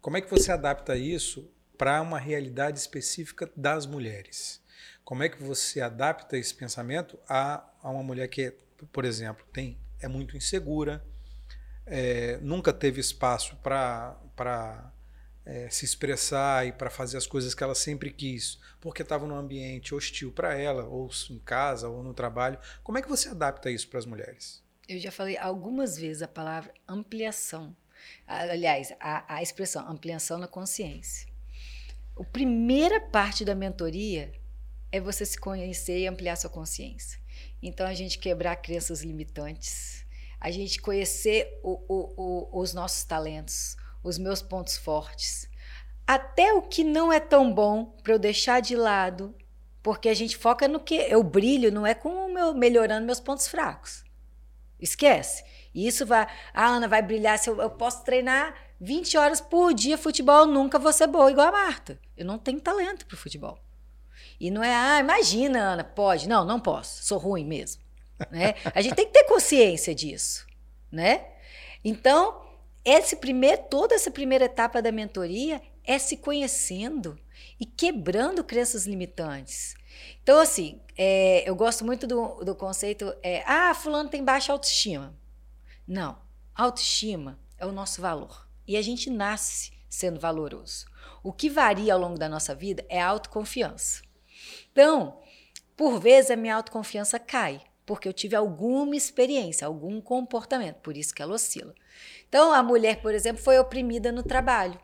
Como 0.00 0.16
é 0.16 0.20
que 0.20 0.30
você 0.30 0.52
adapta 0.52 0.96
isso 0.96 1.50
para 1.76 2.00
uma 2.00 2.18
realidade 2.18 2.78
específica 2.78 3.50
das 3.56 3.86
mulheres? 3.86 4.62
Como 5.04 5.22
é 5.22 5.28
que 5.28 5.42
você 5.42 5.80
adapta 5.80 6.36
esse 6.36 6.54
pensamento 6.54 7.18
a, 7.28 7.68
a 7.82 7.90
uma 7.90 8.02
mulher 8.02 8.28
que, 8.28 8.54
por 8.92 9.04
exemplo, 9.04 9.44
tem 9.52 9.78
é 10.00 10.06
muito 10.06 10.36
insegura, 10.36 11.04
é, 11.84 12.38
nunca 12.40 12.72
teve 12.72 13.00
espaço 13.00 13.56
para 13.56 14.92
é, 15.48 15.66
se 15.70 15.86
expressar 15.86 16.66
e 16.66 16.72
para 16.72 16.90
fazer 16.90 17.16
as 17.16 17.26
coisas 17.26 17.54
que 17.54 17.64
ela 17.64 17.74
sempre 17.74 18.10
quis, 18.10 18.60
porque 18.78 19.00
estava 19.00 19.26
num 19.26 19.34
ambiente 19.34 19.94
hostil 19.94 20.30
para 20.30 20.54
ela, 20.54 20.84
ou 20.84 21.10
em 21.30 21.38
casa, 21.38 21.88
ou 21.88 22.02
no 22.02 22.12
trabalho. 22.12 22.58
Como 22.84 22.98
é 22.98 23.02
que 23.02 23.08
você 23.08 23.30
adapta 23.30 23.70
isso 23.70 23.88
para 23.88 23.98
as 23.98 24.04
mulheres? 24.04 24.62
Eu 24.86 24.98
já 24.98 25.10
falei 25.10 25.38
algumas 25.38 25.96
vezes 25.96 26.22
a 26.22 26.28
palavra 26.28 26.72
ampliação. 26.86 27.74
Aliás, 28.26 28.92
a, 29.00 29.36
a 29.36 29.42
expressão 29.42 29.88
ampliação 29.88 30.38
na 30.38 30.46
consciência. 30.46 31.26
A 32.18 32.24
primeira 32.24 33.00
parte 33.00 33.42
da 33.42 33.54
mentoria 33.54 34.30
é 34.92 35.00
você 35.00 35.24
se 35.24 35.38
conhecer 35.38 35.98
e 35.98 36.06
ampliar 36.06 36.36
sua 36.36 36.50
consciência. 36.50 37.18
Então, 37.62 37.86
a 37.86 37.94
gente 37.94 38.18
quebrar 38.18 38.56
crenças 38.56 39.02
limitantes, 39.02 40.04
a 40.38 40.50
gente 40.50 40.80
conhecer 40.80 41.58
o, 41.62 41.80
o, 41.88 42.50
o, 42.52 42.60
os 42.60 42.74
nossos 42.74 43.02
talentos, 43.04 43.77
os 44.02 44.18
meus 44.18 44.42
pontos 44.42 44.76
fortes, 44.76 45.48
até 46.06 46.52
o 46.52 46.62
que 46.62 46.82
não 46.82 47.12
é 47.12 47.20
tão 47.20 47.52
bom 47.52 47.84
para 48.02 48.14
eu 48.14 48.18
deixar 48.18 48.60
de 48.60 48.74
lado, 48.74 49.34
porque 49.82 50.08
a 50.08 50.14
gente 50.14 50.36
foca 50.36 50.66
no 50.66 50.80
que 50.80 50.94
eu 50.94 51.22
brilho, 51.22 51.70
não 51.70 51.86
é 51.86 51.94
com 51.94 52.08
o 52.08 52.32
meu 52.32 52.54
melhorando 52.54 53.06
meus 53.06 53.20
pontos 53.20 53.46
fracos. 53.48 54.04
Esquece. 54.80 55.44
Isso 55.74 56.06
vai, 56.06 56.26
a 56.54 56.66
Ana 56.66 56.88
vai 56.88 57.02
brilhar 57.02 57.38
se 57.38 57.50
eu, 57.50 57.60
eu 57.60 57.70
posso 57.70 58.04
treinar 58.04 58.54
20 58.80 59.18
horas 59.18 59.40
por 59.40 59.74
dia 59.74 59.98
futebol, 59.98 60.46
nunca 60.46 60.78
vou 60.78 60.92
ser 60.92 61.06
boa 61.06 61.30
igual 61.30 61.48
a 61.48 61.52
Marta. 61.52 62.00
Eu 62.16 62.24
não 62.24 62.38
tenho 62.38 62.60
talento 62.60 63.06
para 63.06 63.16
futebol. 63.16 63.58
E 64.40 64.50
não 64.50 64.62
é, 64.62 64.74
ah, 64.74 65.00
imagina, 65.00 65.58
Ana, 65.58 65.84
pode. 65.84 66.28
Não, 66.28 66.44
não 66.44 66.60
posso, 66.60 67.04
sou 67.04 67.18
ruim 67.18 67.44
mesmo. 67.44 67.82
Né? 68.30 68.54
A 68.74 68.80
gente 68.80 68.94
tem 68.94 69.06
que 69.06 69.12
ter 69.12 69.24
consciência 69.24 69.94
disso, 69.94 70.46
né? 70.90 71.26
Então, 71.84 72.47
esse 72.84 73.16
primeiro, 73.16 73.62
toda 73.70 73.94
essa 73.94 74.10
primeira 74.10 74.44
etapa 74.44 74.80
da 74.80 74.92
mentoria 74.92 75.60
é 75.84 75.98
se 75.98 76.16
conhecendo 76.16 77.18
e 77.58 77.66
quebrando 77.66 78.44
crenças 78.44 78.86
limitantes. 78.86 79.74
Então, 80.22 80.38
assim, 80.38 80.80
é, 80.96 81.48
eu 81.48 81.56
gosto 81.56 81.84
muito 81.84 82.06
do, 82.06 82.44
do 82.44 82.54
conceito, 82.54 83.14
é, 83.22 83.42
ah, 83.46 83.74
fulano 83.74 84.08
tem 84.08 84.24
baixa 84.24 84.52
autoestima. 84.52 85.16
Não, 85.86 86.18
autoestima 86.54 87.38
é 87.56 87.66
o 87.66 87.72
nosso 87.72 88.00
valor. 88.00 88.46
E 88.66 88.76
a 88.76 88.82
gente 88.82 89.08
nasce 89.08 89.72
sendo 89.88 90.20
valoroso. 90.20 90.86
O 91.22 91.32
que 91.32 91.48
varia 91.48 91.94
ao 91.94 92.00
longo 92.00 92.18
da 92.18 92.28
nossa 92.28 92.54
vida 92.54 92.84
é 92.88 93.00
a 93.00 93.08
autoconfiança. 93.08 94.02
Então, 94.70 95.18
por 95.76 95.98
vezes 95.98 96.30
a 96.30 96.36
minha 96.36 96.56
autoconfiança 96.56 97.18
cai, 97.18 97.62
porque 97.86 98.06
eu 98.06 98.12
tive 98.12 98.36
alguma 98.36 98.94
experiência, 98.94 99.66
algum 99.66 100.00
comportamento, 100.00 100.76
por 100.76 100.96
isso 100.96 101.14
que 101.14 101.22
ela 101.22 101.34
oscila. 101.34 101.74
Então, 102.28 102.52
a 102.52 102.62
mulher, 102.62 103.00
por 103.00 103.14
exemplo, 103.14 103.42
foi 103.42 103.58
oprimida 103.58 104.12
no 104.12 104.22
trabalho. 104.22 104.78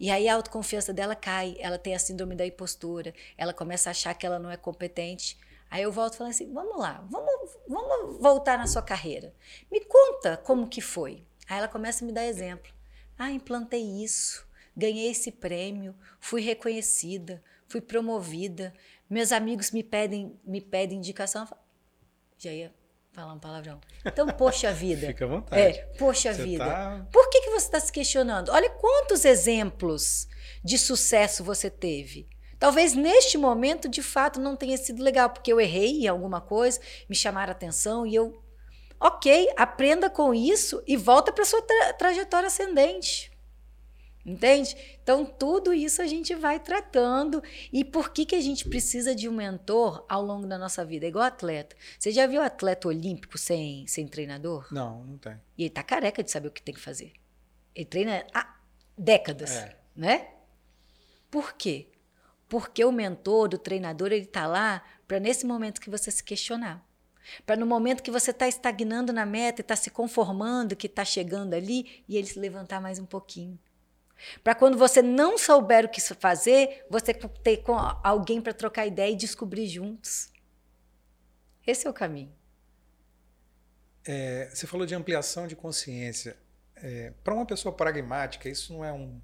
E 0.00 0.10
aí 0.10 0.28
a 0.28 0.34
autoconfiança 0.34 0.92
dela 0.92 1.14
cai, 1.14 1.56
ela 1.60 1.78
tem 1.78 1.94
a 1.94 1.98
síndrome 1.98 2.34
da 2.34 2.44
impostura, 2.44 3.14
ela 3.38 3.54
começa 3.54 3.88
a 3.88 3.92
achar 3.92 4.14
que 4.14 4.26
ela 4.26 4.36
não 4.36 4.50
é 4.50 4.56
competente. 4.56 5.38
Aí 5.70 5.84
eu 5.84 5.92
volto 5.92 6.16
falando 6.16 6.32
assim: 6.32 6.52
vamos 6.52 6.76
lá, 6.76 7.06
vamos, 7.08 7.56
vamos 7.68 8.18
voltar 8.20 8.58
na 8.58 8.66
sua 8.66 8.82
carreira. 8.82 9.32
Me 9.70 9.80
conta 9.84 10.36
como 10.38 10.68
que 10.68 10.80
foi. 10.80 11.22
Aí 11.48 11.58
ela 11.58 11.68
começa 11.68 12.04
a 12.04 12.06
me 12.06 12.12
dar 12.12 12.26
exemplo. 12.26 12.72
Ah, 13.16 13.30
implantei 13.30 14.02
isso, 14.02 14.44
ganhei 14.76 15.08
esse 15.12 15.30
prêmio, 15.30 15.94
fui 16.18 16.42
reconhecida, 16.42 17.40
fui 17.68 17.80
promovida. 17.80 18.74
Meus 19.08 19.30
amigos 19.30 19.70
me 19.70 19.84
pedem, 19.84 20.36
me 20.44 20.60
pedem 20.60 20.98
indicação. 20.98 21.46
Já 22.36 22.50
ia 22.50 22.81
falar 23.12 23.34
um 23.34 23.38
palavrão. 23.38 23.80
Então, 24.04 24.26
poxa 24.28 24.72
vida. 24.72 25.06
Fica 25.08 25.24
à 25.24 25.28
vontade. 25.28 25.60
É, 25.60 25.72
poxa 25.98 26.32
você 26.32 26.42
vida. 26.42 26.64
Tá... 26.64 27.06
Por 27.12 27.28
que, 27.28 27.42
que 27.42 27.50
você 27.50 27.66
está 27.66 27.80
se 27.80 27.92
questionando? 27.92 28.50
Olha 28.50 28.70
quantos 28.70 29.24
exemplos 29.24 30.26
de 30.64 30.78
sucesso 30.78 31.44
você 31.44 31.70
teve. 31.70 32.28
Talvez 32.58 32.94
neste 32.94 33.36
momento, 33.36 33.88
de 33.88 34.02
fato, 34.02 34.40
não 34.40 34.56
tenha 34.56 34.76
sido 34.76 35.02
legal, 35.02 35.30
porque 35.30 35.52
eu 35.52 35.60
errei 35.60 36.04
em 36.04 36.08
alguma 36.08 36.40
coisa, 36.40 36.80
me 37.08 37.14
chamaram 37.14 37.50
a 37.50 37.56
atenção 37.56 38.06
e 38.06 38.14
eu. 38.14 38.40
Ok, 39.00 39.48
aprenda 39.56 40.08
com 40.08 40.32
isso 40.32 40.80
e 40.86 40.96
volta 40.96 41.32
para 41.32 41.44
sua 41.44 41.60
tra 41.60 41.92
trajetória 41.94 42.46
ascendente. 42.46 43.31
Entende? 44.24 44.76
Então, 45.02 45.24
tudo 45.24 45.74
isso 45.74 46.00
a 46.00 46.06
gente 46.06 46.32
vai 46.34 46.60
tratando. 46.60 47.42
E 47.72 47.84
por 47.84 48.10
que, 48.10 48.24
que 48.24 48.36
a 48.36 48.40
gente 48.40 48.68
precisa 48.68 49.14
de 49.14 49.28
um 49.28 49.32
mentor 49.32 50.04
ao 50.08 50.22
longo 50.22 50.46
da 50.46 50.56
nossa 50.56 50.84
vida? 50.84 51.06
É 51.06 51.08
igual 51.08 51.24
atleta. 51.24 51.74
Você 51.98 52.12
já 52.12 52.26
viu 52.26 52.40
atleta 52.40 52.86
olímpico 52.86 53.36
sem, 53.36 53.84
sem 53.88 54.06
treinador? 54.06 54.68
Não, 54.72 55.04
não 55.04 55.18
tem. 55.18 55.40
E 55.58 55.64
ele 55.64 55.70
tá 55.70 55.82
careca 55.82 56.22
de 56.22 56.30
saber 56.30 56.48
o 56.48 56.52
que 56.52 56.62
tem 56.62 56.74
que 56.74 56.80
fazer. 56.80 57.12
Ele 57.74 57.84
treina 57.84 58.24
há 58.32 58.56
décadas, 58.96 59.56
é. 59.56 59.76
né? 59.96 60.28
Por 61.28 61.54
quê? 61.54 61.88
Porque 62.48 62.84
o 62.84 62.92
mentor, 62.92 63.48
o 63.54 63.58
treinador, 63.58 64.12
ele 64.12 64.26
tá 64.26 64.46
lá 64.46 64.84
para 65.08 65.18
nesse 65.18 65.44
momento 65.44 65.80
que 65.80 65.90
você 65.90 66.10
se 66.10 66.22
questionar. 66.22 66.86
Para 67.44 67.56
no 67.56 67.66
momento 67.66 68.02
que 68.02 68.10
você 68.10 68.30
está 68.30 68.46
estagnando 68.46 69.12
na 69.12 69.24
meta 69.24 69.60
e 69.60 69.62
está 69.62 69.74
se 69.74 69.90
conformando 69.90 70.76
que 70.76 70.86
está 70.86 71.04
chegando 71.04 71.54
ali, 71.54 72.04
e 72.08 72.16
ele 72.16 72.26
se 72.26 72.38
levantar 72.38 72.80
mais 72.80 72.98
um 72.98 73.06
pouquinho. 73.06 73.58
Para 74.42 74.54
quando 74.54 74.76
você 74.76 75.02
não 75.02 75.38
souber 75.38 75.84
o 75.84 75.88
que 75.88 76.00
fazer, 76.00 76.84
você 76.90 77.12
ter 77.14 77.58
com 77.58 77.76
alguém 78.02 78.40
para 78.40 78.52
trocar 78.52 78.86
ideia 78.86 79.12
e 79.12 79.16
descobrir 79.16 79.66
juntos. 79.66 80.30
Esse 81.66 81.86
é 81.86 81.90
o 81.90 81.94
caminho. 81.94 82.32
É, 84.04 84.50
você 84.52 84.66
falou 84.66 84.86
de 84.86 84.94
ampliação 84.94 85.46
de 85.46 85.54
consciência. 85.54 86.36
É, 86.76 87.12
para 87.22 87.34
uma 87.34 87.46
pessoa 87.46 87.72
pragmática, 87.72 88.48
isso 88.48 88.72
não 88.72 88.84
é 88.84 88.92
um, 88.92 89.20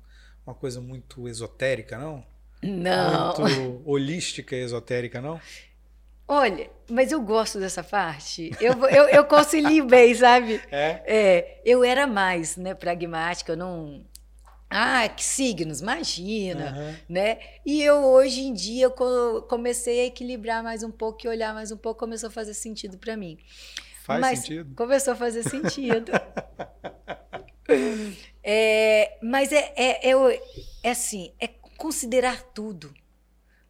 uma 0.47 0.55
coisa 0.55 0.81
muito 0.81 1.29
esotérica, 1.29 1.99
não? 1.99 2.25
Não. 2.63 3.35
Muito 3.37 3.83
holística 3.89 4.55
e 4.55 4.61
esotérica, 4.61 5.21
não? 5.21 5.41
Olha, 6.31 6.71
mas 6.91 7.11
eu 7.11 7.23
gosto 7.23 7.59
dessa 7.59 7.83
parte. 7.83 8.51
Eu, 8.61 8.75
eu, 8.89 9.09
eu 9.09 9.25
concilio 9.25 9.87
bem, 9.87 10.15
sabe? 10.15 10.61
É? 10.71 11.03
é? 11.07 11.63
Eu 11.65 11.83
era 11.83 12.07
mais 12.07 12.57
né, 12.57 12.75
pragmática, 12.75 13.53
eu 13.53 13.57
não 13.57 14.05
ah, 14.71 15.09
que 15.09 15.25
signos, 15.25 15.81
imagina, 15.81 16.77
uhum. 16.77 16.95
né? 17.09 17.39
E 17.65 17.83
eu 17.83 18.05
hoje 18.05 18.43
em 18.43 18.53
dia 18.53 18.85
eu 18.85 19.43
comecei 19.43 20.01
a 20.01 20.07
equilibrar 20.07 20.63
mais 20.63 20.83
um 20.83 20.91
pouco 20.91 21.25
e 21.25 21.29
olhar 21.29 21.55
mais 21.55 21.73
um 21.73 21.77
pouco, 21.77 22.01
começou 22.01 22.29
a 22.29 22.31
fazer 22.31 22.53
sentido 22.53 22.99
para 22.99 23.17
mim. 23.17 23.39
Faz 24.05 24.21
mas 24.21 24.39
sentido? 24.41 24.75
Começou 24.75 25.15
a 25.15 25.17
fazer 25.17 25.43
sentido. 25.43 26.13
é, 28.45 29.17
mas 29.23 29.53
é, 29.53 29.73
é, 29.75 30.11
é, 30.11 30.43
é 30.83 30.91
assim, 30.91 31.33
é 31.41 31.49
considerar 31.79 32.43
tudo. 32.43 32.93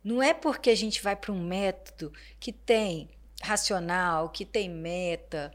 Não 0.02 0.22
é 0.22 0.34
porque 0.34 0.70
a 0.70 0.76
gente 0.76 1.02
vai 1.02 1.14
para 1.14 1.32
um 1.32 1.44
método 1.44 2.12
que 2.40 2.52
tem 2.52 3.08
racional, 3.42 4.30
que 4.30 4.44
tem 4.44 4.68
meta, 4.68 5.52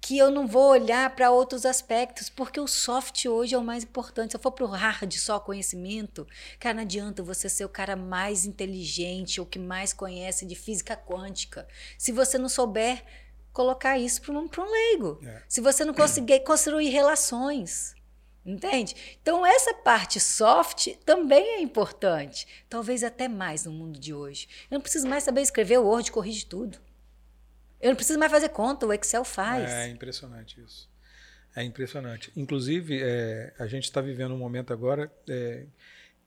que 0.00 0.18
eu 0.18 0.30
não 0.30 0.46
vou 0.46 0.70
olhar 0.70 1.14
para 1.14 1.30
outros 1.30 1.64
aspectos, 1.64 2.28
porque 2.28 2.60
o 2.60 2.66
soft 2.66 3.24
hoje 3.24 3.54
é 3.54 3.58
o 3.58 3.64
mais 3.64 3.84
importante. 3.84 4.32
Se 4.32 4.36
eu 4.36 4.40
for 4.40 4.50
para 4.50 4.64
o 4.64 4.68
hard 4.68 5.12
só 5.12 5.38
conhecimento, 5.38 6.26
cara, 6.58 6.74
não 6.74 6.82
adianta 6.82 7.22
você 7.22 7.48
ser 7.48 7.64
o 7.64 7.68
cara 7.68 7.94
mais 7.94 8.44
inteligente 8.44 9.40
ou 9.40 9.46
que 9.46 9.58
mais 9.58 9.92
conhece 9.92 10.44
de 10.44 10.54
física 10.54 10.96
quântica. 10.96 11.66
Se 11.96 12.10
você 12.12 12.36
não 12.36 12.48
souber 12.48 13.04
colocar 13.52 13.98
isso 13.98 14.22
para 14.22 14.32
um, 14.32 14.48
um 14.58 14.70
leigo. 14.70 15.20
É. 15.24 15.42
Se 15.48 15.60
você 15.60 15.84
não 15.84 15.94
conseguir 15.94 16.40
construir 16.44 16.88
relações. 16.88 17.94
Entende? 18.44 19.16
Então, 19.22 19.46
essa 19.46 19.72
parte 19.72 20.18
soft 20.18 20.96
também 21.04 21.58
é 21.58 21.60
importante. 21.60 22.44
Talvez 22.68 23.04
até 23.04 23.28
mais 23.28 23.64
no 23.64 23.70
mundo 23.70 24.00
de 24.00 24.12
hoje. 24.12 24.48
Eu 24.68 24.74
não 24.76 24.80
preciso 24.80 25.08
mais 25.08 25.22
saber 25.22 25.42
escrever, 25.42 25.78
o 25.78 25.84
Word 25.84 26.10
corrige 26.10 26.44
tudo. 26.44 26.80
Eu 27.82 27.88
não 27.88 27.96
preciso 27.96 28.18
mais 28.18 28.30
fazer 28.30 28.48
conta, 28.50 28.86
o 28.86 28.92
Excel 28.92 29.24
faz. 29.24 29.68
É 29.70 29.88
impressionante 29.88 30.60
isso. 30.60 30.88
É 31.54 31.64
impressionante. 31.64 32.32
Inclusive, 32.36 33.00
é, 33.02 33.52
a 33.58 33.66
gente 33.66 33.84
está 33.84 34.00
vivendo 34.00 34.32
um 34.32 34.38
momento 34.38 34.72
agora 34.72 35.12
é, 35.28 35.66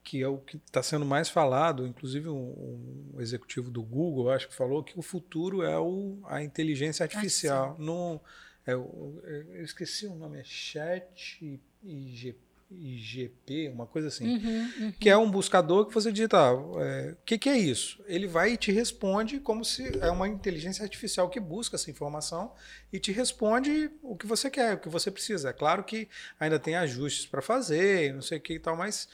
que 0.04 0.22
é 0.22 0.28
o 0.28 0.38
que 0.38 0.58
está 0.58 0.82
sendo 0.82 1.06
mais 1.06 1.28
falado. 1.30 1.86
Inclusive, 1.86 2.28
um, 2.28 3.14
um, 3.14 3.20
executivo 3.20 3.70
do 3.70 3.82
Google, 3.82 4.30
acho 4.30 4.48
que 4.48 4.54
falou 4.54 4.84
que 4.84 4.96
o 4.98 5.02
futuro 5.02 5.62
é 5.62 5.78
o, 5.78 6.20
a 6.26 6.42
inteligência 6.42 7.02
artificial. 7.02 7.74
Ah, 7.76 7.82
no, 7.82 8.20
é, 8.66 8.74
eu, 8.74 9.20
eu 9.24 9.64
esqueci 9.64 10.06
o 10.06 10.14
nome, 10.14 10.38
é 10.38 10.44
Chat 10.44 11.60
IGP 11.82 12.45
IGP, 12.70 13.68
uma 13.68 13.86
coisa 13.86 14.08
assim, 14.08 14.36
uhum, 14.36 14.70
uhum. 14.80 14.92
que 14.98 15.08
é 15.08 15.16
um 15.16 15.30
buscador 15.30 15.86
que 15.86 15.94
você 15.94 16.10
digita, 16.10 16.36
ah, 16.36 16.52
é, 16.80 17.12
o 17.12 17.24
que, 17.24 17.38
que, 17.38 17.48
é 17.48 17.56
isso? 17.56 18.02
Ele 18.06 18.26
vai 18.26 18.52
e 18.52 18.56
te 18.56 18.72
responde 18.72 19.38
como 19.38 19.64
se 19.64 19.98
é 20.00 20.10
uma 20.10 20.26
inteligência 20.26 20.82
artificial 20.82 21.28
que 21.28 21.38
busca 21.38 21.76
essa 21.76 21.90
informação 21.90 22.52
e 22.92 22.98
te 22.98 23.12
responde 23.12 23.90
o 24.02 24.16
que 24.16 24.26
você 24.26 24.50
quer, 24.50 24.74
o 24.74 24.78
que 24.78 24.88
você 24.88 25.10
precisa. 25.10 25.50
É 25.50 25.52
claro 25.52 25.84
que 25.84 26.08
ainda 26.40 26.58
tem 26.58 26.74
ajustes 26.74 27.26
para 27.26 27.40
fazer, 27.40 28.12
não 28.12 28.22
sei 28.22 28.38
o 28.38 28.40
que 28.40 28.54
e 28.54 28.60
tal, 28.60 28.76
mas 28.76 29.08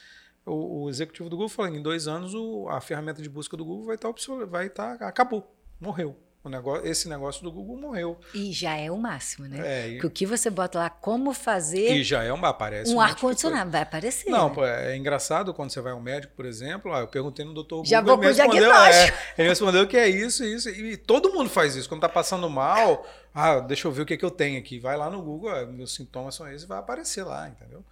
o, 0.45 0.83
o 0.83 0.89
executivo 0.89 1.29
do 1.29 1.35
Google 1.35 1.49
falou, 1.49 1.75
em 1.75 1.81
dois 1.81 2.07
anos 2.07 2.33
o, 2.33 2.67
a 2.69 2.81
ferramenta 2.81 3.21
de 3.21 3.29
busca 3.29 3.55
do 3.55 3.63
Google 3.63 3.85
vai 3.85 3.95
estar, 3.95 4.13
tá, 4.13 4.45
vai 4.45 4.65
estar 4.67 4.97
tá, 4.97 5.07
acabou, 5.07 5.55
morreu. 5.79 6.17
Negócio, 6.45 6.85
esse 6.85 7.07
negócio 7.07 7.41
do 7.41 7.51
Google 7.51 7.77
morreu. 7.77 8.19
E 8.33 8.51
já 8.51 8.75
é 8.75 8.91
o 8.91 8.97
máximo, 8.97 9.47
né? 9.47 9.61
É, 9.65 9.87
e... 9.87 9.91
Porque 9.93 10.07
o 10.07 10.11
que 10.11 10.25
você 10.25 10.49
bota 10.49 10.77
lá, 10.77 10.89
como 10.89 11.33
fazer. 11.33 11.91
E 11.91 12.03
já 12.03 12.21
é 12.21 12.33
uma, 12.33 12.49
aparece. 12.49 12.91
Um, 12.91 12.97
um 12.97 13.01
ar-condicionado, 13.01 13.71
vai 13.71 13.81
aparecer. 13.81 14.29
Não, 14.29 14.49
né? 14.49 14.55
pô, 14.55 14.65
é 14.65 14.97
engraçado 14.97 15.53
quando 15.53 15.71
você 15.71 15.79
vai 15.79 15.93
ao 15.93 16.01
médico, 16.01 16.33
por 16.35 16.45
exemplo. 16.45 16.91
Ó, 16.91 16.99
eu 16.99 17.07
perguntei 17.07 17.45
no 17.45 17.53
doutor 17.53 17.77
Google. 17.77 17.89
Já 17.89 18.01
vou 18.01 18.17
com 18.17 18.25
o 18.25 18.33
diagnóstico. 18.33 19.17
É, 19.37 19.41
ele 19.41 19.49
respondeu 19.49 19.87
que 19.87 19.95
é 19.95 20.09
isso, 20.09 20.43
isso. 20.43 20.69
E 20.69 20.97
todo 20.97 21.31
mundo 21.31 21.49
faz 21.49 21.75
isso. 21.75 21.87
Quando 21.87 22.01
tá 22.01 22.09
passando 22.09 22.49
mal, 22.49 23.07
ah, 23.33 23.59
deixa 23.59 23.87
eu 23.87 23.91
ver 23.91 24.01
o 24.01 24.05
que, 24.05 24.17
que 24.17 24.25
eu 24.25 24.31
tenho 24.31 24.59
aqui. 24.59 24.79
Vai 24.79 24.97
lá 24.97 25.09
no 25.09 25.21
Google, 25.21 25.49
ó, 25.49 25.65
meus 25.65 25.93
sintomas 25.93 26.35
são 26.35 26.47
esses, 26.51 26.67
vai 26.67 26.77
aparecer 26.77 27.23
lá, 27.23 27.47
entendeu? 27.47 27.83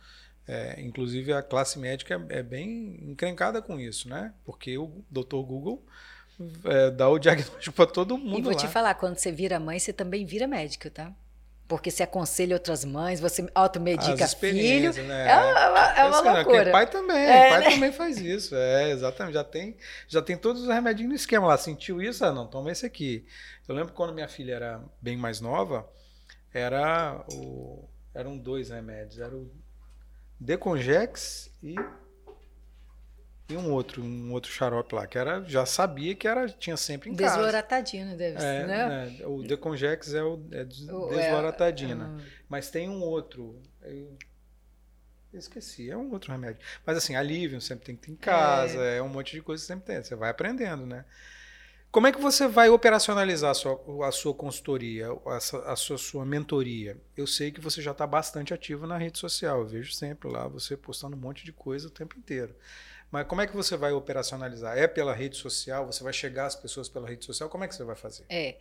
É, 0.48 0.82
inclusive 0.82 1.32
a 1.32 1.42
classe 1.42 1.80
médica 1.80 2.22
é, 2.30 2.40
é 2.40 2.44
bem 2.44 3.00
encrencada 3.02 3.62
com 3.62 3.80
isso, 3.80 4.10
né? 4.10 4.34
Porque 4.44 4.78
o 4.78 4.92
doutor 5.10 5.44
Google 5.44 5.82
é, 6.66 6.92
dar 6.92 7.10
o 7.10 7.18
diagnóstico 7.20 7.76
para 7.76 7.88
todo 7.88 8.18
mundo. 8.18 8.40
E 8.40 8.42
vou 8.42 8.54
lá. 8.54 8.58
te 8.58 8.68
falar, 8.68 8.94
quando 8.96 9.18
você 9.18 9.32
vira 9.32 9.60
mãe, 9.60 9.80
você 9.80 9.92
também 9.94 10.26
vira 10.26 10.48
médico, 10.48 10.90
tá? 10.90 11.12
Porque 11.68 11.90
você 11.90 12.04
aconselha 12.04 12.54
outras 12.54 12.84
mães, 12.84 13.22
você 13.22 13.50
automedica 13.56 14.28
filho. 14.28 14.92
Né? 14.92 15.32
É 15.32 15.38
uma, 15.38 15.94
é 15.94 16.04
uma 16.06 16.20
assim, 16.20 16.30
loucura. 16.30 16.66
Né? 16.66 16.72
Pai 16.72 16.90
também, 16.90 17.16
é, 17.16 17.50
pai 17.50 17.60
né? 17.62 17.70
também 17.72 17.92
faz 17.94 18.18
isso. 18.18 18.54
É, 18.54 18.92
exatamente. 18.92 19.36
Já 19.36 19.44
tem, 19.46 19.78
já 20.06 20.22
tem 20.22 20.36
todos 20.36 20.64
os 20.64 20.68
remedinhos 20.68 21.10
no 21.10 21.16
esquema 21.16 21.48
lá. 21.48 21.58
Sentiu 21.58 22.02
isso? 22.02 22.26
Ah, 22.26 22.34
não, 22.34 22.46
toma 22.46 22.70
esse 22.74 22.86
aqui. 22.86 23.26
Eu 23.66 23.74
lembro 23.74 23.94
quando 23.94 24.14
minha 24.14 24.28
filha 24.28 24.54
era 24.54 24.82
bem 25.02 25.16
mais 25.16 25.40
nova, 25.40 25.90
era 26.54 27.24
o, 27.32 27.88
eram 28.14 28.38
dois 28.38 28.70
remédios. 28.70 29.20
Era 29.20 29.34
o 29.34 29.50
Decongex 30.38 31.54
e 31.64 31.76
e 33.52 33.58
um 33.58 33.72
outro, 33.72 34.04
um 34.04 34.32
outro 34.32 34.52
xarope 34.52 34.96
lá, 34.96 35.06
que 35.06 35.18
era, 35.18 35.44
já 35.44 35.66
sabia 35.66 36.16
que 36.16 36.28
era, 36.28 36.48
tinha 36.48 36.78
sempre 36.78 37.10
em 37.10 37.16
casa. 37.16 37.36
Desloratadina, 37.36 38.16
deve 38.16 38.40
ser, 38.40 38.46
é, 38.46 38.68
né? 38.68 38.88
né? 38.88 39.26
O 39.26 39.44
Decongex 39.44 40.14
é 40.14 40.24
o 40.24 40.42
é 40.52 40.64
desloratadina. 40.64 42.18
É, 42.20 42.24
Mas 42.48 42.70
tem 42.70 42.90
um 42.90 43.02
outro, 43.02 43.62
eu 45.34 45.40
esqueci, 45.40 45.90
é 45.90 45.96
um 45.96 46.12
outro 46.12 46.32
remédio. 46.32 46.62
Mas 46.86 46.98
assim, 46.98 47.16
alívio 47.16 47.62
sempre 47.62 47.86
tem 47.86 47.96
que 47.96 48.08
ter 48.08 48.12
em 48.12 48.16
casa, 48.16 48.84
é, 48.84 48.98
é 48.98 49.02
um 49.02 49.10
monte 49.10 49.34
de 49.34 49.42
coisa 49.42 49.62
que 49.62 49.68
sempre 49.68 49.86
tem, 49.86 50.04
você 50.04 50.16
vai 50.16 50.30
aprendendo, 50.30 50.86
né? 50.86 51.06
Como 51.92 52.08
é 52.08 52.12
que 52.12 52.22
você 52.22 52.48
vai 52.48 52.70
operacionalizar 52.70 53.52
a 53.52 53.54
sua, 53.54 54.08
a 54.08 54.12
sua 54.14 54.34
consultoria, 54.34 55.08
a, 55.26 55.72
a 55.74 55.76
sua, 55.76 55.98
sua 55.98 56.26
mentoria? 56.26 56.98
Eu 57.18 57.28
sei 57.28 57.52
que 57.52 57.60
você 57.60 57.82
já 57.82 57.92
está 57.92 58.08
bastante 58.08 58.54
ativo 58.54 58.88
na 58.88 58.98
rede 58.98 59.20
social, 59.20 59.60
eu 59.60 59.68
vejo 59.68 59.92
sempre 59.92 60.30
lá 60.30 60.48
você 60.48 60.78
postando 60.78 61.18
um 61.18 61.20
monte 61.20 61.44
de 61.44 61.52
coisa 61.52 61.90
o 61.90 61.92
tempo 61.92 62.18
inteiro. 62.18 62.56
Mas 63.12 63.28
como 63.28 63.42
é 63.42 63.48
que 63.48 63.54
você 63.54 63.76
vai 63.76 63.92
operacionalizar? 63.92 64.78
É 64.78 64.88
pela 64.88 65.14
rede 65.14 65.36
social? 65.36 65.86
Você 65.86 66.02
vai 66.02 66.14
chegar 66.14 66.46
às 66.46 66.56
pessoas 66.56 66.88
pela 66.88 67.08
rede 67.08 67.26
social? 67.26 67.50
Como 67.50 67.64
é 67.64 67.68
que 67.68 67.76
você 67.76 67.84
vai 67.84 67.96
fazer? 67.96 68.24
É. 68.30 68.58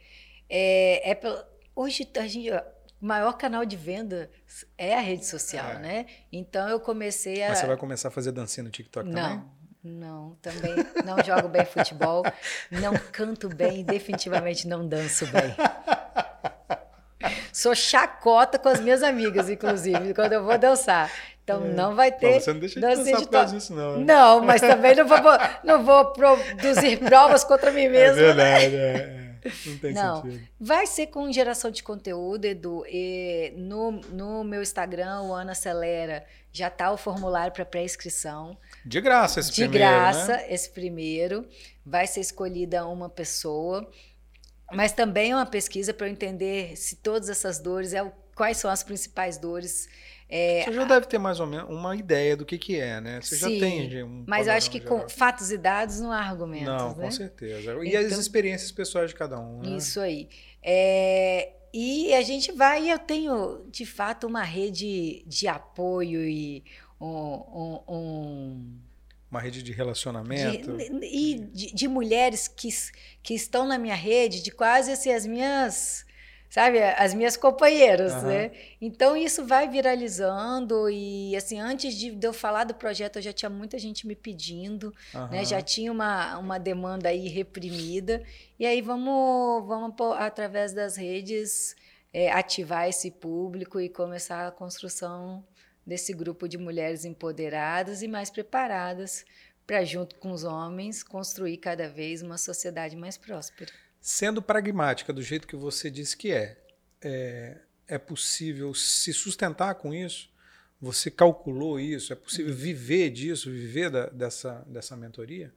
É, 0.48 1.12
é 1.12 1.44
hoje 1.74 2.10
a 2.16 2.26
gente, 2.26 2.50
o 2.50 2.60
maior 3.00 3.34
canal 3.34 3.64
de 3.64 3.76
venda 3.76 4.28
é 4.76 4.96
a 4.96 5.00
rede 5.00 5.24
social, 5.24 5.70
é. 5.70 5.78
né? 5.78 6.06
Então 6.32 6.68
eu 6.68 6.80
comecei 6.80 7.44
a. 7.44 7.50
Mas 7.50 7.58
você 7.60 7.66
vai 7.66 7.76
começar 7.76 8.08
a 8.08 8.10
fazer 8.10 8.32
dancinha 8.32 8.64
no 8.64 8.70
TikTok 8.70 9.08
não, 9.08 9.22
também? 9.22 9.44
Não, 9.82 10.36
também 10.42 10.74
não 11.06 11.24
jogo 11.24 11.48
bem 11.48 11.64
futebol, 11.64 12.24
não 12.70 12.92
canto 13.12 13.48
bem 13.48 13.80
e 13.80 13.84
definitivamente 13.84 14.66
não 14.66 14.86
danço 14.86 15.26
bem. 15.28 15.54
Sou 17.52 17.74
chacota 17.74 18.58
com 18.58 18.68
as 18.68 18.80
minhas 18.80 19.02
amigas, 19.02 19.48
inclusive, 19.48 20.14
quando 20.14 20.32
eu 20.32 20.44
vou 20.44 20.56
dançar. 20.58 21.10
Então 21.50 21.66
é. 21.66 21.72
não 21.72 21.94
vai 21.94 22.12
ter. 22.12 22.34
Mas 22.34 22.44
você 22.44 22.52
não 22.52 22.60
deixa 22.60 22.80
de 22.80 23.04
de 23.04 23.12
por 23.24 23.28
causa 23.28 23.54
disso, 23.54 23.74
não. 23.74 23.98
Né? 23.98 24.04
Não, 24.04 24.40
mas 24.40 24.60
também 24.60 24.94
não 24.94 25.06
vou, 25.06 25.18
não 25.64 25.84
vou 25.84 26.12
produzir 26.12 26.98
provas 27.04 27.44
contra 27.44 27.70
mim 27.72 27.88
mesmo. 27.88 28.20
É 28.20 28.24
verdade, 28.26 28.68
né? 28.68 28.80
é. 28.80 29.20
Não 29.66 29.78
tem 29.78 29.94
não, 29.94 30.22
sentido. 30.22 30.48
Vai 30.58 30.86
ser 30.86 31.06
com 31.06 31.32
geração 31.32 31.70
de 31.70 31.82
conteúdo, 31.82 32.44
Edu. 32.44 32.84
E 32.86 33.54
no, 33.56 33.92
no 33.92 34.44
meu 34.44 34.62
Instagram, 34.62 35.22
o 35.22 35.32
Ana 35.32 35.52
Acelera, 35.52 36.24
já 36.52 36.68
está 36.68 36.92
o 36.92 36.96
formulário 36.96 37.52
para 37.52 37.64
pré-inscrição. 37.64 38.56
De 38.84 39.00
graça 39.00 39.40
esse 39.40 39.50
de 39.50 39.62
primeiro. 39.62 39.72
De 39.72 39.90
graça 39.90 40.36
né? 40.36 40.52
esse 40.52 40.70
primeiro. 40.70 41.48
Vai 41.84 42.06
ser 42.06 42.20
escolhida 42.20 42.86
uma 42.86 43.08
pessoa. 43.08 43.88
Mas 44.72 44.92
também 44.92 45.32
é 45.32 45.34
uma 45.34 45.46
pesquisa 45.46 45.92
para 45.92 46.06
eu 46.06 46.12
entender 46.12 46.76
se 46.76 46.96
todas 46.96 47.28
essas 47.28 47.58
dores, 47.58 47.92
é 47.92 48.02
o, 48.02 48.12
quais 48.34 48.58
são 48.58 48.70
as 48.70 48.82
principais 48.82 49.38
dores. 49.38 49.88
É, 50.30 50.62
Você 50.64 50.72
já 50.72 50.82
a... 50.82 50.86
deve 50.86 51.06
ter 51.06 51.18
mais 51.18 51.40
ou 51.40 51.46
menos 51.46 51.68
uma 51.68 51.96
ideia 51.96 52.36
do 52.36 52.46
que, 52.46 52.56
que 52.56 52.78
é, 52.78 53.00
né? 53.00 53.20
Você 53.20 53.34
Sim, 53.34 53.40
já 53.40 53.66
tem 53.66 54.04
um. 54.04 54.24
Mas 54.28 54.46
eu 54.46 54.52
acho 54.52 54.70
que 54.70 54.78
geral. 54.78 55.00
com 55.00 55.08
fatos 55.08 55.50
e 55.50 55.58
dados 55.58 56.00
não 56.00 56.12
há 56.12 56.20
argumentos. 56.20 56.66
Não, 56.66 56.94
né? 56.94 57.04
com 57.04 57.10
certeza. 57.10 57.72
E 57.84 57.88
então, 57.88 58.00
as 58.00 58.12
experiências 58.12 58.70
pessoais 58.70 59.10
de 59.10 59.16
cada 59.16 59.40
um. 59.40 59.60
Né? 59.60 59.76
Isso 59.76 59.98
aí. 59.98 60.28
É, 60.62 61.50
e 61.74 62.14
a 62.14 62.22
gente 62.22 62.52
vai, 62.52 62.90
eu 62.90 62.98
tenho 62.98 63.66
de 63.70 63.84
fato 63.84 64.26
uma 64.26 64.42
rede 64.42 65.24
de 65.26 65.48
apoio 65.48 66.24
e 66.24 66.64
um, 67.00 67.06
um, 67.08 67.80
um 67.88 68.80
uma 69.30 69.40
rede 69.40 69.62
de 69.62 69.70
relacionamento. 69.70 70.76
De, 70.76 71.06
e 71.06 71.38
de, 71.38 71.72
de, 71.72 71.88
mulheres 71.88 72.48
que, 72.48 72.68
que 73.22 73.32
estão 73.32 73.66
na 73.66 73.78
minha 73.78 73.94
rede, 73.94 74.42
de 74.42 74.50
quase 74.50 74.90
assim, 74.90 75.12
as 75.12 75.24
minhas, 75.24 76.04
sabe, 76.50 76.82
as 76.82 77.14
minhas 77.14 77.36
companheiras, 77.36 78.12
uhum. 78.12 78.22
né? 78.22 78.50
Então 78.80 79.16
isso 79.16 79.46
vai 79.46 79.68
viralizando 79.68 80.90
e 80.90 81.34
assim, 81.36 81.60
antes 81.60 81.94
de, 81.94 82.18
eu 82.20 82.32
falar 82.32 82.64
do 82.64 82.74
projeto, 82.74 83.16
eu 83.16 83.22
já 83.22 83.32
tinha 83.32 83.48
muita 83.48 83.78
gente 83.78 84.04
me 84.04 84.16
pedindo, 84.16 84.92
uhum. 85.14 85.28
né? 85.28 85.44
Já 85.44 85.62
tinha 85.62 85.92
uma, 85.92 86.36
uma 86.38 86.58
demanda 86.58 87.08
aí 87.08 87.28
reprimida. 87.28 88.22
E 88.58 88.66
aí 88.66 88.82
vamos, 88.82 89.64
vamos 89.64 89.94
através 90.18 90.72
das 90.72 90.96
redes 90.96 91.76
é, 92.12 92.32
ativar 92.32 92.88
esse 92.88 93.12
público 93.12 93.80
e 93.80 93.88
começar 93.88 94.48
a 94.48 94.50
construção 94.50 95.44
desse 95.86 96.12
grupo 96.12 96.48
de 96.48 96.58
mulheres 96.58 97.04
empoderadas 97.04 98.02
e 98.02 98.08
mais 98.08 98.28
preparadas 98.28 99.24
para, 99.64 99.84
junto 99.84 100.16
com 100.16 100.32
os 100.32 100.42
homens, 100.42 101.04
construir 101.04 101.58
cada 101.58 101.88
vez 101.88 102.22
uma 102.22 102.36
sociedade 102.36 102.96
mais 102.96 103.16
próspera. 103.16 103.70
Sendo 104.00 104.40
pragmática 104.40 105.12
do 105.12 105.22
jeito 105.22 105.46
que 105.46 105.56
você 105.56 105.90
disse 105.90 106.16
que 106.16 106.32
é, 106.32 106.56
é, 107.02 107.58
é 107.86 107.98
possível 107.98 108.72
se 108.74 109.12
sustentar 109.12 109.74
com 109.74 109.92
isso? 109.92 110.30
Você 110.80 111.10
calculou 111.10 111.78
isso? 111.78 112.12
É 112.12 112.16
possível 112.16 112.54
viver 112.54 113.10
disso, 113.10 113.50
viver 113.50 113.90
da, 113.90 114.06
dessa, 114.06 114.64
dessa 114.66 114.96
mentoria? 114.96 115.52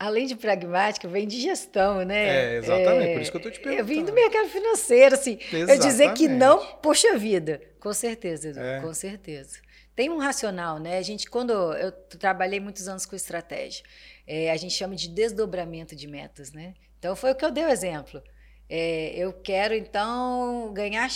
além 0.00 0.26
de 0.26 0.34
pragmática, 0.34 1.06
vem 1.06 1.28
de 1.28 1.38
gestão, 1.38 2.02
né? 2.06 2.54
É, 2.54 2.56
exatamente, 2.56 3.10
é, 3.10 3.12
por 3.12 3.20
isso 3.20 3.30
que 3.30 3.36
eu 3.36 3.40
estou 3.40 3.52
te 3.52 3.60
perguntando. 3.60 3.90
Eu 3.90 3.96
vim 3.96 4.02
do 4.02 4.14
mercado 4.14 4.48
financeiro, 4.48 5.14
assim. 5.14 5.38
Exatamente. 5.38 5.70
Eu 5.70 5.78
dizer 5.78 6.14
que 6.14 6.26
não, 6.26 6.64
poxa 6.78 7.18
vida. 7.18 7.60
Com 7.78 7.92
certeza, 7.92 8.48
Edu, 8.48 8.60
é. 8.60 8.80
com 8.80 8.94
certeza. 8.94 9.58
Tem 10.00 10.08
um 10.08 10.16
racional, 10.16 10.78
né? 10.78 10.96
A 10.96 11.02
gente, 11.02 11.28
quando 11.28 11.52
eu 11.52 11.92
trabalhei 11.92 12.58
muitos 12.58 12.88
anos 12.88 13.04
com 13.04 13.14
estratégia, 13.14 13.84
é, 14.26 14.50
a 14.50 14.56
gente 14.56 14.72
chama 14.72 14.96
de 14.96 15.06
desdobramento 15.06 15.94
de 15.94 16.06
metas, 16.06 16.52
né? 16.52 16.72
Então, 16.98 17.14
foi 17.14 17.32
o 17.32 17.34
que 17.34 17.44
eu 17.44 17.50
dei 17.50 17.66
o 17.66 17.68
exemplo. 17.68 18.22
É, 18.66 19.12
eu 19.14 19.30
quero, 19.30 19.74
então, 19.74 20.72
ganhar 20.72 21.06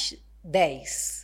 10 0.45 1.24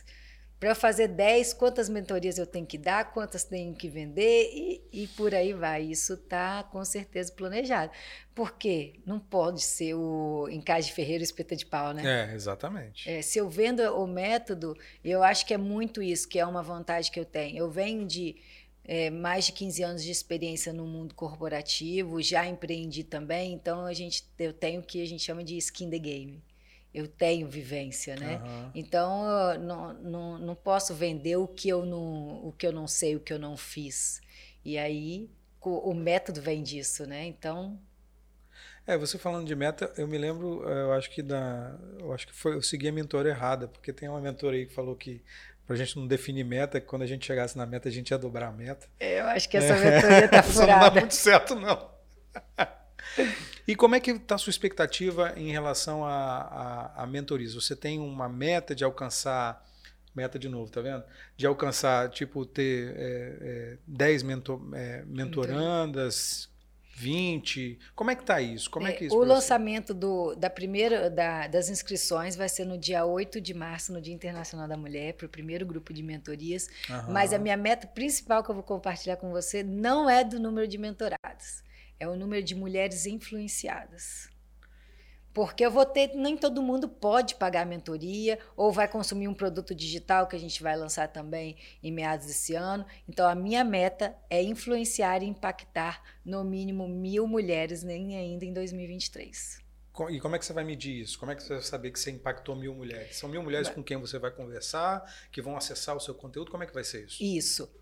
para 0.61 0.69
eu 0.69 0.75
fazer 0.75 1.07
10, 1.07 1.53
quantas 1.53 1.89
mentorias 1.89 2.37
eu 2.37 2.45
tenho 2.45 2.67
que 2.67 2.77
dar, 2.77 3.11
quantas 3.11 3.43
tenho 3.43 3.73
que 3.73 3.89
vender 3.89 4.51
e, 4.53 4.83
e 4.93 5.07
por 5.07 5.33
aí 5.33 5.53
vai. 5.53 5.81
Isso 5.81 6.13
está 6.13 6.61
com 6.61 6.85
certeza 6.85 7.33
planejado. 7.33 7.91
Porque 8.35 8.93
não 9.03 9.19
pode 9.19 9.63
ser 9.63 9.95
o 9.95 10.47
encaixe 10.51 10.89
de 10.89 10.93
ferreiro 10.93 11.23
espeta 11.23 11.55
de 11.55 11.65
pau, 11.65 11.95
né? 11.95 12.29
É, 12.29 12.35
exatamente. 12.35 13.09
É, 13.09 13.23
se 13.23 13.39
eu 13.39 13.49
vendo 13.49 13.81
o 13.81 14.05
método, 14.05 14.77
eu 15.03 15.23
acho 15.23 15.47
que 15.47 15.53
é 15.55 15.57
muito 15.57 15.99
isso, 15.99 16.29
que 16.29 16.37
é 16.37 16.45
uma 16.45 16.61
vantagem 16.61 17.11
que 17.11 17.19
eu 17.19 17.25
tenho. 17.25 17.57
Eu 17.57 17.71
venho 17.71 18.05
de 18.05 18.35
é, 18.83 19.09
mais 19.09 19.45
de 19.45 19.53
15 19.53 19.81
anos 19.81 20.03
de 20.03 20.11
experiência 20.11 20.71
no 20.71 20.85
mundo 20.85 21.15
corporativo, 21.15 22.21
já 22.21 22.45
empreendi 22.45 23.03
também, 23.03 23.51
então 23.51 23.83
a 23.83 23.93
gente, 23.93 24.23
eu 24.37 24.53
tenho 24.53 24.81
o 24.81 24.83
que 24.83 25.01
a 25.01 25.07
gente 25.07 25.23
chama 25.23 25.43
de 25.43 25.57
skin 25.57 25.89
the 25.89 25.97
game 25.97 26.43
eu 26.93 27.07
tenho 27.07 27.47
vivência, 27.47 28.15
né? 28.15 28.41
Uhum. 28.43 28.71
Então 28.75 29.57
não, 29.59 29.93
não, 29.93 30.37
não 30.37 30.55
posso 30.55 30.93
vender 30.93 31.37
o 31.37 31.47
que 31.47 31.69
eu 31.69 31.85
não 31.85 32.47
o 32.47 32.53
que 32.57 32.67
eu 32.67 32.71
não 32.71 32.87
sei, 32.87 33.15
o 33.15 33.19
que 33.19 33.31
eu 33.31 33.39
não 33.39 33.55
fiz. 33.55 34.21
E 34.63 34.77
aí 34.77 35.29
o, 35.61 35.91
o 35.91 35.93
método 35.93 36.41
vem 36.41 36.61
disso, 36.61 37.05
né? 37.05 37.25
Então 37.25 37.79
é, 38.85 38.97
você 38.97 39.17
falando 39.17 39.45
de 39.45 39.55
meta, 39.55 39.93
eu 39.95 40.07
me 40.07 40.17
lembro, 40.17 40.67
eu 40.67 40.91
acho 40.93 41.09
que 41.11 41.21
da, 41.21 41.77
eu 41.99 42.11
acho 42.11 42.27
que 42.27 42.33
foi, 42.33 42.55
eu 42.55 42.61
segui 42.63 42.87
a 42.87 42.91
mentora 42.91 43.29
errada, 43.29 43.67
porque 43.67 43.93
tem 43.93 44.09
uma 44.09 44.19
mentora 44.19 44.55
aí 44.55 44.65
que 44.65 44.73
falou 44.73 44.95
que 44.95 45.21
pra 45.67 45.75
gente 45.75 45.95
não 45.97 46.07
definir 46.07 46.43
meta, 46.43 46.81
que 46.81 46.87
quando 46.87 47.03
a 47.03 47.05
gente 47.05 47.25
chegasse 47.25 47.57
na 47.57 47.65
meta 47.65 47.87
a 47.87 47.91
gente 47.91 48.09
ia 48.09 48.17
dobrar 48.17 48.47
a 48.47 48.51
meta. 48.51 48.87
É, 48.99 49.19
eu 49.19 49.25
acho 49.27 49.47
que 49.47 49.55
essa 49.55 49.73
é. 49.75 49.95
mentoria 49.95 50.27
tá 50.27 50.43
furada. 50.43 50.49
Isso 50.49 50.67
não 50.67 50.79
dá 50.79 50.91
muito 50.99 51.15
certo 51.15 51.55
não. 51.55 51.91
E 53.67 53.75
como 53.75 53.95
é 53.95 53.99
que 53.99 54.11
está 54.11 54.35
a 54.35 54.37
sua 54.37 54.51
expectativa 54.51 55.33
em 55.37 55.51
relação 55.51 56.05
a, 56.05 56.91
a, 56.95 57.03
a 57.03 57.07
mentorias? 57.07 57.53
Você 57.53 57.75
tem 57.75 57.99
uma 57.99 58.27
meta 58.27 58.73
de 58.73 58.83
alcançar, 58.83 59.65
meta 60.15 60.37
de 60.39 60.49
novo, 60.49 60.71
tá 60.71 60.81
vendo? 60.81 61.03
De 61.37 61.45
alcançar, 61.45 62.09
tipo, 62.09 62.45
ter 62.45 62.93
é, 62.95 63.37
é, 63.41 63.77
10 63.87 64.23
mentor, 64.23 64.61
é, 64.73 65.03
mentorandas, 65.05 66.49
20? 66.95 67.79
Como 67.95 68.11
é 68.11 68.15
que 68.15 68.21
está 68.21 68.41
isso? 68.41 68.69
Como 68.69 68.87
é, 68.87 68.91
que 68.91 69.05
é 69.05 69.07
isso 69.07 69.15
o 69.15 69.23
lançamento 69.23 69.93
do, 69.93 70.35
da 70.35 70.49
primeira, 70.49 71.09
da, 71.09 71.47
das 71.47 71.69
inscrições 71.69 72.35
vai 72.35 72.49
ser 72.49 72.65
no 72.65 72.77
dia 72.77 73.05
8 73.05 73.39
de 73.39 73.53
março, 73.53 73.93
no 73.93 74.01
Dia 74.01 74.13
Internacional 74.13 74.67
da 74.67 74.77
Mulher, 74.77 75.13
para 75.13 75.25
o 75.25 75.29
primeiro 75.29 75.65
grupo 75.65 75.93
de 75.93 76.03
mentorias. 76.03 76.67
Mas 77.09 77.31
a 77.33 77.39
minha 77.39 77.57
meta 77.57 77.87
principal 77.87 78.43
que 78.43 78.51
eu 78.51 78.55
vou 78.55 78.63
compartilhar 78.63 79.17
com 79.17 79.31
você 79.31 79.63
não 79.63 80.09
é 80.09 80.23
do 80.23 80.39
número 80.39 80.67
de 80.67 80.77
mentorados 80.77 81.63
é 82.01 82.07
o 82.07 82.15
número 82.15 82.43
de 82.43 82.55
mulheres 82.55 83.05
influenciadas. 83.05 84.27
Porque 85.31 85.63
eu 85.63 85.69
vou 85.69 85.85
ter, 85.85 86.15
nem 86.15 86.35
todo 86.35 86.61
mundo 86.61 86.89
pode 86.89 87.35
pagar 87.35 87.61
a 87.61 87.65
mentoria 87.65 88.39
ou 88.57 88.71
vai 88.71 88.87
consumir 88.87 89.27
um 89.27 89.35
produto 89.35 89.75
digital 89.75 90.27
que 90.27 90.35
a 90.35 90.39
gente 90.39 90.63
vai 90.63 90.75
lançar 90.75 91.07
também 91.09 91.55
em 91.81 91.91
meados 91.91 92.25
desse 92.25 92.55
ano. 92.55 92.85
Então, 93.07 93.29
a 93.29 93.35
minha 93.35 93.63
meta 93.63 94.15
é 94.31 94.41
influenciar 94.41 95.21
e 95.21 95.27
impactar 95.27 96.01
no 96.25 96.43
mínimo 96.43 96.87
mil 96.89 97.27
mulheres, 97.27 97.83
nem 97.83 98.17
ainda 98.17 98.45
em 98.45 98.51
2023. 98.51 99.61
E 100.09 100.19
como 100.19 100.35
é 100.35 100.39
que 100.39 100.45
você 100.45 100.53
vai 100.53 100.63
medir 100.63 101.01
isso? 101.01 101.19
Como 101.19 101.31
é 101.31 101.35
que 101.35 101.43
você 101.43 101.53
vai 101.53 101.61
saber 101.61 101.91
que 101.91 101.99
você 101.99 102.09
impactou 102.09 102.55
mil 102.55 102.73
mulheres? 102.73 103.15
São 103.15 103.29
mil 103.29 103.43
mulheres 103.43 103.69
com 103.69 103.83
quem 103.83 103.97
você 103.97 104.17
vai 104.17 104.31
conversar, 104.31 105.03
que 105.31 105.39
vão 105.39 105.55
acessar 105.55 105.95
o 105.95 105.99
seu 105.99 106.15
conteúdo? 106.15 106.49
Como 106.49 106.63
é 106.63 106.65
que 106.65 106.73
vai 106.73 106.83
ser 106.83 107.05
isso? 107.05 107.23
Isso 107.23 107.80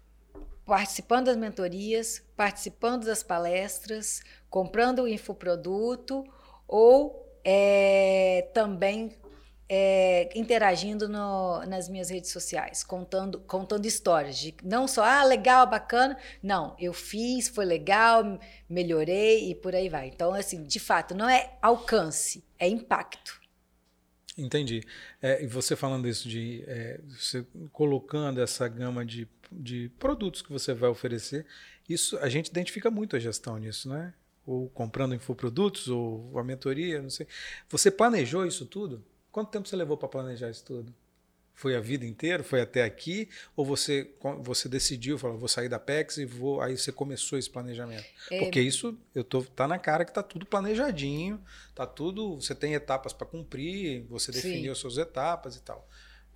participando 0.69 1.25
das 1.25 1.35
mentorias, 1.35 2.23
participando 2.37 3.05
das 3.05 3.23
palestras, 3.23 4.21
comprando 4.51 5.01
o 5.01 5.07
infoproduto 5.07 6.23
ou 6.67 7.27
é, 7.43 8.47
também 8.53 9.17
é, 9.67 10.29
interagindo 10.37 11.09
no, 11.09 11.65
nas 11.65 11.89
minhas 11.89 12.11
redes 12.11 12.31
sociais, 12.31 12.83
contando, 12.83 13.39
contando 13.41 13.83
histórias 13.87 14.37
de 14.37 14.53
não 14.63 14.87
só 14.87 15.03
ah 15.03 15.23
legal, 15.23 15.65
bacana, 15.67 16.15
não, 16.41 16.75
eu 16.79 16.93
fiz, 16.93 17.49
foi 17.49 17.65
legal, 17.65 18.39
melhorei 18.69 19.49
e 19.49 19.55
por 19.55 19.73
aí 19.73 19.89
vai. 19.89 20.07
Então 20.07 20.35
assim, 20.35 20.61
de 20.63 20.79
fato, 20.79 21.15
não 21.15 21.27
é 21.27 21.57
alcance, 21.63 22.43
é 22.59 22.67
impacto. 22.67 23.39
Entendi. 24.37 24.83
É, 25.19 25.43
e 25.43 25.47
você 25.47 25.75
falando 25.75 26.07
isso 26.07 26.29
de 26.29 26.63
é, 26.67 27.01
você 27.07 27.43
colocando 27.73 28.39
essa 28.39 28.67
gama 28.67 29.03
de 29.03 29.27
de 29.51 29.89
produtos 29.99 30.41
que 30.41 30.51
você 30.51 30.73
vai 30.73 30.89
oferecer. 30.89 31.45
Isso 31.87 32.17
a 32.19 32.29
gente 32.29 32.47
identifica 32.47 32.91
muito 32.91 33.15
a 33.15 33.19
gestão 33.19 33.57
nisso, 33.57 33.89
né? 33.89 34.13
Ou 34.45 34.69
comprando 34.69 35.15
infoprodutos, 35.15 35.87
ou 35.87 36.37
a 36.37 36.43
mentoria, 36.43 37.01
não 37.01 37.09
sei. 37.09 37.27
Você 37.69 37.91
planejou 37.91 38.45
isso 38.45 38.65
tudo? 38.65 39.03
Quanto 39.31 39.51
tempo 39.51 39.67
você 39.67 39.75
levou 39.75 39.97
para 39.97 40.07
planejar 40.07 40.49
isso 40.49 40.65
tudo? 40.65 40.93
Foi 41.53 41.75
a 41.75 41.81
vida 41.81 42.05
inteira? 42.05 42.41
Foi 42.41 42.61
até 42.61 42.83
aqui? 42.83 43.27
Ou 43.53 43.65
você, 43.65 44.09
você 44.41 44.69
decidiu, 44.69 45.17
falou, 45.17 45.37
vou 45.37 45.49
sair 45.49 45.67
da 45.67 45.77
PEX 45.77 46.17
e 46.17 46.25
vou. 46.25 46.61
Aí 46.61 46.77
você 46.77 46.89
começou 46.89 47.37
esse 47.37 47.49
planejamento? 47.49 48.05
É... 48.31 48.39
Porque 48.39 48.61
isso 48.61 48.97
eu 49.13 49.25
tô, 49.25 49.43
tá 49.43 49.67
na 49.67 49.77
cara 49.77 50.05
que 50.05 50.13
tá 50.13 50.23
tudo 50.23 50.45
planejadinho, 50.45 51.43
tá 51.75 51.85
tudo. 51.85 52.35
Você 52.35 52.55
tem 52.55 52.75
etapas 52.75 53.11
para 53.11 53.27
cumprir, 53.27 54.03
você 54.03 54.31
definiu 54.31 54.71
as 54.71 54.77
suas 54.77 54.97
etapas 54.97 55.57
e 55.57 55.61
tal. 55.61 55.85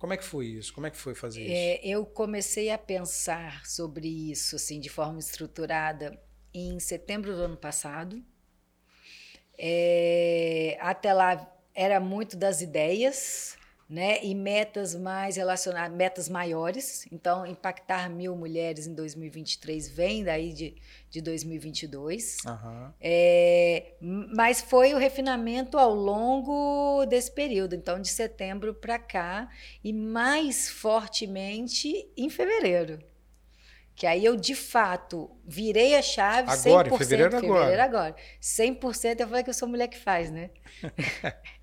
Como 0.04 0.12
é 0.12 0.18
que 0.18 0.24
foi 0.24 0.48
isso? 0.48 0.74
Como 0.74 0.86
é 0.86 0.90
que 0.90 0.98
foi 0.98 1.14
fazer 1.14 1.50
é, 1.50 1.76
isso? 1.76 1.86
Eu 1.86 2.04
comecei 2.04 2.68
a 2.68 2.76
pensar 2.76 3.64
sobre 3.64 4.06
isso 4.06 4.54
assim 4.54 4.78
de 4.78 4.90
forma 4.90 5.18
estruturada 5.18 6.20
em 6.52 6.78
setembro 6.78 7.34
do 7.34 7.40
ano 7.40 7.56
passado. 7.56 8.22
É, 9.56 10.76
até 10.78 11.10
lá 11.14 11.50
era 11.74 12.00
muito 12.00 12.36
das 12.36 12.60
ideias, 12.60 13.56
né? 13.94 14.18
E 14.24 14.34
metas 14.34 14.92
mais 14.92 15.36
relacionadas, 15.36 15.96
metas 15.96 16.28
maiores. 16.28 17.06
Então, 17.12 17.46
impactar 17.46 18.10
mil 18.10 18.34
mulheres 18.34 18.88
em 18.88 18.94
2023 18.94 19.88
vem 19.88 20.24
daí 20.24 20.52
de, 20.52 20.74
de 21.08 21.20
2022. 21.20 22.38
Uhum. 22.44 22.90
É, 23.00 23.92
mas 24.00 24.60
foi 24.60 24.94
o 24.94 24.98
refinamento 24.98 25.78
ao 25.78 25.94
longo 25.94 27.06
desse 27.06 27.30
período, 27.30 27.76
então 27.76 28.00
de 28.00 28.08
setembro 28.08 28.74
para 28.74 28.98
cá, 28.98 29.48
e 29.84 29.92
mais 29.92 30.68
fortemente 30.68 32.10
em 32.16 32.28
fevereiro. 32.28 32.98
Que 33.94 34.08
aí 34.08 34.24
eu, 34.24 34.34
de 34.34 34.56
fato, 34.56 35.30
virei 35.46 35.94
a 35.94 36.02
chave 36.02 36.50
agora, 36.50 36.90
100%. 36.90 36.94
Em 36.94 36.98
fevereiro, 36.98 37.30
fevereiro 37.30 37.82
agora. 37.82 37.84
agora. 37.84 38.16
100% 38.42 39.20
eu 39.20 39.28
falei 39.28 39.44
que 39.44 39.50
eu 39.50 39.54
sou 39.54 39.68
mulher 39.68 39.86
que 39.86 39.96
faz, 39.96 40.32
né? 40.32 40.50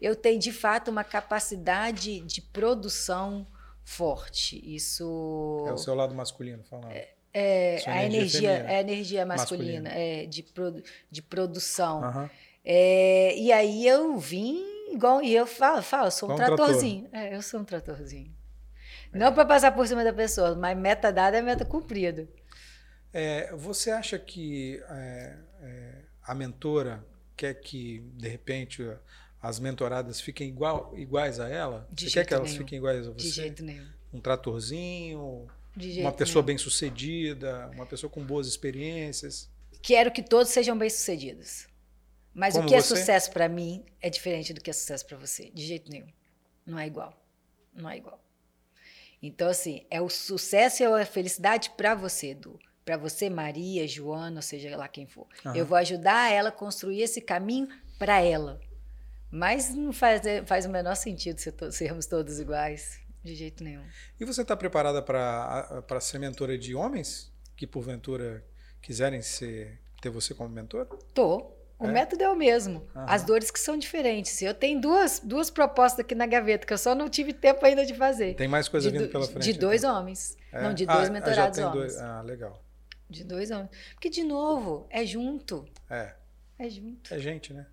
eu 0.00 0.14
tenho 0.14 0.38
de 0.38 0.52
fato 0.52 0.90
uma 0.90 1.04
capacidade 1.04 2.20
de 2.20 2.40
produção 2.40 3.46
forte. 3.84 4.60
Isso 4.64 5.64
é 5.66 5.72
o 5.72 5.78
seu 5.78 5.94
lado 5.94 6.14
masculino 6.14 6.62
falando. 6.64 6.92
É, 6.92 7.08
é 7.34 7.82
a 7.86 8.04
energia, 8.04 8.50
é 8.50 8.76
a 8.76 8.80
energia 8.80 9.26
masculina, 9.26 9.82
masculina. 9.82 9.90
É, 9.90 10.26
de, 10.26 10.42
produ, 10.42 10.82
de 11.10 11.22
produção. 11.22 12.00
Uhum. 12.02 12.30
É, 12.64 13.36
e 13.36 13.52
aí 13.52 13.86
eu 13.86 14.18
vim 14.18 14.62
igual 14.90 15.22
e 15.22 15.34
eu 15.34 15.46
falo, 15.46 15.82
falo, 15.82 16.10
sou 16.10 16.28
um, 16.28 16.32
um 16.32 16.36
tratorzinho. 16.36 17.08
Trator. 17.08 17.28
É, 17.28 17.36
eu 17.36 17.42
sou 17.42 17.60
um 17.60 17.64
tratorzinho. 17.64 18.34
É. 19.12 19.18
Não 19.18 19.32
para 19.32 19.46
passar 19.46 19.72
por 19.72 19.86
cima 19.86 20.04
da 20.04 20.12
pessoa, 20.12 20.54
mas 20.54 20.76
meta 20.76 21.12
dada 21.12 21.38
é 21.38 21.42
meta 21.42 21.64
cumprida. 21.64 22.28
É, 23.12 23.54
você 23.56 23.90
acha 23.90 24.18
que 24.18 24.82
a 26.22 26.34
mentora 26.34 27.02
quer 27.34 27.54
que 27.54 28.00
de 28.14 28.28
repente 28.28 28.84
as 29.48 29.58
mentoradas 29.58 30.20
fiquem 30.20 30.46
igual, 30.46 30.92
iguais 30.94 31.40
a 31.40 31.48
ela? 31.48 31.88
De 31.90 32.04
Você 32.04 32.20
quer 32.20 32.26
que 32.26 32.34
elas 32.34 32.54
fiquem 32.54 32.76
iguais 32.76 33.08
a 33.08 33.12
você? 33.12 33.28
De 33.28 33.30
jeito 33.30 33.64
nenhum. 33.64 33.86
Um 34.12 34.20
tratorzinho, 34.20 35.48
uma 36.00 36.12
pessoa 36.12 36.42
bem-sucedida, 36.42 37.70
uma 37.74 37.86
pessoa 37.86 38.10
com 38.10 38.22
boas 38.22 38.46
experiências? 38.46 39.48
Quero 39.80 40.12
que 40.12 40.22
todos 40.22 40.52
sejam 40.52 40.76
bem-sucedidos. 40.76 41.66
Mas 42.34 42.52
Como 42.52 42.66
o 42.66 42.68
que 42.68 42.74
é 42.74 42.82
você? 42.82 42.92
é 42.92 42.96
sucesso 42.98 43.30
para 43.32 43.48
mim 43.48 43.86
é 44.02 44.10
diferente 44.10 44.52
do 44.52 44.60
que 44.60 44.68
é 44.68 44.72
sucesso 44.74 45.06
para 45.06 45.16
você. 45.16 45.50
De 45.50 45.64
jeito 45.64 45.90
nenhum. 45.90 46.08
Não 46.66 46.78
é 46.78 46.86
igual. 46.86 47.18
Não 47.74 47.88
é 47.88 47.96
igual. 47.96 48.22
Então, 49.22 49.48
assim, 49.48 49.86
é 49.90 49.98
o 49.98 50.10
sucesso 50.10 50.82
e 50.82 50.86
a 50.86 51.06
felicidade 51.06 51.70
para 51.70 51.94
você, 51.94 52.32
Edu. 52.32 52.58
Para 52.84 52.98
você, 52.98 53.30
Maria, 53.30 53.88
Joana, 53.88 54.36
ou 54.36 54.42
seja 54.42 54.76
lá 54.76 54.88
quem 54.88 55.06
for. 55.06 55.26
Uhum. 55.42 55.56
Eu 55.56 55.64
vou 55.64 55.78
ajudar 55.78 56.30
ela 56.30 56.50
a 56.50 56.52
construir 56.52 57.00
esse 57.00 57.22
caminho 57.22 57.66
para 57.98 58.20
ela. 58.20 58.60
Mas 59.30 59.74
não 59.74 59.92
faz, 59.92 60.22
faz 60.46 60.64
o 60.64 60.70
menor 60.70 60.94
sentido 60.94 61.38
sermos 61.70 62.06
todos 62.06 62.40
iguais, 62.40 63.00
de 63.22 63.34
jeito 63.34 63.62
nenhum. 63.62 63.84
E 64.18 64.24
você 64.24 64.42
está 64.42 64.56
preparada 64.56 65.02
para 65.02 66.00
ser 66.00 66.18
mentora 66.18 66.56
de 66.56 66.74
homens 66.74 67.32
que, 67.56 67.66
porventura, 67.66 68.44
quiserem 68.80 69.20
ser, 69.20 69.78
ter 70.00 70.10
você 70.10 70.34
como 70.34 70.48
mentor? 70.48 70.86
Tô. 71.12 71.58
O 71.78 71.86
é? 71.86 71.92
método 71.92 72.24
é 72.24 72.28
o 72.28 72.34
mesmo. 72.34 72.84
As 72.92 73.22
dores 73.22 73.50
que 73.50 73.60
são 73.60 73.76
diferentes. 73.78 74.42
Eu 74.42 74.52
tenho 74.52 74.80
duas, 74.80 75.20
duas 75.20 75.48
propostas 75.48 76.00
aqui 76.00 76.14
na 76.14 76.26
gaveta 76.26 76.66
que 76.66 76.72
eu 76.72 76.78
só 76.78 76.94
não 76.94 77.08
tive 77.08 77.32
tempo 77.32 77.64
ainda 77.64 77.86
de 77.86 77.94
fazer. 77.94 78.34
Tem 78.34 78.48
mais 78.48 78.66
coisa 78.66 78.90
de, 78.90 78.98
vindo 78.98 79.08
pela 79.10 79.26
frente. 79.26 79.44
De 79.44 79.58
dois 79.58 79.84
então. 79.84 79.96
homens. 79.96 80.36
É? 80.50 80.62
Não, 80.62 80.74
de 80.74 80.84
dois 80.84 81.08
ah, 81.08 81.12
mentorados 81.12 81.58
homens. 81.58 81.74
Dois. 81.74 81.96
Ah, 81.98 82.20
legal. 82.22 82.60
De 83.08 83.22
dois 83.22 83.50
homens. 83.52 83.70
Porque, 83.94 84.10
de 84.10 84.24
novo, 84.24 84.88
é 84.90 85.06
junto. 85.06 85.68
É. 85.88 86.14
É 86.58 86.68
junto. 86.68 87.14
É 87.14 87.18
gente, 87.20 87.52
né? 87.52 87.64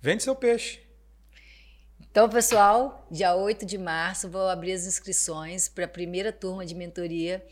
Vende 0.00 0.22
seu 0.22 0.34
peixe. 0.34 0.80
Então, 2.00 2.28
pessoal, 2.28 3.06
dia 3.10 3.34
8 3.34 3.66
de 3.66 3.76
março 3.76 4.28
vou 4.28 4.48
abrir 4.48 4.72
as 4.72 4.86
inscrições 4.86 5.68
para 5.68 5.84
a 5.84 5.88
primeira 5.88 6.32
turma 6.32 6.64
de 6.64 6.74
mentoria 6.74 7.44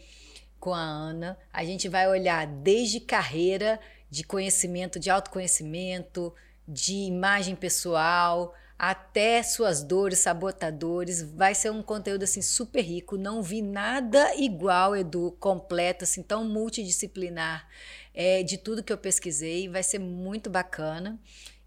com 0.59 0.73
a 0.73 0.81
Ana. 0.81 1.39
A 1.53 1.65
gente 1.65 1.89
vai 1.89 2.09
olhar 2.09 2.47
desde 2.47 2.99
carreira, 2.99 3.79
de 4.09 4.25
conhecimento, 4.25 4.99
de 4.99 5.11
autoconhecimento, 5.11 6.35
de 6.67 6.95
imagem 6.95 7.55
pessoal, 7.55 8.55
até 8.79 9.43
suas 9.43 9.83
dores, 9.83 10.21
sabotadores. 10.21 11.23
Vai 11.23 11.55
ser 11.55 11.71
um 11.71 11.83
conteúdo 11.83 12.23
assim 12.23 12.41
super 12.41 12.81
rico. 12.81 13.19
Não 13.19 13.43
vi 13.43 13.61
nada 13.61 14.35
igual, 14.37 14.97
Edu, 14.97 15.37
completo, 15.39 16.05
assim, 16.05 16.23
tão 16.23 16.45
multidisciplinar 16.45 17.69
é, 18.15 18.43
de 18.43 18.57
tudo 18.57 18.83
que 18.83 18.93
eu 18.93 18.99
pesquisei. 18.99 19.69
Vai 19.69 19.83
ser 19.83 19.99
muito 19.99 20.49
bacana. 20.49 21.21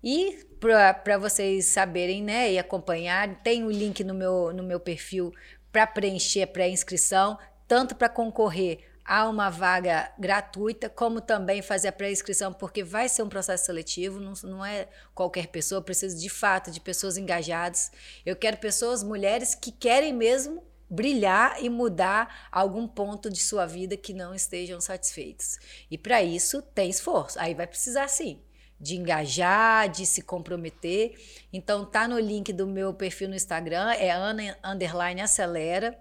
E 0.09 0.39
para 0.61 1.17
vocês 1.17 1.65
saberem 1.65 2.23
né, 2.23 2.53
e 2.53 2.57
acompanhar, 2.57 3.41
tem 3.43 3.65
o 3.65 3.67
um 3.67 3.69
link 3.69 4.05
no 4.05 4.13
meu, 4.13 4.53
no 4.53 4.63
meu 4.63 4.79
perfil 4.79 5.33
para 5.69 5.85
preencher 5.85 6.43
a 6.43 6.47
pré-inscrição, 6.47 7.37
tanto 7.67 7.93
para 7.93 8.07
concorrer 8.07 8.79
a 9.03 9.27
uma 9.27 9.49
vaga 9.49 10.09
gratuita, 10.17 10.87
como 10.87 11.19
também 11.19 11.61
fazer 11.61 11.89
a 11.89 11.91
pré-inscrição, 11.91 12.53
porque 12.53 12.85
vai 12.85 13.09
ser 13.09 13.21
um 13.21 13.27
processo 13.27 13.65
seletivo, 13.65 14.21
não, 14.21 14.31
não 14.43 14.65
é 14.65 14.87
qualquer 15.13 15.47
pessoa, 15.47 15.81
precisa 15.81 16.17
de 16.17 16.29
fato 16.29 16.71
de 16.71 16.79
pessoas 16.79 17.17
engajadas. 17.17 17.91
Eu 18.25 18.37
quero 18.37 18.55
pessoas, 18.55 19.03
mulheres, 19.03 19.55
que 19.55 19.73
querem 19.73 20.13
mesmo 20.13 20.63
brilhar 20.89 21.61
e 21.61 21.69
mudar 21.69 22.47
algum 22.49 22.87
ponto 22.87 23.29
de 23.29 23.41
sua 23.41 23.65
vida 23.65 23.97
que 23.97 24.13
não 24.13 24.33
estejam 24.33 24.79
satisfeitos. 24.79 25.59
E 25.91 25.97
para 25.97 26.23
isso 26.23 26.61
tem 26.61 26.89
esforço. 26.89 27.37
Aí 27.41 27.53
vai 27.53 27.67
precisar 27.67 28.07
sim 28.07 28.41
de 28.79 28.95
engajar, 28.95 29.89
de 29.89 30.05
se 30.05 30.21
comprometer. 30.21 31.15
Então 31.51 31.85
tá 31.85 32.07
no 32.07 32.19
link 32.19 32.53
do 32.53 32.67
meu 32.67 32.93
perfil 32.93 33.29
no 33.29 33.35
Instagram, 33.35 33.91
é 33.93 34.11
Ana 34.11 34.57
underline 34.63 35.21
acelera. 35.21 35.97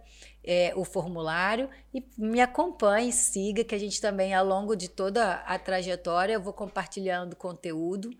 É, 0.48 0.72
o 0.76 0.84
formulário 0.84 1.68
e 1.92 2.04
me 2.16 2.40
acompanhe, 2.40 3.12
siga, 3.12 3.64
que 3.64 3.74
a 3.74 3.78
gente 3.78 4.00
também, 4.00 4.32
ao 4.32 4.46
longo 4.46 4.76
de 4.76 4.88
toda 4.88 5.34
a 5.40 5.58
trajetória, 5.58 6.34
eu 6.34 6.40
vou 6.40 6.52
compartilhando 6.52 7.34
conteúdo 7.34 8.10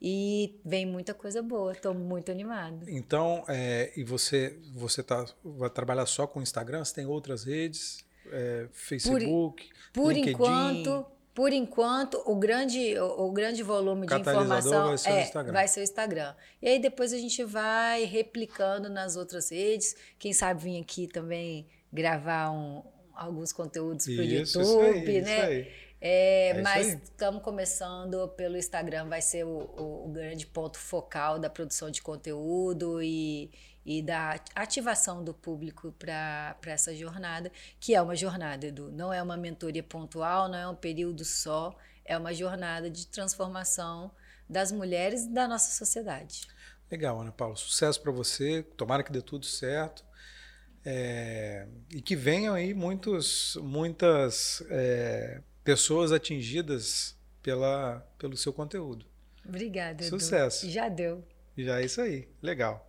e 0.00 0.58
vem 0.64 0.86
muita 0.86 1.12
coisa 1.14 1.42
boa. 1.42 1.72
Estou 1.72 1.94
muito 1.94 2.30
animada. 2.30 2.84
Então, 2.88 3.44
é, 3.48 3.92
e 3.96 4.02
você 4.02 4.58
você 4.74 5.02
tá, 5.02 5.24
vai 5.44 5.70
trabalhar 5.70 6.06
só 6.06 6.26
com 6.26 6.42
Instagram? 6.42 6.84
Você 6.84 6.94
tem 6.94 7.06
outras 7.06 7.44
redes? 7.44 8.04
É, 8.30 8.68
Facebook? 8.72 9.68
Por, 9.92 10.02
por 10.02 10.12
LinkedIn? 10.12 10.30
enquanto, 10.32 11.06
por 11.38 11.52
enquanto, 11.52 12.20
o 12.26 12.34
grande, 12.34 12.98
o, 12.98 13.28
o 13.28 13.30
grande 13.30 13.62
volume 13.62 14.08
de 14.08 14.14
informação 14.16 14.88
vai 14.88 14.98
ser, 14.98 15.10
é, 15.10 15.52
vai 15.52 15.68
ser 15.68 15.78
o 15.78 15.82
Instagram. 15.84 16.34
E 16.60 16.68
aí 16.68 16.80
depois 16.80 17.12
a 17.12 17.16
gente 17.16 17.44
vai 17.44 18.02
replicando 18.06 18.90
nas 18.90 19.14
outras 19.14 19.52
redes. 19.52 19.94
Quem 20.18 20.32
sabe 20.32 20.64
vir 20.64 20.80
aqui 20.80 21.06
também 21.06 21.68
gravar 21.92 22.50
um, 22.50 22.82
alguns 23.14 23.52
conteúdos 23.52 24.06
para 24.06 24.14
o 24.14 24.24
YouTube, 24.24 24.40
isso 24.42 24.80
aí, 24.80 25.20
né? 25.20 25.20
Isso 25.20 25.46
aí. 25.46 25.68
É, 26.00 26.48
é 26.48 26.60
mas 26.60 26.88
estamos 27.04 27.40
começando 27.40 28.26
pelo 28.30 28.56
Instagram, 28.56 29.08
vai 29.08 29.22
ser 29.22 29.44
o, 29.44 29.58
o, 29.76 30.06
o, 30.06 30.08
grande 30.08 30.44
ponto 30.44 30.76
focal 30.76 31.38
da 31.38 31.48
produção 31.48 31.88
de 31.88 32.02
conteúdo 32.02 33.00
e, 33.00 33.48
e 33.84 34.02
da 34.02 34.38
ativação 34.54 35.24
do 35.24 35.32
público 35.32 35.92
para 35.98 36.56
essa 36.66 36.94
jornada, 36.94 37.50
que 37.80 37.94
é 37.94 38.02
uma 38.02 38.14
jornada, 38.14 38.66
Edu. 38.66 38.90
Não 38.92 39.12
é 39.12 39.22
uma 39.22 39.36
mentoria 39.36 39.82
pontual, 39.82 40.48
não 40.48 40.58
é 40.58 40.68
um 40.68 40.74
período 40.74 41.24
só, 41.24 41.76
é 42.04 42.16
uma 42.16 42.34
jornada 42.34 42.90
de 42.90 43.06
transformação 43.06 44.10
das 44.48 44.72
mulheres 44.72 45.26
da 45.26 45.46
nossa 45.46 45.70
sociedade. 45.72 46.46
Legal, 46.90 47.20
Ana 47.20 47.32
Paula. 47.32 47.54
Sucesso 47.56 48.00
para 48.00 48.10
você. 48.10 48.62
Tomara 48.76 49.02
que 49.02 49.12
dê 49.12 49.20
tudo 49.20 49.44
certo. 49.44 50.04
É, 50.84 51.66
e 51.90 52.00
que 52.00 52.16
venham 52.16 52.54
aí 52.54 52.72
muitos, 52.72 53.58
muitas 53.60 54.62
é, 54.70 55.42
pessoas 55.62 56.12
atingidas 56.12 57.14
pela, 57.42 58.00
pelo 58.18 58.36
seu 58.36 58.52
conteúdo. 58.52 59.04
Obrigada. 59.46 60.02
Sucesso. 60.04 60.64
Edu. 60.64 60.72
Já 60.72 60.88
deu. 60.88 61.24
Já 61.56 61.80
é 61.80 61.84
isso 61.84 62.00
aí. 62.00 62.28
Legal. 62.40 62.87